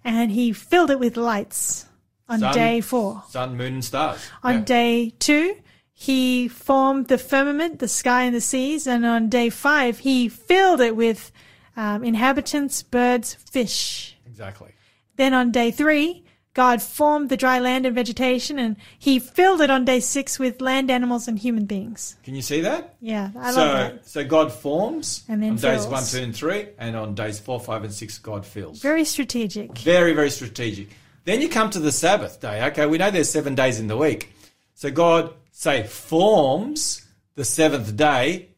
[0.04, 1.86] and He filled it with lights.
[2.30, 4.20] On Sun- day four, Sun, moon, and stars.
[4.44, 4.60] on Yeah.
[4.66, 5.56] day two,
[5.94, 10.82] He formed the firmament, the sky, and the seas, and on day five, He filled
[10.82, 11.32] it with
[11.78, 14.16] um, inhabitants, birds, fish.
[14.28, 14.72] exactly.
[15.16, 16.24] Then on day three,
[16.58, 20.60] God formed the dry land and vegetation, and He filled it on day six with
[20.60, 22.16] land animals and human beings.
[22.24, 22.96] Can you see that?
[23.00, 24.08] Yeah, I so, love that.
[24.08, 27.60] so God forms And then on days one, two, and three, and on days four,
[27.60, 28.82] five, and six, God fills.
[28.82, 29.78] Very strategic.
[29.78, 30.88] Very, very strategic.
[31.26, 32.66] Then you come to the Sabbath day.
[32.70, 34.34] Okay, we know there's seven days in the week.
[34.74, 37.06] So God, say, forms
[37.36, 38.50] the seventh day,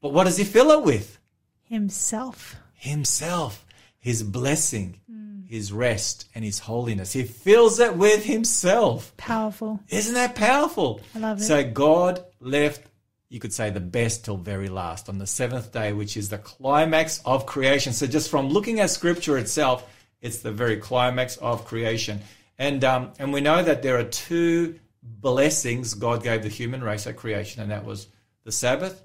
[0.00, 1.20] but what does He fill it with?
[1.62, 2.56] Himself.
[2.72, 3.64] Himself,
[4.00, 4.98] His blessing,
[5.46, 7.12] His rest, and His holiness.
[7.12, 9.16] He fills it with Himself.
[9.16, 9.80] Powerful.
[9.88, 11.00] Isn't that powerful?
[11.14, 11.44] I love it.
[11.44, 12.86] So God left,
[13.28, 16.38] you could say, the best till very last on the seventh day, which is the
[16.38, 17.92] climax of creation.
[17.92, 19.88] So just from looking at Scripture itself,
[20.20, 22.20] it's the very climax of creation.
[22.58, 27.06] And um, and we know that there are two blessings God gave the human race
[27.06, 28.08] at creation, and that was
[28.44, 29.02] the Sabbath,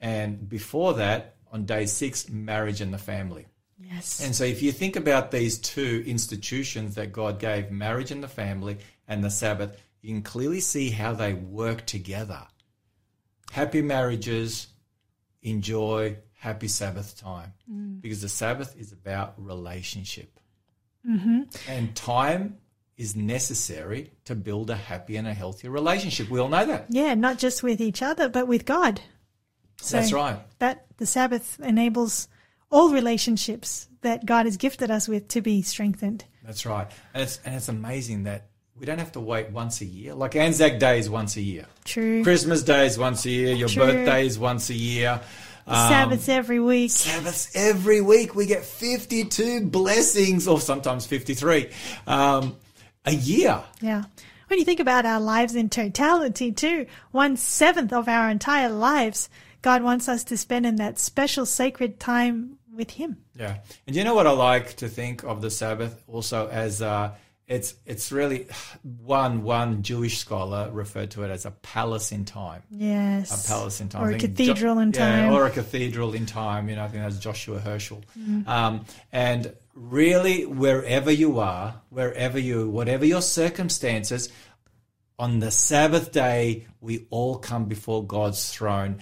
[0.00, 3.46] and before that, on day six, marriage and the family.
[3.80, 4.20] Yes.
[4.24, 8.28] And so, if you think about these two institutions that God gave, marriage and the
[8.28, 12.46] family, and the Sabbath, you can clearly see how they work together.
[13.50, 14.68] Happy marriages
[15.42, 18.00] enjoy happy Sabbath time mm.
[18.00, 20.38] because the Sabbath is about relationship.
[21.08, 21.42] Mm-hmm.
[21.68, 22.58] And time
[22.96, 26.28] is necessary to build a happy and a healthy relationship.
[26.28, 26.86] We all know that.
[26.90, 29.00] yeah, not just with each other, but with God.
[29.80, 30.38] So That's right.
[30.58, 32.28] That the Sabbath enables
[32.70, 36.24] all relationships that God has gifted us with to be strengthened.
[36.44, 36.86] That's right.
[37.14, 40.14] And it's, and it's amazing that we don't have to wait once a year.
[40.14, 41.66] Like Anzac Day is once a year.
[41.84, 42.22] True.
[42.22, 43.54] Christmas Day is once a year.
[43.54, 43.86] Your True.
[43.86, 45.20] birthday is once a year.
[45.66, 46.90] Um, Sabbaths every week.
[46.90, 48.34] Sabbaths every week.
[48.34, 51.68] We get 52 blessings, or sometimes 53,
[52.06, 52.56] um,
[53.04, 53.62] a year.
[53.80, 54.04] Yeah.
[54.46, 59.28] When you think about our lives in totality, too, one seventh of our entire lives,
[59.60, 63.18] God wants us to spend in that special sacred time with Him.
[63.36, 63.58] Yeah.
[63.86, 67.14] And you know what I like to think of the Sabbath also as uh,
[67.46, 68.46] it's it's really
[68.82, 72.62] one one Jewish scholar referred to it as a palace in time.
[72.70, 73.44] Yes.
[73.44, 74.04] a palace in time.
[74.04, 75.32] Or a cathedral in yeah, time.
[75.32, 76.68] or a cathedral in time.
[76.68, 78.02] You know, I think that's Joshua Heschel.
[78.18, 78.46] Mm.
[78.46, 84.30] Um, and really, wherever you are, wherever you, whatever your circumstances,
[85.18, 89.00] on the Sabbath day, we all come before God's throne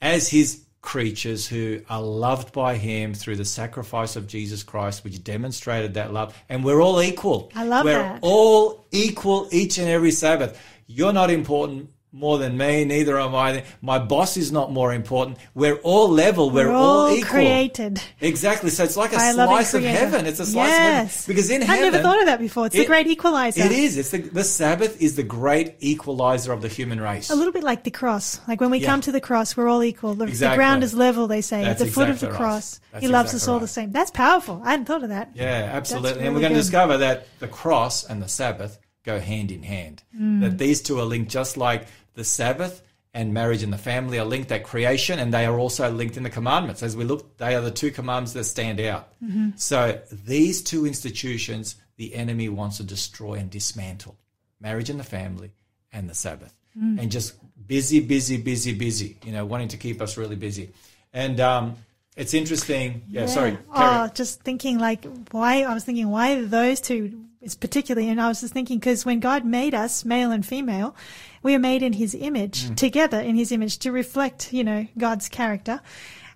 [0.00, 5.22] as His creatures who are loved by Him through the sacrifice of Jesus Christ, which
[5.22, 6.40] demonstrated that love.
[6.48, 7.50] And we're all equal.
[7.54, 8.20] I love we're that.
[8.22, 10.58] all equal each and every Sabbath.
[10.86, 13.64] You're not important more than me, neither am I.
[13.82, 15.36] My boss is not more important.
[15.54, 16.48] We're all level.
[16.48, 17.30] We're, We're all equal.
[17.30, 18.00] created.
[18.22, 18.70] Exactly.
[18.70, 20.24] So it's like a by slice of heaven.
[20.24, 20.80] It's a slice yes.
[20.80, 21.34] of heaven.
[21.34, 21.84] Because in heaven.
[21.84, 22.66] I've never thought of that before.
[22.66, 23.62] It's the it- great equalizer.
[23.62, 23.98] It is.
[23.98, 27.28] It's the, the Sabbath is the great equalizer of the human race.
[27.28, 28.40] A little bit like the cross.
[28.48, 28.86] Like when we Yeah.
[28.86, 30.14] come to the cross, we're all equal.
[30.14, 31.64] The, the ground is level, they say.
[31.64, 32.36] That's At the foot of the right.
[32.36, 33.60] cross, That's He loves exactly us all right.
[33.60, 33.92] the same.
[33.92, 34.62] That's powerful.
[34.64, 35.32] I hadn't thought of that.
[35.34, 36.08] Yeah, absolutely.
[36.12, 39.52] That's and we're really going to discover that the cross and the Sabbath go hand
[39.52, 40.02] in hand.
[40.18, 40.40] Mm.
[40.40, 41.86] That these two are linked just like
[42.16, 42.82] the Sabbath
[43.14, 46.22] and marriage and the family are linked at creation, and they are also linked in
[46.22, 46.82] the commandments.
[46.82, 49.14] As we look, they are the two commandments that stand out.
[49.24, 49.50] Mm-hmm.
[49.56, 54.16] So these two institutions, the enemy wants to destroy and dismantle
[54.60, 55.52] marriage and the family
[55.92, 56.54] and the Sabbath.
[56.78, 57.00] Mm.
[57.00, 57.34] And just
[57.66, 60.72] busy, busy, busy, busy, you know, wanting to keep us really busy.
[61.12, 61.76] And um,
[62.16, 63.02] it's interesting.
[63.08, 63.56] Yeah, sorry.
[63.74, 68.28] Oh, just thinking like why I was thinking why those two is particularly, and I
[68.28, 70.96] was just thinking because when God made us male and female,
[71.46, 72.76] we are made in His image Mm.
[72.76, 75.80] together in His image to reflect, you know, God's character.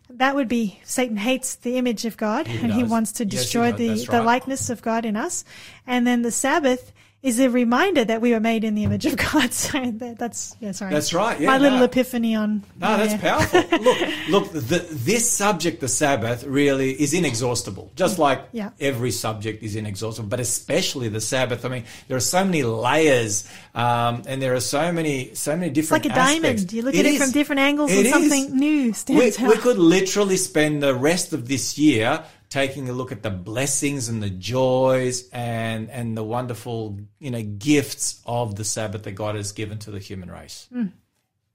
[0.09, 3.33] That would be Satan hates the image of God He and he wants to Yes,
[3.33, 3.79] he destroy does.
[3.79, 5.45] the, That's the likeness of God in us.
[5.87, 9.15] And then the Sabbath is a reminder that we were made in the image of
[9.17, 9.51] God.
[9.61, 10.93] So that, that's yeah, sorry.
[10.95, 13.37] That's right, yeah, My little epiphany on No, that's yeah.
[13.37, 13.79] powerful.
[13.79, 14.53] look, look.
[14.53, 17.93] The, this subject, the Sabbath, really is inexhaustible.
[17.95, 18.71] Just like Yeah.
[18.81, 21.65] every subject is inexhaustible, but especially the Sabbath.
[21.65, 25.67] I mean, there are so many layers, um, and there are so many, so many
[25.67, 26.05] It's different.
[26.07, 26.41] like a aspects.
[26.65, 26.73] diamond.
[26.73, 27.23] You look at it is.
[27.23, 28.13] from different angles It and is.
[28.13, 29.55] something new We, stands we out.
[29.61, 34.23] could literally spend the rest of this year taking a look at the blessings and
[34.23, 39.53] the joys and and the wonderful you know gifts of the Sabbath that God has
[39.53, 40.69] given to the human race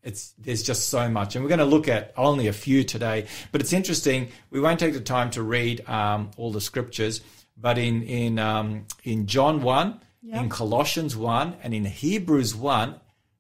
[0.05, 3.25] it's there's just so much, and we're going to look at only a few today.
[3.51, 4.29] But it's interesting.
[4.51, 7.21] We won't take the time to read um, all the scriptures,
[7.57, 12.95] but in in um, in John one, in Colossians one, and in Hebrews one,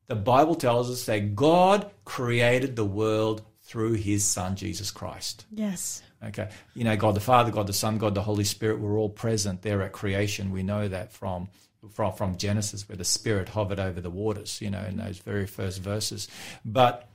[0.07, 5.45] the Bible tells us that God created the world through His Son Jesus Christ.
[5.51, 6.01] yes.
[6.23, 9.09] Okay, you know, God the Father, God the Son, God the Holy Spirit were all
[9.09, 10.51] present there at creation.
[10.51, 11.49] We know that from
[11.91, 14.61] from from Genesis, where the Spirit hovered over the waters.
[14.61, 16.27] You know, in those very first verses.
[16.63, 17.07] But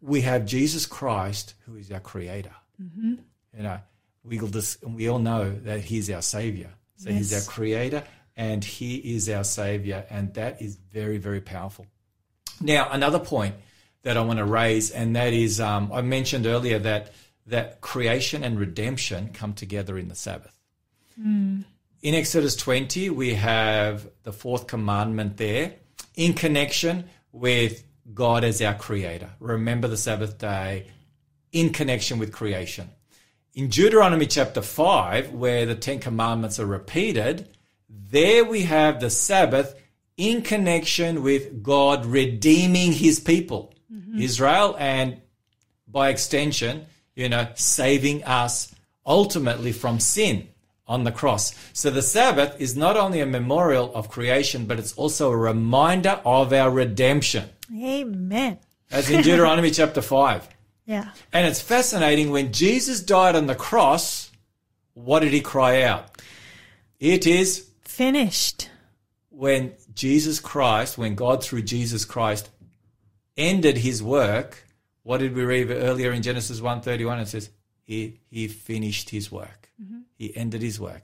[0.00, 2.54] we have Jesus Christ, who is our Creator.
[3.56, 3.78] You know,
[4.24, 6.70] we dis- we all know that He's our Savior.
[6.96, 8.04] So He's our Creator
[8.36, 11.86] and He is our Savior, and that is very, very powerful.
[12.60, 13.54] Now, another point
[14.02, 17.12] that I want to raise, and that is, um, I mentioned earlier that
[17.46, 20.58] that creation and redemption come together in the Sabbath.
[21.20, 21.60] Hmm.
[22.02, 25.74] In Exodus 20, we have the fourth commandment there
[26.14, 29.30] in connection with God as our creator.
[29.40, 30.86] Remember the Sabbath day
[31.52, 32.90] in connection with creation.
[33.54, 37.48] In Deuteronomy chapter 5, where the Ten Commandments are repeated,
[37.88, 39.74] there we have the Sabbath
[40.16, 44.20] in connection with God redeeming his people, mm-hmm.
[44.20, 45.20] Israel, and
[45.88, 46.86] by extension,
[47.16, 48.72] you know, saving us
[49.04, 50.48] ultimately from sin
[50.86, 51.52] on the cross.
[51.72, 56.20] So the Sabbath is not only a memorial of creation, but it's also a reminder
[56.24, 58.58] of our redemption, Amen.
[58.92, 60.48] as in Deuteronomy chapter 5.
[60.84, 61.10] Yeah.
[61.32, 64.30] And it's fascinating when Jesus died on the cross,
[64.94, 66.22] what did he cry out?
[67.00, 68.70] It is Finished.
[69.30, 72.50] when Jesus Christ, when God through Jesus Christ
[73.36, 74.65] ended his work,
[75.06, 77.50] what did we read earlier in Genesis 1:31 it says
[77.84, 79.70] he he finished his work.
[79.80, 80.00] Mm-hmm.
[80.18, 81.02] He ended his work.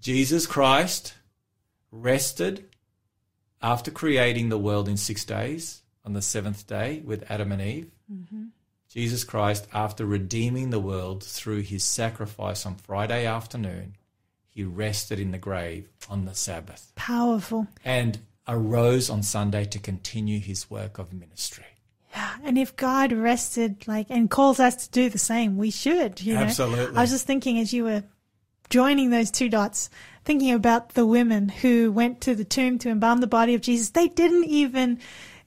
[0.00, 1.14] Jesus Christ
[1.92, 2.64] rested
[3.60, 7.92] after creating the world in 6 days on the 7th day with Adam and Eve.
[8.12, 8.46] Mm-hmm.
[8.88, 13.94] Jesus Christ after redeeming the world through his sacrifice on Friday afternoon,
[14.48, 17.68] he rested in the grave on the Sabbath Powerful.
[17.84, 18.18] and
[18.48, 21.71] arose on Sunday to continue his work of ministry.
[22.12, 22.36] Yeah.
[22.44, 26.34] And if God rested, like, and calls us to do the same, we should, you
[26.34, 26.42] know.
[26.42, 26.96] Absolutely.
[26.96, 28.04] I was just thinking as you were
[28.70, 29.90] joining those two dots,
[30.24, 33.90] thinking about the women who went to the tomb to embalm the body of Jesus.
[33.90, 34.98] They didn't even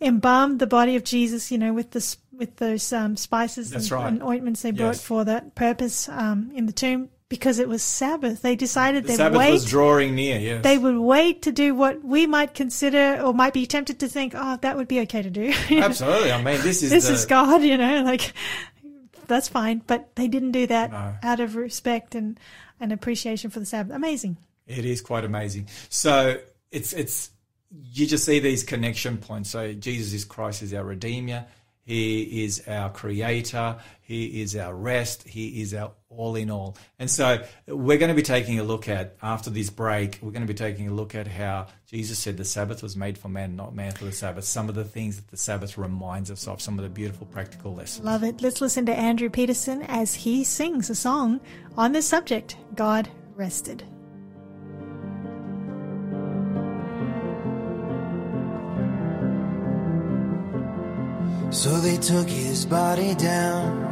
[0.02, 4.08] embalm the body of Jesus, you know, with the with those um, spices and, right.
[4.08, 5.02] and ointments they brought Yes.
[5.06, 8.42] for that purpose um, in the tomb because it was Sabbath.
[8.42, 9.52] They decided The they'd Sabbath wait.
[9.52, 10.64] was drawing near, yes.
[10.64, 14.34] they would wait to do what we might consider or might be tempted to think,
[14.36, 15.52] oh, that would be okay to do.
[15.72, 16.32] Absolutely.
[16.32, 18.34] I mean, this is this the, is God, you know, like
[19.28, 19.82] that's fine.
[19.88, 21.16] But they didn't do that No.
[21.24, 22.40] out of respect and,
[22.80, 23.96] and appreciation for the Sabbath.
[23.96, 24.38] Amazing.
[24.68, 25.68] It is quite amazing.
[25.90, 26.38] So
[26.72, 27.32] it's it's
[27.72, 29.50] you just see these connection points.
[29.50, 31.46] So Jesus is Christ is our Redeemer.
[31.86, 33.78] He is our Creator.
[34.02, 35.28] He is our rest.
[35.28, 36.78] He is our all in all.
[36.98, 40.20] And so we're going to be taking a look at after this break.
[40.22, 43.18] We're going to be taking a look at how Jesus said the Sabbath was made
[43.18, 44.46] for man, not man for the Sabbath.
[44.46, 46.62] Some of the things that the Sabbath reminds us of.
[46.62, 48.06] Some of the beautiful practical lessons.
[48.06, 48.42] Love it.
[48.42, 51.40] Let's listen to Andrew Peterson as he sings a song
[51.78, 53.84] on this subject God rested.
[61.52, 63.86] So they took his body down.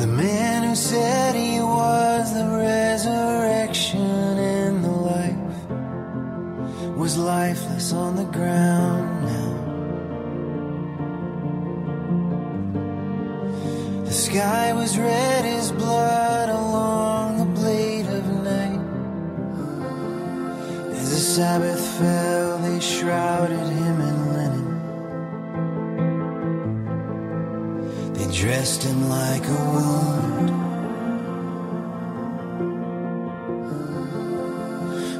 [0.00, 5.60] The man who said he was the resurrection and the life
[6.96, 9.50] was lifeless on the ground now.
[14.04, 18.80] The sky was red as blood along the blade of night.
[20.96, 22.29] As the Sabbath fell,
[28.60, 30.48] dressed him like a wound.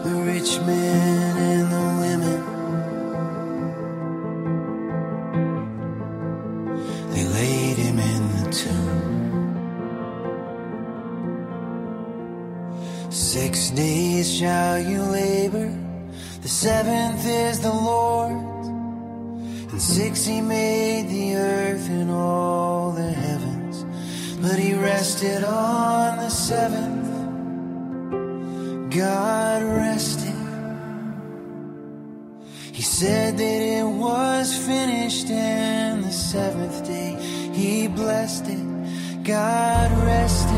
[0.05, 2.41] The rich man and the women.
[7.12, 9.09] They laid him in the tomb.
[13.11, 15.73] Six days shall you labor,
[16.43, 18.69] the seventh is the Lord's.
[19.73, 21.20] And six he made the
[24.51, 27.09] but he rested on the seventh.
[28.91, 30.35] God rested.
[32.73, 37.15] He said that it was finished, and the seventh day
[37.53, 39.23] he blessed it.
[39.23, 40.50] God rested.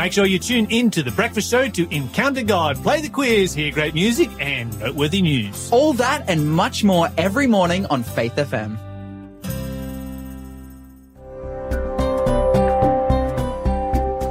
[0.00, 3.52] Make sure you tune in to The Breakfast Show to encounter God, play the quiz,
[3.52, 5.70] hear great music, and noteworthy news.
[5.70, 8.78] All that and much more every morning on Faith FM.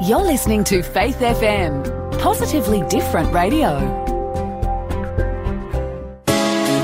[0.10, 3.78] You're listening to Faith FM, positively different radio.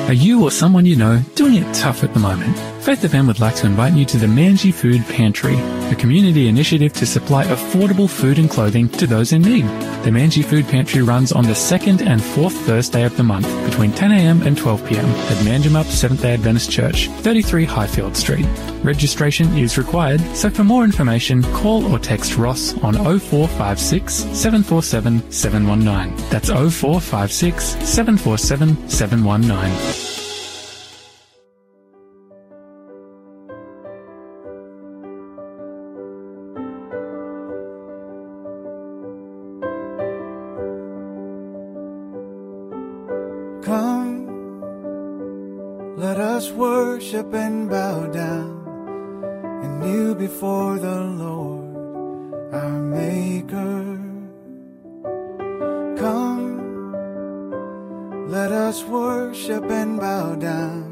[0.05, 2.54] Are you or someone you know doing it tough at the moment?
[2.85, 5.55] Faith FM would like to invite you to the Manji Food Pantry,
[5.89, 9.63] a community initiative to supply affordable food and clothing to those in need.
[10.03, 13.91] The Manji Food Pantry runs on the second and fourth Thursday of the month between
[13.91, 18.45] 10am and 12pm at Manjimup Seventh-day Adventist Church, 33 Highfield Street.
[18.83, 26.29] Registration is required, so for more information, call or text Ross on 0456 747 719.
[26.29, 30.14] That's 0456 747 719.
[47.05, 48.65] Worship and bow down
[49.63, 51.75] and kneel before the Lord,
[52.51, 53.99] our Maker.
[55.99, 56.97] Come,
[58.27, 60.83] let us worship and bow down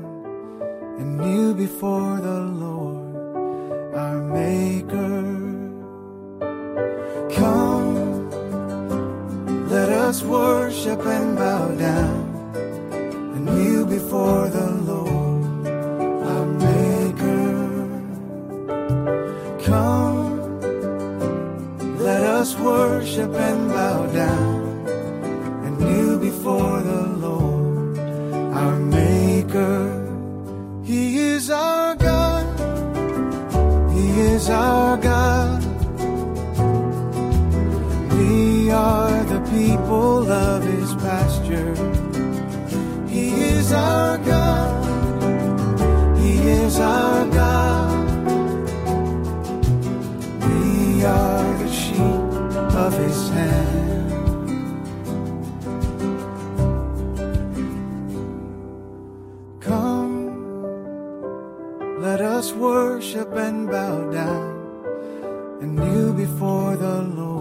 [0.99, 5.23] and kneel before the Lord, our Maker.
[7.34, 8.30] Come,
[9.68, 12.53] let us worship and bow down
[13.34, 15.02] and kneel before the Lord,
[22.43, 24.85] us worship and bow down
[25.63, 27.97] and kneel before the Lord,
[28.61, 29.79] our Maker.
[30.83, 32.45] He is our God.
[33.95, 35.61] He is our God.
[38.17, 41.73] We are the people of His pasture.
[43.07, 43.25] He
[43.55, 44.83] is our God.
[46.19, 47.82] He is our God.
[62.64, 64.41] Worship and bow down
[65.61, 67.32] and kneel before the Lord,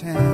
[0.00, 0.33] his.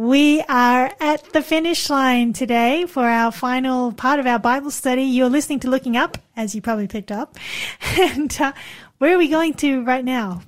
[0.00, 5.02] We are at the finish line today for our final part of our Bible study.
[5.02, 7.36] You're listening to Looking Up, as you probably picked up.
[7.98, 8.54] And uh,
[8.96, 10.40] where are we going to right now?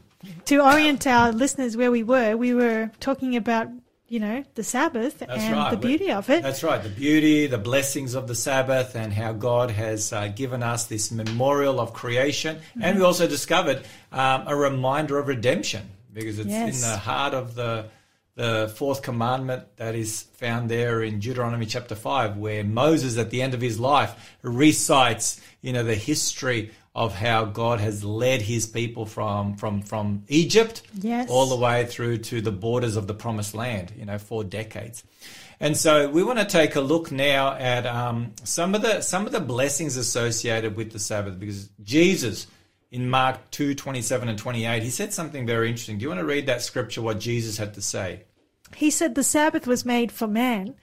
[0.47, 3.69] To orient our listeners where we were, we were talking about,
[4.09, 5.71] you know, the Sabbath That's and right.
[5.71, 6.43] the beauty of it.
[6.43, 6.83] That's right.
[6.83, 11.11] The beauty, the blessings of the Sabbath, and how God has uh, given us this
[11.11, 12.57] memorial of creation.
[12.57, 12.85] Mm-hmm.
[12.85, 16.83] And we also discovered um, a reminder of redemption because it's Yes.
[16.83, 17.85] in the heart of the
[18.35, 23.43] the fourth commandment that is found there in Deuteronomy chapter 5 where Moses at the
[23.43, 28.67] end of his life recites you know the history of how God has led his
[28.67, 31.29] people from from from Egypt Yes.
[31.31, 35.05] all the way through to the borders of the promised land you know for decades
[35.61, 39.27] and so we want to take a look now at um, some of the some
[39.27, 42.47] of the blessings associated with the Sabbath because Jesus
[42.93, 45.97] in Mark 2, 27 and 28, he said something very interesting.
[45.97, 48.25] Do you want to read that scripture, what Jesus had to say?
[48.77, 50.75] He said the Sabbath was made for man,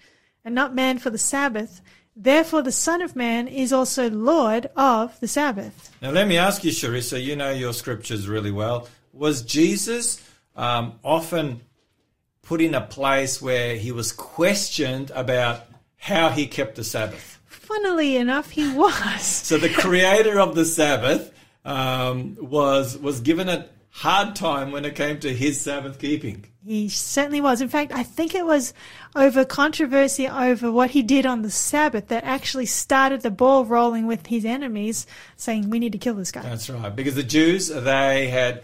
[0.43, 1.81] and not man for the Sabbath.
[2.15, 5.95] Therefore, the Son of Man is also Lord of the Sabbath.
[6.01, 8.87] Now, let me ask you, Sharissa, you know your scriptures really well.
[9.13, 10.21] Was Jesus
[10.55, 11.61] um, often
[12.41, 15.65] put in a place where he was questioned about
[15.97, 17.39] how he kept the Sabbath?
[17.45, 19.21] Funnily enough, he was.
[19.21, 21.33] So the creator of the Sabbath
[21.65, 26.45] um, was was given a hard time when it came to his Sabbath keeping.
[26.65, 27.61] He certainly was.
[27.61, 28.73] In fact, I think it was
[29.15, 34.05] over controversy over what he did on the Sabbath that actually started the ball rolling
[34.05, 36.41] with his enemies saying, we need to kill this guy.
[36.43, 38.63] That's right, because the Jews they had,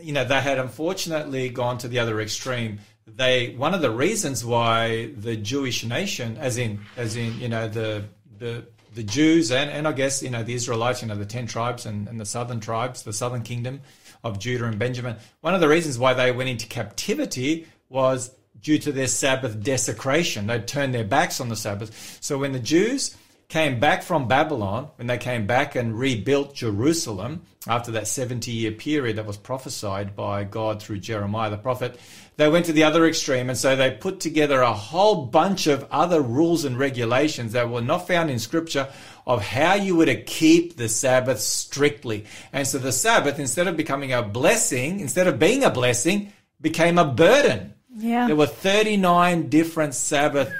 [0.00, 2.80] you know, they had unfortunately gone to the other extreme.
[3.06, 7.68] They one of the reasons why the Jewish nation, as in as in you know
[7.68, 8.06] the
[8.38, 11.46] the the Jews and, and I guess you know the Israelites, you know the ten
[11.46, 13.80] tribes and, and the southern tribes, the southern kingdom
[14.22, 15.16] of Judah and Benjamin.
[15.40, 20.46] One of the reasons why they went into captivity was due to their Sabbath desecration.
[20.46, 22.18] They'd turned their backs on the Sabbath.
[22.20, 23.16] So when the Jews
[23.48, 28.72] came back from Babylon, when they came back and rebuilt Jerusalem after that 70 year
[28.72, 31.98] period that was prophesied by God through Jeremiah the prophet,
[32.36, 33.48] they went to the other extreme.
[33.48, 37.80] And so they put together a whole bunch of other rules and regulations that were
[37.80, 38.88] not found in scripture
[39.26, 42.26] of how you were to keep the Sabbath strictly.
[42.52, 46.98] And so the Sabbath, instead of becoming a blessing, instead of being a blessing, became
[46.98, 47.74] a burden.
[47.96, 48.26] Yeah.
[48.26, 50.52] There were 39 different Sabbath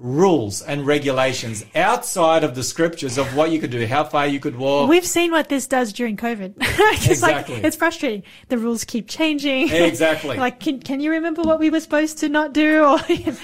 [0.00, 4.40] rules and regulations outside of the scriptures of what you could do, how far you
[4.40, 4.88] could walk.
[4.88, 6.54] We've seen what this does during COVID.
[6.60, 7.56] it's Exactly.
[7.56, 8.22] like, it's frustrating.
[8.48, 9.68] The rules keep changing.
[9.70, 10.36] Exactly.
[10.38, 12.82] like, can, can you remember what we were supposed to not do?
[12.82, 12.98] Or,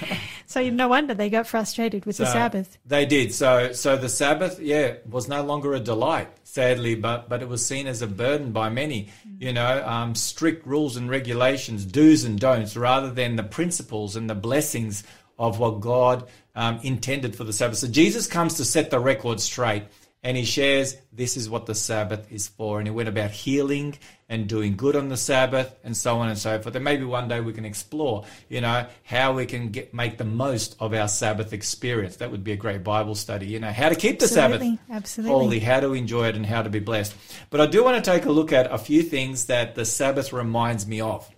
[0.47, 2.79] so no wonder they got frustrated with the Sabbath.
[2.87, 3.35] They did.
[3.35, 7.65] So so the Sabbath, yeah, was no longer a delight, sadly, but but it was
[7.65, 9.11] seen as a burden by many.
[9.39, 14.31] You know, um, strict rules and regulations, do's and don'ts, rather than the principles and
[14.31, 15.05] the blessings
[15.39, 17.79] of what God um, intended for the Sabbath.
[17.79, 19.85] So Jesus comes to set the record straight.
[20.27, 22.79] and he shares this is what the Sabbath is for.
[22.79, 23.97] And he went about healing
[24.29, 26.75] and doing good on the Sabbath and so on and so forth.
[26.75, 30.25] And maybe one day we can explore, you know, how we can get make the
[30.25, 32.17] most of our Sabbath experience.
[32.17, 34.97] That would be a great Bible study, you know, how to keep the Absolutely, Sabbath
[34.97, 35.33] absolutely.
[35.33, 37.15] holy, how to enjoy it and how to be blessed.
[37.51, 40.33] But I do want to take a look at a few things that the Sabbath
[40.33, 41.31] reminds me of.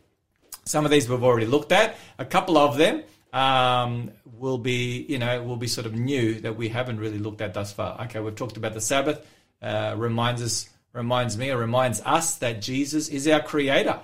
[0.65, 1.97] Some of these we've already looked at.
[2.19, 6.57] A couple of them um, will be, you know, will be sort of new that
[6.57, 8.01] we haven't really looked at thus far.
[8.05, 9.27] Okay, we've talked about the Sabbath.
[9.61, 14.01] Uh, reminds us, reminds me, or reminds us that Jesus is our Creator.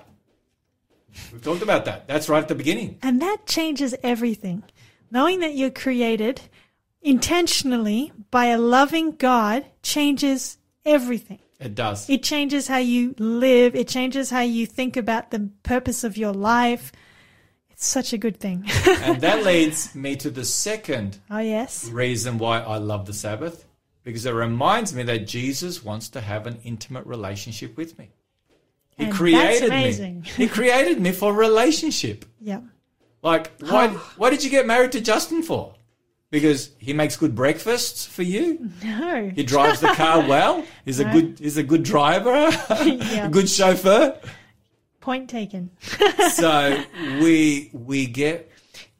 [1.31, 2.07] We've talked about that.
[2.07, 2.97] That's right at the beginning.
[3.01, 4.63] And that changes everything.
[5.09, 6.41] Knowing that you're created
[7.01, 11.39] intentionally by a loving God changes everything.
[11.59, 12.09] It does.
[12.09, 13.75] It changes how you live.
[13.75, 16.91] It changes how you think about the purpose of your life.
[17.75, 18.63] It's such a good thing.
[18.87, 21.89] and that leads me to the second oh, yes.
[21.89, 23.65] reason why I love the Sabbath
[24.05, 28.11] because it reminds me that Jesus wants to have an intimate relationship with me.
[28.97, 30.21] He And created me.
[30.37, 32.23] He created me for relationship.
[32.39, 32.61] Yeah.
[33.21, 34.13] Like, why, Oh.
[34.15, 35.75] why did you get married to Justin for?
[36.31, 38.69] Because he makes good breakfasts for you.
[38.85, 39.31] No.
[39.35, 40.63] He drives the car well.
[40.85, 41.39] He's a good.
[41.39, 42.49] He's a good driver.
[42.83, 43.27] Yeah.
[43.27, 44.17] a good chauffeur.
[45.05, 45.69] Point taken.
[46.33, 46.83] so
[47.21, 48.51] we we get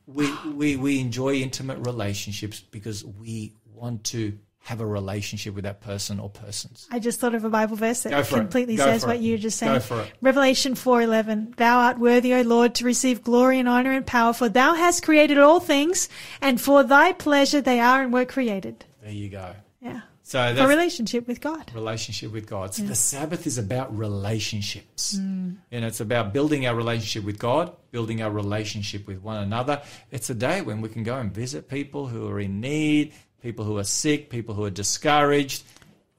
[0.05, 5.81] we we we enjoy intimate relationships because we want to have a relationship with that
[5.81, 6.87] person or persons.
[6.91, 8.39] I just thought of a Bible verse that Go for it.
[8.41, 9.21] completely says what it.
[9.23, 9.81] you were just Go saying.
[9.81, 10.11] for it.
[10.21, 14.47] Revelation 4:11 Thou art worthy, O Lord, to receive glory and honor and power, for
[14.47, 16.07] thou hast created all things,
[16.39, 18.85] and for thy pleasure they are and were created.
[19.01, 19.55] There you go.
[19.81, 20.01] Yeah.
[20.27, 21.71] So that's relationship with God.
[21.75, 22.73] relationship with God.
[22.73, 22.89] So Yeah.
[22.89, 25.17] the Sabbath is about relationships.
[25.19, 25.57] Mm.
[25.71, 29.83] And it's about building our relationship with God, building our relationship with one another.
[30.09, 33.65] It's a day when we can go and visit people who are in need, people
[33.65, 35.63] who are sick, people who are discouraged.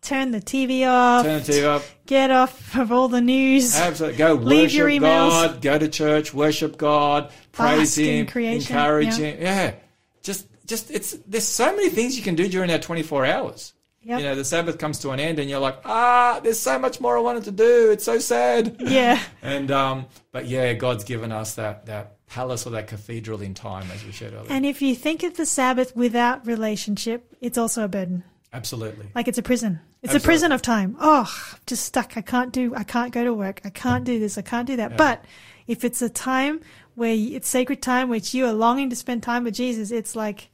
[0.02, 1.24] Turn the TV off.
[1.24, 1.96] Turn the TV off.
[2.06, 3.74] Get off of all the news.
[3.74, 4.18] Absolutely.
[4.18, 5.30] Go Leave worship your emails.
[5.30, 9.26] God, go to church, worship God, praise Bask in Him, creation, encourage yeah.
[9.26, 9.42] Him.
[9.42, 9.74] Yeah.
[10.22, 13.72] Just, just, it's, there's so many things you can do during our 24 hours.
[14.06, 14.20] Yep.
[14.20, 17.00] You know, the Sabbath comes to an end and you're like, ah, there's so much
[17.00, 17.90] more I wanted to do.
[17.90, 18.76] It's so sad.
[18.78, 19.20] Yeah.
[19.42, 23.90] And, um, but yeah, God's given us that, that palace or that cathedral in time,
[23.92, 24.46] as we said earlier.
[24.48, 28.22] And if you think of the Sabbath without relationship, it's also a burden.
[28.52, 29.08] Absolutely.
[29.16, 29.80] Like it's a prison.
[30.02, 30.24] It's Absolutely.
[30.24, 30.96] a prison of time.
[31.00, 32.16] Oh, I'm just stuck.
[32.16, 33.60] I can't do, I can't go to work.
[33.64, 34.38] I can't do this.
[34.38, 34.92] I can't do that.
[34.92, 34.96] Yeah.
[34.96, 35.24] But
[35.66, 36.60] if it's a time
[36.94, 40.50] where it's sacred time, which you are longing to spend time with Jesus, it's like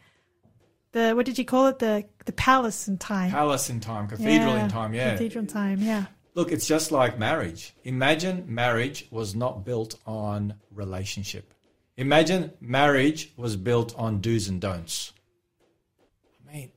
[0.92, 1.78] the, what did you call it?
[1.78, 3.30] The, the palace in time.
[3.30, 5.12] Palace in time, cathedral in time, yeah.
[5.12, 5.80] Cathedral in time.
[5.80, 6.06] Yeah.
[6.34, 7.74] Look, it's just like marriage.
[7.84, 11.52] Imagine marriage was not built on relationship.
[11.96, 15.12] Imagine marriage was built on do's and don'ts.
[16.48, 16.72] I mean,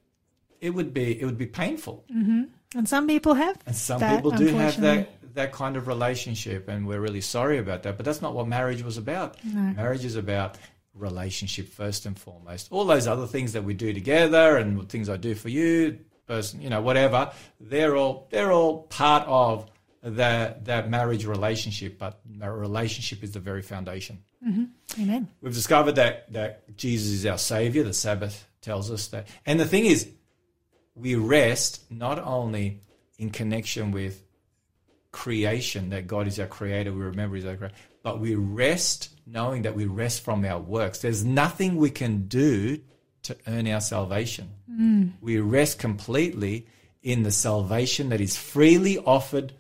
[0.59, 2.03] it would be it would be painful.
[2.11, 2.43] hmm
[2.75, 3.57] And some people have.
[3.65, 7.57] And some that, people do have that that kind of relationship, and we're really sorry
[7.57, 7.95] about that.
[7.95, 9.37] But that's not what marriage was about.
[9.45, 9.61] No.
[9.73, 10.57] Marriage is about
[10.95, 12.67] relationship first and foremost.
[12.71, 16.61] All those other things that we do together, and things I do for you, person,
[16.61, 17.31] you know, whatever.
[17.59, 19.69] They're all they're all part of
[20.01, 21.97] that that marriage relationship.
[21.97, 24.19] But the relationship is the very foundation.
[24.43, 24.65] hmm
[24.99, 25.27] Amen.
[25.41, 27.83] We've discovered that that Jesus is our savior.
[27.83, 29.27] The Sabbath tells us that.
[29.45, 30.09] And the thing is,
[30.95, 32.81] we rest not only
[33.17, 34.21] in connection with
[35.11, 39.63] creation, that God is our creator, we remember he's our creator, but we rest knowing
[39.63, 40.99] that we rest from our works.
[40.99, 42.79] There's nothing we can do
[43.23, 44.49] to earn our salvation.
[44.71, 45.13] Mm.
[45.21, 46.67] We rest completely
[47.01, 49.53] in the salvation that is freely offered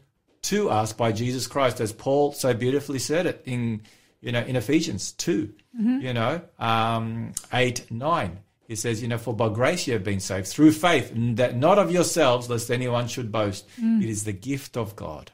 [0.43, 3.81] to us by Jesus Christ, as Paul so beautifully said it in
[4.21, 6.01] you know in Ephesians 2 Mhm.
[6.01, 8.39] you know um, eight nine.
[8.67, 11.77] He says, you know, for by grace you have been saved through faith, that not
[11.77, 13.67] of yourselves, lest anyone should boast.
[13.79, 14.01] Mm.
[14.01, 15.29] It is the gift of God.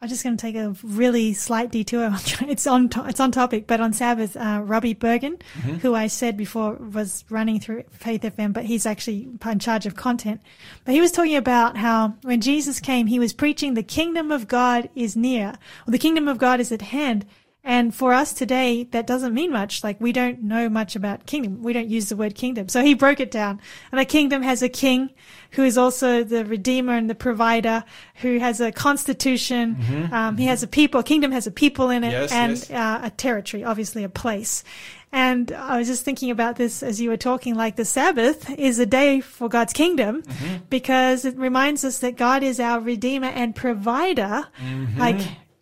[0.00, 2.14] I'm just going to take a really slight detour.
[2.42, 5.78] It's on to- it's on topic, but on Sabbath, uh, Robbie Bergen, Mhm.
[5.80, 9.96] who I said before was running through Faith FM, but he's actually in charge of
[9.96, 10.40] content.
[10.84, 14.46] But he was talking about how when Jesus came, he was preaching the kingdom of
[14.46, 15.54] God is near,
[15.86, 17.26] or the kingdom of God is at hand.
[17.68, 19.84] And for us today, that doesn't mean much.
[19.84, 21.62] Like we don't know much about kingdom.
[21.62, 22.68] We don't use the word kingdom.
[22.68, 23.60] So he broke it down.
[23.92, 25.10] And a kingdom has a king
[25.50, 27.84] who is also the redeemer and the provider,
[28.22, 29.76] who has a constitution.
[29.76, 30.12] Mhm.
[30.12, 31.00] Um, he has a people.
[31.00, 32.70] A kingdom has a people in it Yes, and yes.
[32.70, 34.64] Uh, a territory, obviously a place.
[35.12, 38.78] And I was just thinking about this as you were talking, like the Sabbath is
[38.78, 40.54] a day for God's kingdom Mm-hmm.
[40.70, 44.46] because it reminds us that God is our redeemer and provider.
[44.62, 44.96] Mhm.
[44.98, 45.20] Like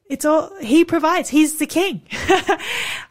[0.09, 1.29] it's all he provides.
[1.29, 2.03] He's the king.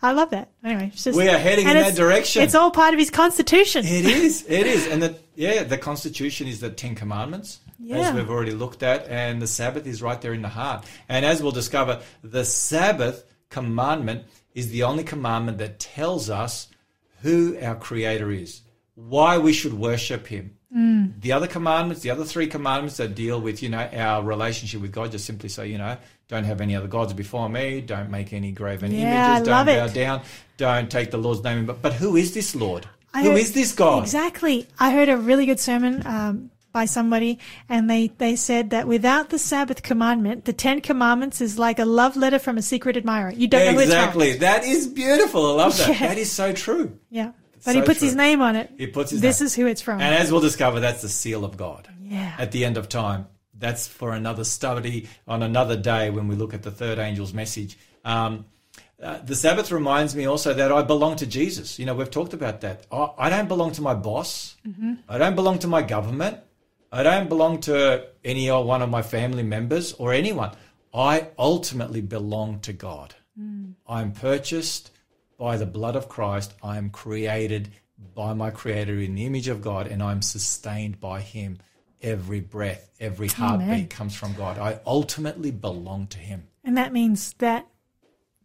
[0.02, 0.52] I love that.
[0.64, 2.44] Anyway, it's just We are heading in that direction.
[2.44, 3.86] It's all part of his constitution.
[3.86, 4.46] It is.
[4.50, 4.88] It is.
[4.88, 7.60] And the, yeah, the Constitution is the Ten Commandments.
[7.78, 7.98] Yeah.
[7.98, 10.86] as we've already looked at, and the Sabbath is right there in the heart.
[11.10, 14.24] And as we'll discover, the Sabbath commandment
[14.54, 16.70] is the only commandment that tells us
[17.22, 18.62] who our Creator is,
[18.96, 20.55] why we should worship Him.
[20.76, 21.22] Mm.
[21.22, 24.92] The other commandments, the other three commandments that deal with, you know, our relationship with
[24.92, 25.98] God, just simply say, you know,
[26.28, 29.86] don't have any other gods before me, don't make any graven Yeah, images, don't bow
[29.86, 29.94] it.
[29.94, 30.22] down,
[30.58, 31.66] don't take the Lord's name.
[31.66, 32.88] But, but who is this Lord?
[33.14, 34.04] I Who heard- is this God?
[34.04, 34.68] Exactly.
[34.80, 37.40] I heard a really good sermon um, by somebody,
[37.70, 41.86] and they, they said that without the Sabbath commandment, the Ten Commandments is like a
[41.86, 43.32] love letter from a secret admirer.
[43.32, 44.00] You don't know who it's from.
[44.00, 44.34] Exactly.
[44.40, 45.46] That is beautiful.
[45.46, 45.88] I love that.
[46.02, 46.08] Yeah.
[46.08, 47.00] That is so true.
[47.10, 47.32] Yeah.
[47.66, 48.72] But he puts his name on it.
[48.78, 49.46] He puts his This name.
[49.48, 50.00] is who it's from.
[50.02, 51.88] And as we'll discover, that's the seal of God.
[52.02, 52.36] Yeah.
[52.38, 53.28] At the end of time.
[53.58, 57.78] That's for another study on another day when we look at the third angel's message.
[58.04, 58.46] Um,
[59.02, 61.80] uh, the Sabbath reminds me also that I belong to Jesus.
[61.80, 62.86] You know, we've talked about that.
[62.92, 64.56] I, I don't belong to my boss.
[64.68, 65.00] Mhm.
[65.10, 66.38] I don't belong to my government.
[66.92, 70.52] I don't belong to any one of my family members or anyone.
[70.94, 73.16] I ultimately belong to God.
[73.40, 73.74] Mm.
[73.88, 74.92] I'm purchased
[75.38, 76.54] by the blood of Christ.
[76.64, 77.70] I am created
[78.14, 81.60] by my Creator in the image of God, and I'm sustained by Him.
[82.02, 83.88] Every breath, every heartbeat Amen.
[83.88, 84.60] comes from God.
[84.60, 86.48] I ultimately belong to Him.
[86.64, 87.68] And that means that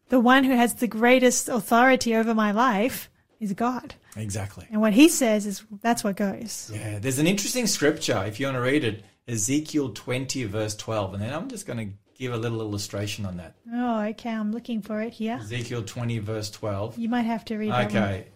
[0.08, 3.94] the one who has the greatest authority over my life is God.
[4.16, 4.66] Exactly.
[4.70, 6.70] And what he says is that's what goes.
[6.74, 11.14] Yeah, there's an interesting scripture if you want to read it, Ezekiel 20, verse 12.
[11.14, 13.54] And then I'm just going to give a little illustration on that.
[13.72, 14.30] Oh, okay.
[14.30, 15.38] I'm looking for it here.
[15.40, 16.98] Ezekiel 20, verse 12.
[16.98, 17.86] You might have to read one.
[17.86, 18.26] Okay.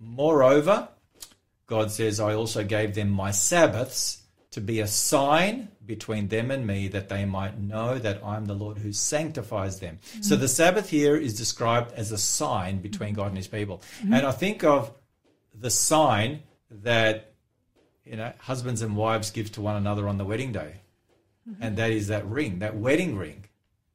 [0.00, 0.88] Moreover,
[1.66, 4.22] God says, I also gave them my Sabbaths
[4.52, 8.54] to be a sign between them and me that they might know that I'm the
[8.54, 9.98] Lord who sanctifies them.
[10.22, 10.40] So Mhm.
[10.40, 13.82] the Sabbath here is described as a sign between God and his people.
[14.02, 14.16] Mhm.
[14.16, 14.90] And I think of
[15.54, 17.32] the sign that
[18.04, 20.80] you know husbands and wives give to one another on the wedding day.
[21.48, 21.62] Mm-hmm.
[21.62, 23.44] And that is that ring, that wedding ring.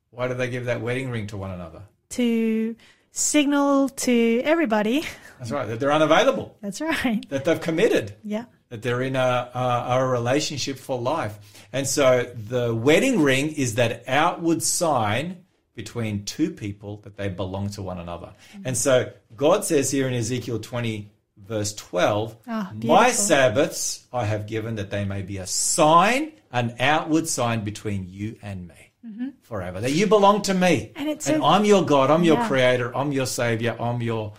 [0.10, 1.84] Why do they give that wedding ring to one another?
[2.12, 2.76] To
[3.12, 5.04] signal to everybody.
[5.40, 6.58] That's right, that they're unavailable.
[6.62, 7.28] That's right.
[7.30, 8.46] that they've committed, Yeah.
[8.70, 11.38] that they're in a, a, a relationship for life.
[11.72, 15.44] And so the wedding ring is that outward sign
[15.76, 18.34] between two people that they belong to one another.
[18.54, 18.62] Mm-hmm.
[18.68, 21.10] And so God says here in Ezekiel 20,
[21.48, 23.12] verse 12, Ah, My.
[23.12, 28.38] Sabbaths I have given that they may be a sign, an outward sign between you
[28.42, 28.76] and me.
[29.06, 29.34] Mhm.
[29.42, 32.48] Forever, that you belong to me, And it's so- I'm your God, I'm your Yeah.
[32.48, 34.32] Creator, I'm your Savior, I'm your,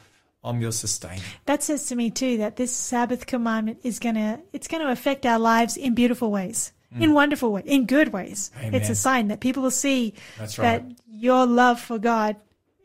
[0.42, 1.20] I'm your Sustainer.
[1.44, 5.38] That says to me too that this Sabbath commandment is gonna it's gonna affect our
[5.38, 6.72] lives in beautiful ways.
[6.98, 8.52] In wonderful ways, in good ways.
[8.62, 12.36] It's a sign that people will see That's that your love for God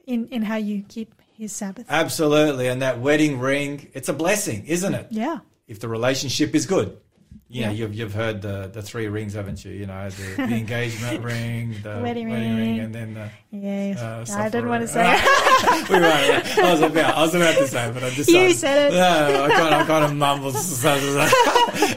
[0.07, 1.85] in, in how you keep his Sabbath.
[1.89, 2.67] Absolutely.
[2.67, 5.07] And that wedding ring, it's a blessing, isn't it?
[5.09, 5.39] Yeah.
[5.67, 6.97] If the relationship is good.
[7.51, 7.73] You know, Yeah.
[7.73, 9.71] you've, you've heard the, the three rings, haven't you?
[9.71, 12.79] You know, the, the engagement ring, the Wedding ring.
[12.79, 13.29] and then the.
[13.51, 13.99] Yes.
[13.99, 15.89] uh, I supper didn't want to say it.
[15.89, 16.65] we won't, yeah.
[16.67, 18.95] I was about, I was about to say, it, but I just You said it.
[18.95, 20.55] No, no, I kind of, I kind of mumbled,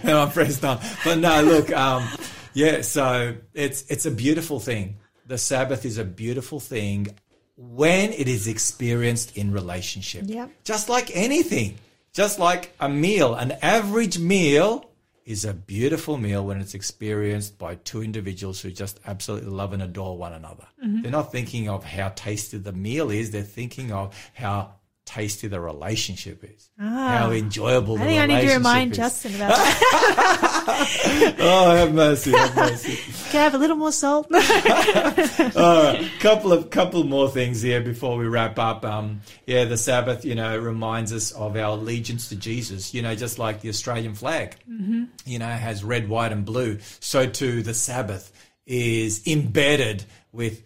[0.04, 0.80] and I pressed on.
[1.04, 2.08] But no, look, um,
[2.54, 2.80] yeah.
[2.82, 4.96] So it's it's a beautiful thing.
[5.26, 7.08] The Sabbath is a beautiful thing
[7.56, 10.24] when it is experienced in relationship.
[10.26, 10.50] Yep.
[10.64, 11.76] Just like anything,
[12.12, 14.88] just like a meal, an average meal
[15.24, 19.82] is a beautiful meal when it's experienced by two individuals who just absolutely love and
[19.82, 20.66] adore one another.
[20.84, 21.02] Mhm.
[21.02, 24.72] They're not thinking of how tasty the meal is, they're thinking of how
[25.04, 26.70] tasty the relationship is.
[26.80, 27.18] Ah.
[27.18, 28.96] how enjoyable the I think I need to remind is.
[28.98, 30.38] Justin about that.
[31.38, 32.96] oh, have mercy, have mercy.
[33.30, 34.26] Can I have a little more salt?
[34.34, 38.84] All right, couple of couple more things here before we wrap up.
[38.84, 42.94] Um, yeah, the Sabbath, you know, reminds us of our allegiance to Jesus.
[42.94, 45.08] You know, just like the Australian flag, Mhm.
[45.24, 46.78] you know, has red, white, and blue.
[47.00, 48.32] So too, the Sabbath
[48.66, 50.62] is embedded with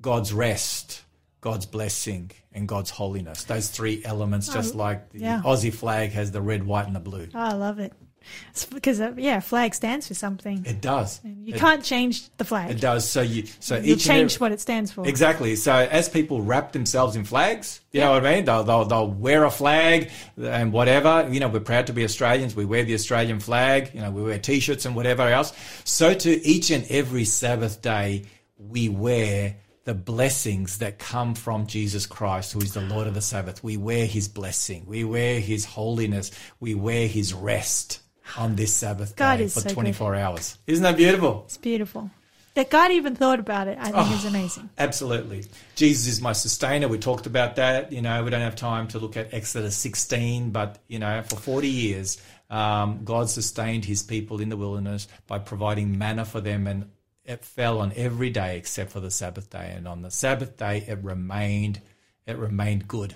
[0.00, 1.02] God's rest,
[1.40, 3.44] God's blessing, and God's holiness.
[3.44, 5.42] Those three elements, just Oh, like the yeah.
[5.44, 7.28] Aussie flag has the red, white, and the blue.
[7.34, 7.92] Oh, I love it.
[8.50, 10.64] It's because, uh, yeah, flag stands for something.
[10.66, 11.20] It does.
[11.24, 12.70] You It- can't change the flag.
[12.70, 13.08] It does.
[13.08, 15.06] So you so You'll change every- what it stands for.
[15.06, 15.56] Exactly.
[15.56, 18.44] So as people wrap themselves in flags, you know what I mean?
[18.44, 21.28] They'll, they'll, they'll wear a flag and whatever.
[21.30, 22.54] You know, we're proud to be Australians.
[22.54, 23.90] We wear the Australian flag.
[23.94, 25.52] You know, we wear t-shirts and whatever else.
[25.84, 28.24] So to each and every Sabbath day,
[28.58, 33.22] we wear the blessings that come from Jesus Christ, who is the Lord of the
[33.22, 33.64] Sabbath.
[33.64, 34.84] We wear his blessing.
[34.86, 36.30] We wear his holiness.
[36.60, 38.00] We wear his rest
[38.38, 39.74] on this Sabbath God day is for so good.
[39.74, 40.58] 24 hours.
[40.66, 41.42] Isn't that beautiful?
[41.46, 42.10] It's beautiful.
[42.54, 44.14] that God even thought about it, I think Oh.
[44.14, 44.70] is amazing.
[44.76, 45.44] Absolutely.
[45.76, 46.88] Jesus is my sustainer.
[46.88, 47.92] We talked about that.
[47.92, 51.36] You know, we don't have time to look at Exodus 16, but, you know, for
[51.36, 52.18] 40 years,
[52.50, 56.90] um, God sustained his people in the wilderness by providing manna for them and
[57.24, 59.72] it fell on every day except for the Sabbath day.
[59.76, 61.80] And on the Sabbath day, it remained,
[62.26, 63.14] it remained good.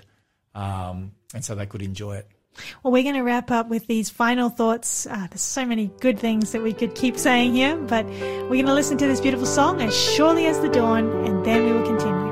[0.53, 2.29] Um, and so they could enjoy it.
[2.83, 5.05] Well, we're going to wrap up with these final thoughts.
[5.07, 8.65] Uh, there's so many good things that we could keep saying here, but we're going
[8.65, 11.85] to listen to this beautiful song, As Surely as the Dawn, and then we will
[11.85, 12.25] continue.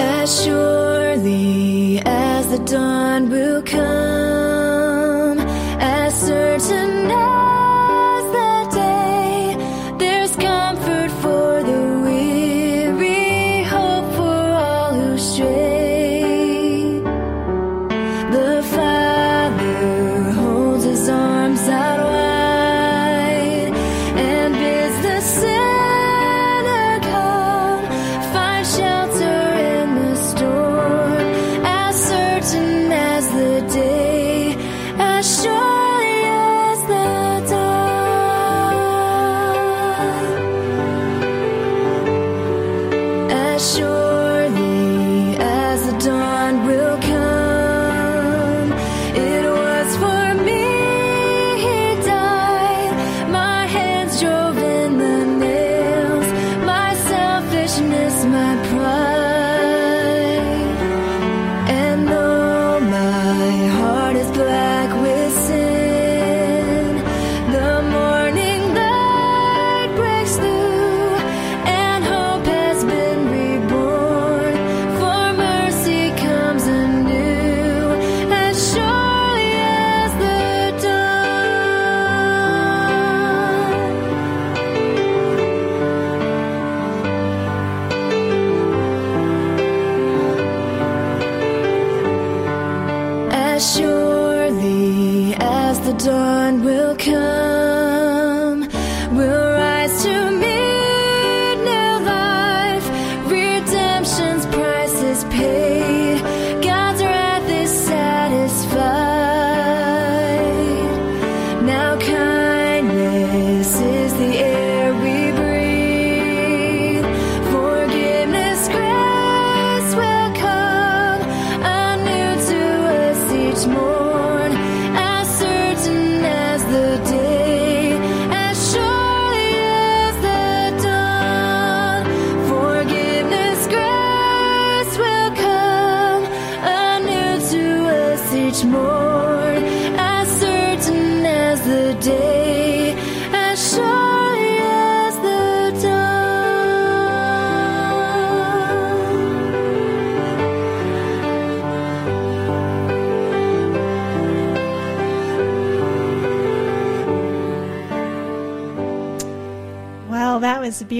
[0.00, 4.09] As surely as the dawn will come,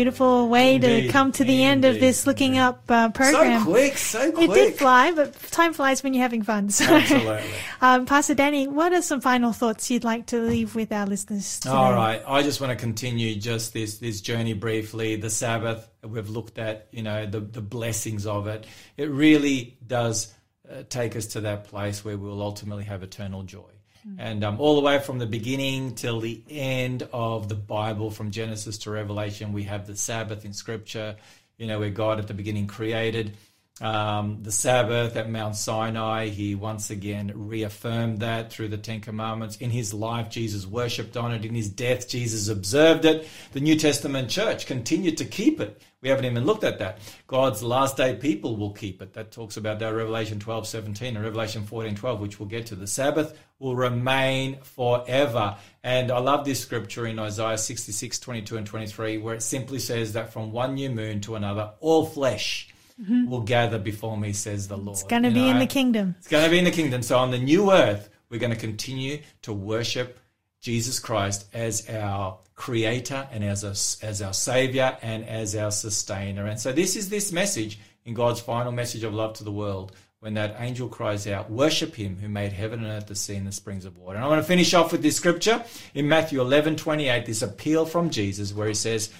[0.00, 3.64] beautiful way to come to the end of this looking up uh, program.
[3.64, 4.48] So quick, so quick.
[4.48, 6.70] It did fly, but time flies when you're having fun.
[6.70, 7.42] So, Absolutely.
[7.82, 11.60] um, Pastor Danny, what are some final thoughts you'd like to leave with our listeners
[11.60, 11.74] today?
[11.74, 12.22] All right.
[12.26, 15.16] I just want to continue just this this journey briefly.
[15.16, 18.66] The Sabbath, we've looked at, you know, the, the blessings of it.
[18.96, 20.32] It really does
[20.70, 23.70] uh, take us to that place where we'll ultimately have eternal joy.
[24.18, 28.30] And um, all the way from the beginning till the end of the Bible, from
[28.30, 31.16] Genesis to Revelation, we have the Sabbath in Scripture,
[31.58, 33.36] you know, where God at the beginning created
[33.80, 36.28] um, the Sabbath at Mount Sinai.
[36.28, 39.56] He once again reaffirmed that through the Ten Commandments.
[39.56, 41.44] In his life, Jesus worshipped on it.
[41.44, 43.26] In his death, Jesus observed it.
[43.52, 45.80] The New Testament church continued to keep it.
[46.02, 46.98] We haven't even looked at that.
[47.26, 49.12] God's last day people will keep it.
[49.12, 52.74] That talks about that Revelation 12, 17 and Revelation 14, 12, which we'll get to.
[52.74, 55.56] The Sabbath will remain forever.
[55.82, 60.14] And I love this scripture in Isaiah 66, 22 and 23, where it simply says
[60.14, 62.72] that from one new moon to another, all flesh
[63.02, 63.28] Mhm.
[63.28, 64.98] will gather before me, says the Lord.
[64.98, 66.14] It's going to be in know, the kingdom.
[66.18, 67.02] It's going to be in the kingdom.
[67.02, 70.18] So on the new earth, we're going to continue to worship
[70.60, 73.70] Jesus Christ as our creator and as our,
[74.06, 76.46] as our savior and as our sustainer.
[76.46, 79.92] And so this is this message in God's final message of love to the world
[80.20, 83.46] when that angel cries out, worship him who made heaven and earth, the sea and
[83.46, 84.16] the springs of water.
[84.16, 85.64] And I want to finish off with this scripture
[85.94, 89.10] in Matthew 11, 28, this appeal from Jesus where he says,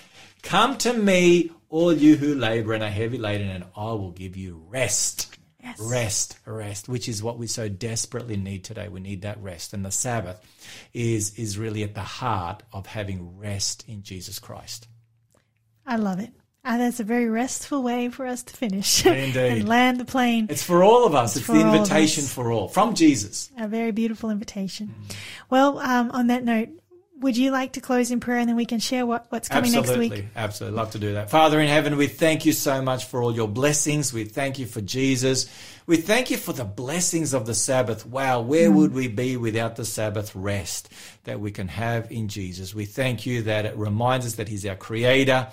[0.43, 4.37] come to me, all you who labor and are heavy laden, and I will give
[4.37, 5.37] you rest.
[5.79, 8.89] Rest, rest, which is what we so desperately need today.
[8.89, 9.75] We need that rest.
[9.75, 10.41] And the Sabbath
[10.95, 14.89] is, is really at the heart of having rest in Jesus Christ.
[15.87, 16.33] I love it.
[16.65, 19.37] And that's a very restful way for us to finish Indeed.
[19.37, 20.47] and land the plane.
[20.51, 21.37] It's for all of us.
[21.37, 22.33] It's, for the invitation us.
[22.33, 23.51] for all from Jesus.
[23.59, 24.95] A very beautiful invitation.
[25.49, 26.69] Well, um, on that note,
[27.21, 29.75] would you like to close in prayer and then we can share what, what's coming
[29.75, 30.29] Absolutely, next week?
[30.35, 30.41] Absolutely.
[30.43, 30.77] Absolutely.
[30.77, 31.31] Love to do that.
[31.31, 34.13] Father in heaven, we thank you so much for all your blessings.
[34.13, 35.49] We thank you for Jesus.
[35.87, 38.07] We thank you for the blessings of the Sabbath.
[38.07, 38.75] Wow, where mm.
[38.75, 40.89] would we be without the Sabbath rest
[41.25, 42.75] that we can have in Jesus?
[42.75, 45.49] We thank you that it reminds us that He's our Creator,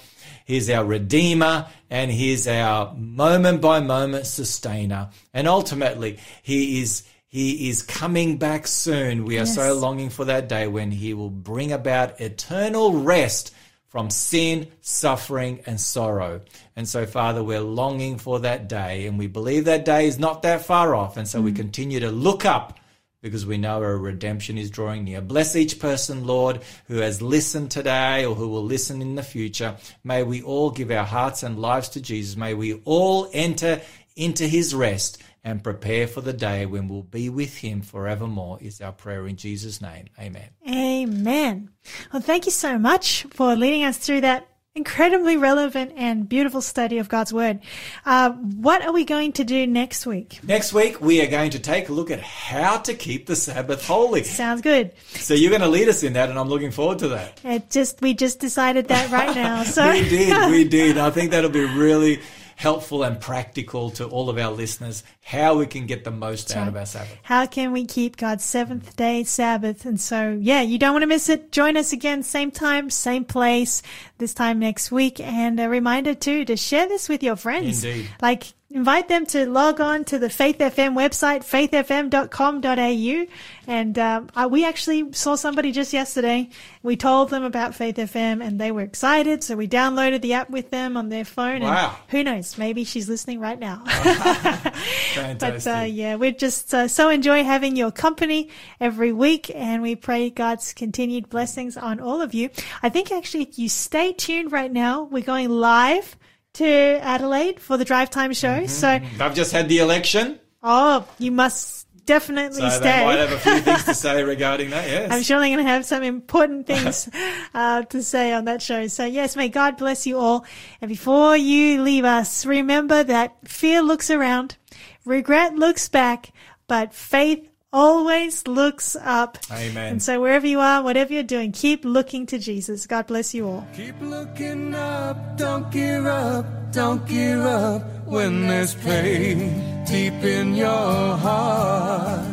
[0.45, 5.09] He's our Redeemer, and He's our moment by moment sustainer.
[5.33, 9.25] And ultimately, He is he is coming back soon.
[9.25, 13.53] We are so longing for that day when He will bring about eternal rest
[13.89, 16.41] from sin, suffering, and sorrow.
[16.77, 20.43] And so, Father, we're longing for that day, and we believe that day is not
[20.43, 21.17] that far off.
[21.17, 21.57] And so we mm.
[21.57, 22.79] continue to look up
[23.21, 25.19] because we know our redemption is drawing near.
[25.19, 29.75] Bless each person, Lord, who has listened today or who will listen in the future.
[30.03, 32.37] May we all give our hearts and lives to Jesus.
[32.37, 33.81] May we all enter
[34.15, 38.81] into his rest and prepare for the day when we'll be with him forevermore is
[38.81, 40.07] our prayer in Jesus' name.
[40.19, 40.49] Amen.
[40.69, 41.69] Amen.
[42.11, 44.45] Well, thank you so much for leading us through that
[44.75, 47.61] incredibly relevant and beautiful study of God's Word.
[48.05, 50.41] Uh, what are we going to do next week?
[50.43, 53.87] Next week, we are going to take a look at how to keep the Sabbath
[53.87, 54.23] holy.
[54.23, 54.91] Sounds good.
[55.11, 57.39] So you're going to lead us in that, and I'm looking forward to that.
[57.45, 59.63] It just we just decided that right now.
[59.77, 60.97] So we did, we did.
[60.97, 62.19] I think that'll be really
[62.57, 66.61] helpful and practical to all of our listeners how we can get the most out
[66.61, 66.67] right.
[66.67, 67.15] of our Sabbath.
[67.21, 69.85] How can we keep God's seventh day Sabbath?
[69.85, 71.51] And so, yeah, you don't want to miss it.
[71.51, 73.83] Join us again, same time, same place,
[74.17, 75.19] this time next week.
[75.19, 77.83] And a reminder too to share this with your friends.
[77.83, 78.09] Indeed.
[78.23, 78.45] Like,
[78.77, 83.25] invite them to log on to the Faith FM website, faithfm.com.au.
[83.65, 86.49] And um, uh, we actually saw somebody just yesterday.
[86.83, 89.43] We told them about Faith FM and they were excited.
[89.43, 91.61] So we downloaded the app with them on their phone.
[91.61, 91.89] Wow.
[91.89, 92.57] And who knows?
[92.59, 93.83] Maybe she's listening right now.
[95.15, 95.73] But Fantastic.
[95.73, 98.49] uh, yeah, we just uh, so enjoy having your company
[98.79, 102.51] every week, and we pray God's continued blessings on all of you.
[102.83, 106.15] I think actually, if you stay tuned right now, we're going live
[106.57, 108.65] to Adelaide for the Drive Time show.
[108.65, 112.99] So, I've just had the election, oh, you must definitely so stay.
[112.99, 114.87] they might have a few things to say regarding that.
[114.87, 115.11] Yes.
[115.11, 117.07] I'm sure they're going to have some important things
[117.53, 118.87] uh, to say on that show.
[118.87, 120.45] So, yes, may God bless you all.
[120.81, 124.57] And before you leave us, remember that fear looks around,
[125.05, 126.31] regret looks back,
[126.67, 127.47] but faith
[127.77, 129.37] always looks up.
[129.51, 129.93] Amen.
[129.93, 132.87] And so, wherever you are, whatever you're doing, keep looking to Jesus.
[132.87, 133.67] God bless you all.
[133.75, 141.17] Keep looking up, don't give up, don't give up when there's pain deep in your
[141.25, 142.25] heart.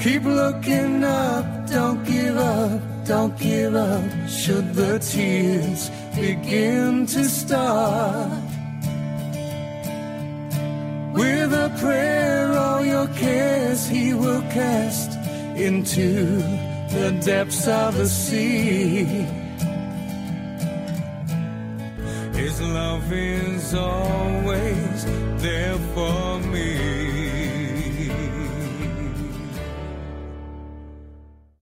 [0.00, 8.55] Keep looking up, don't give up, don't give up should the tears begin to start.
[11.16, 15.12] With a prayer, all your cares he will cast
[15.56, 16.36] into
[16.90, 19.04] the depths of the sea.
[22.34, 25.04] His love is always
[25.40, 27.05] there for me.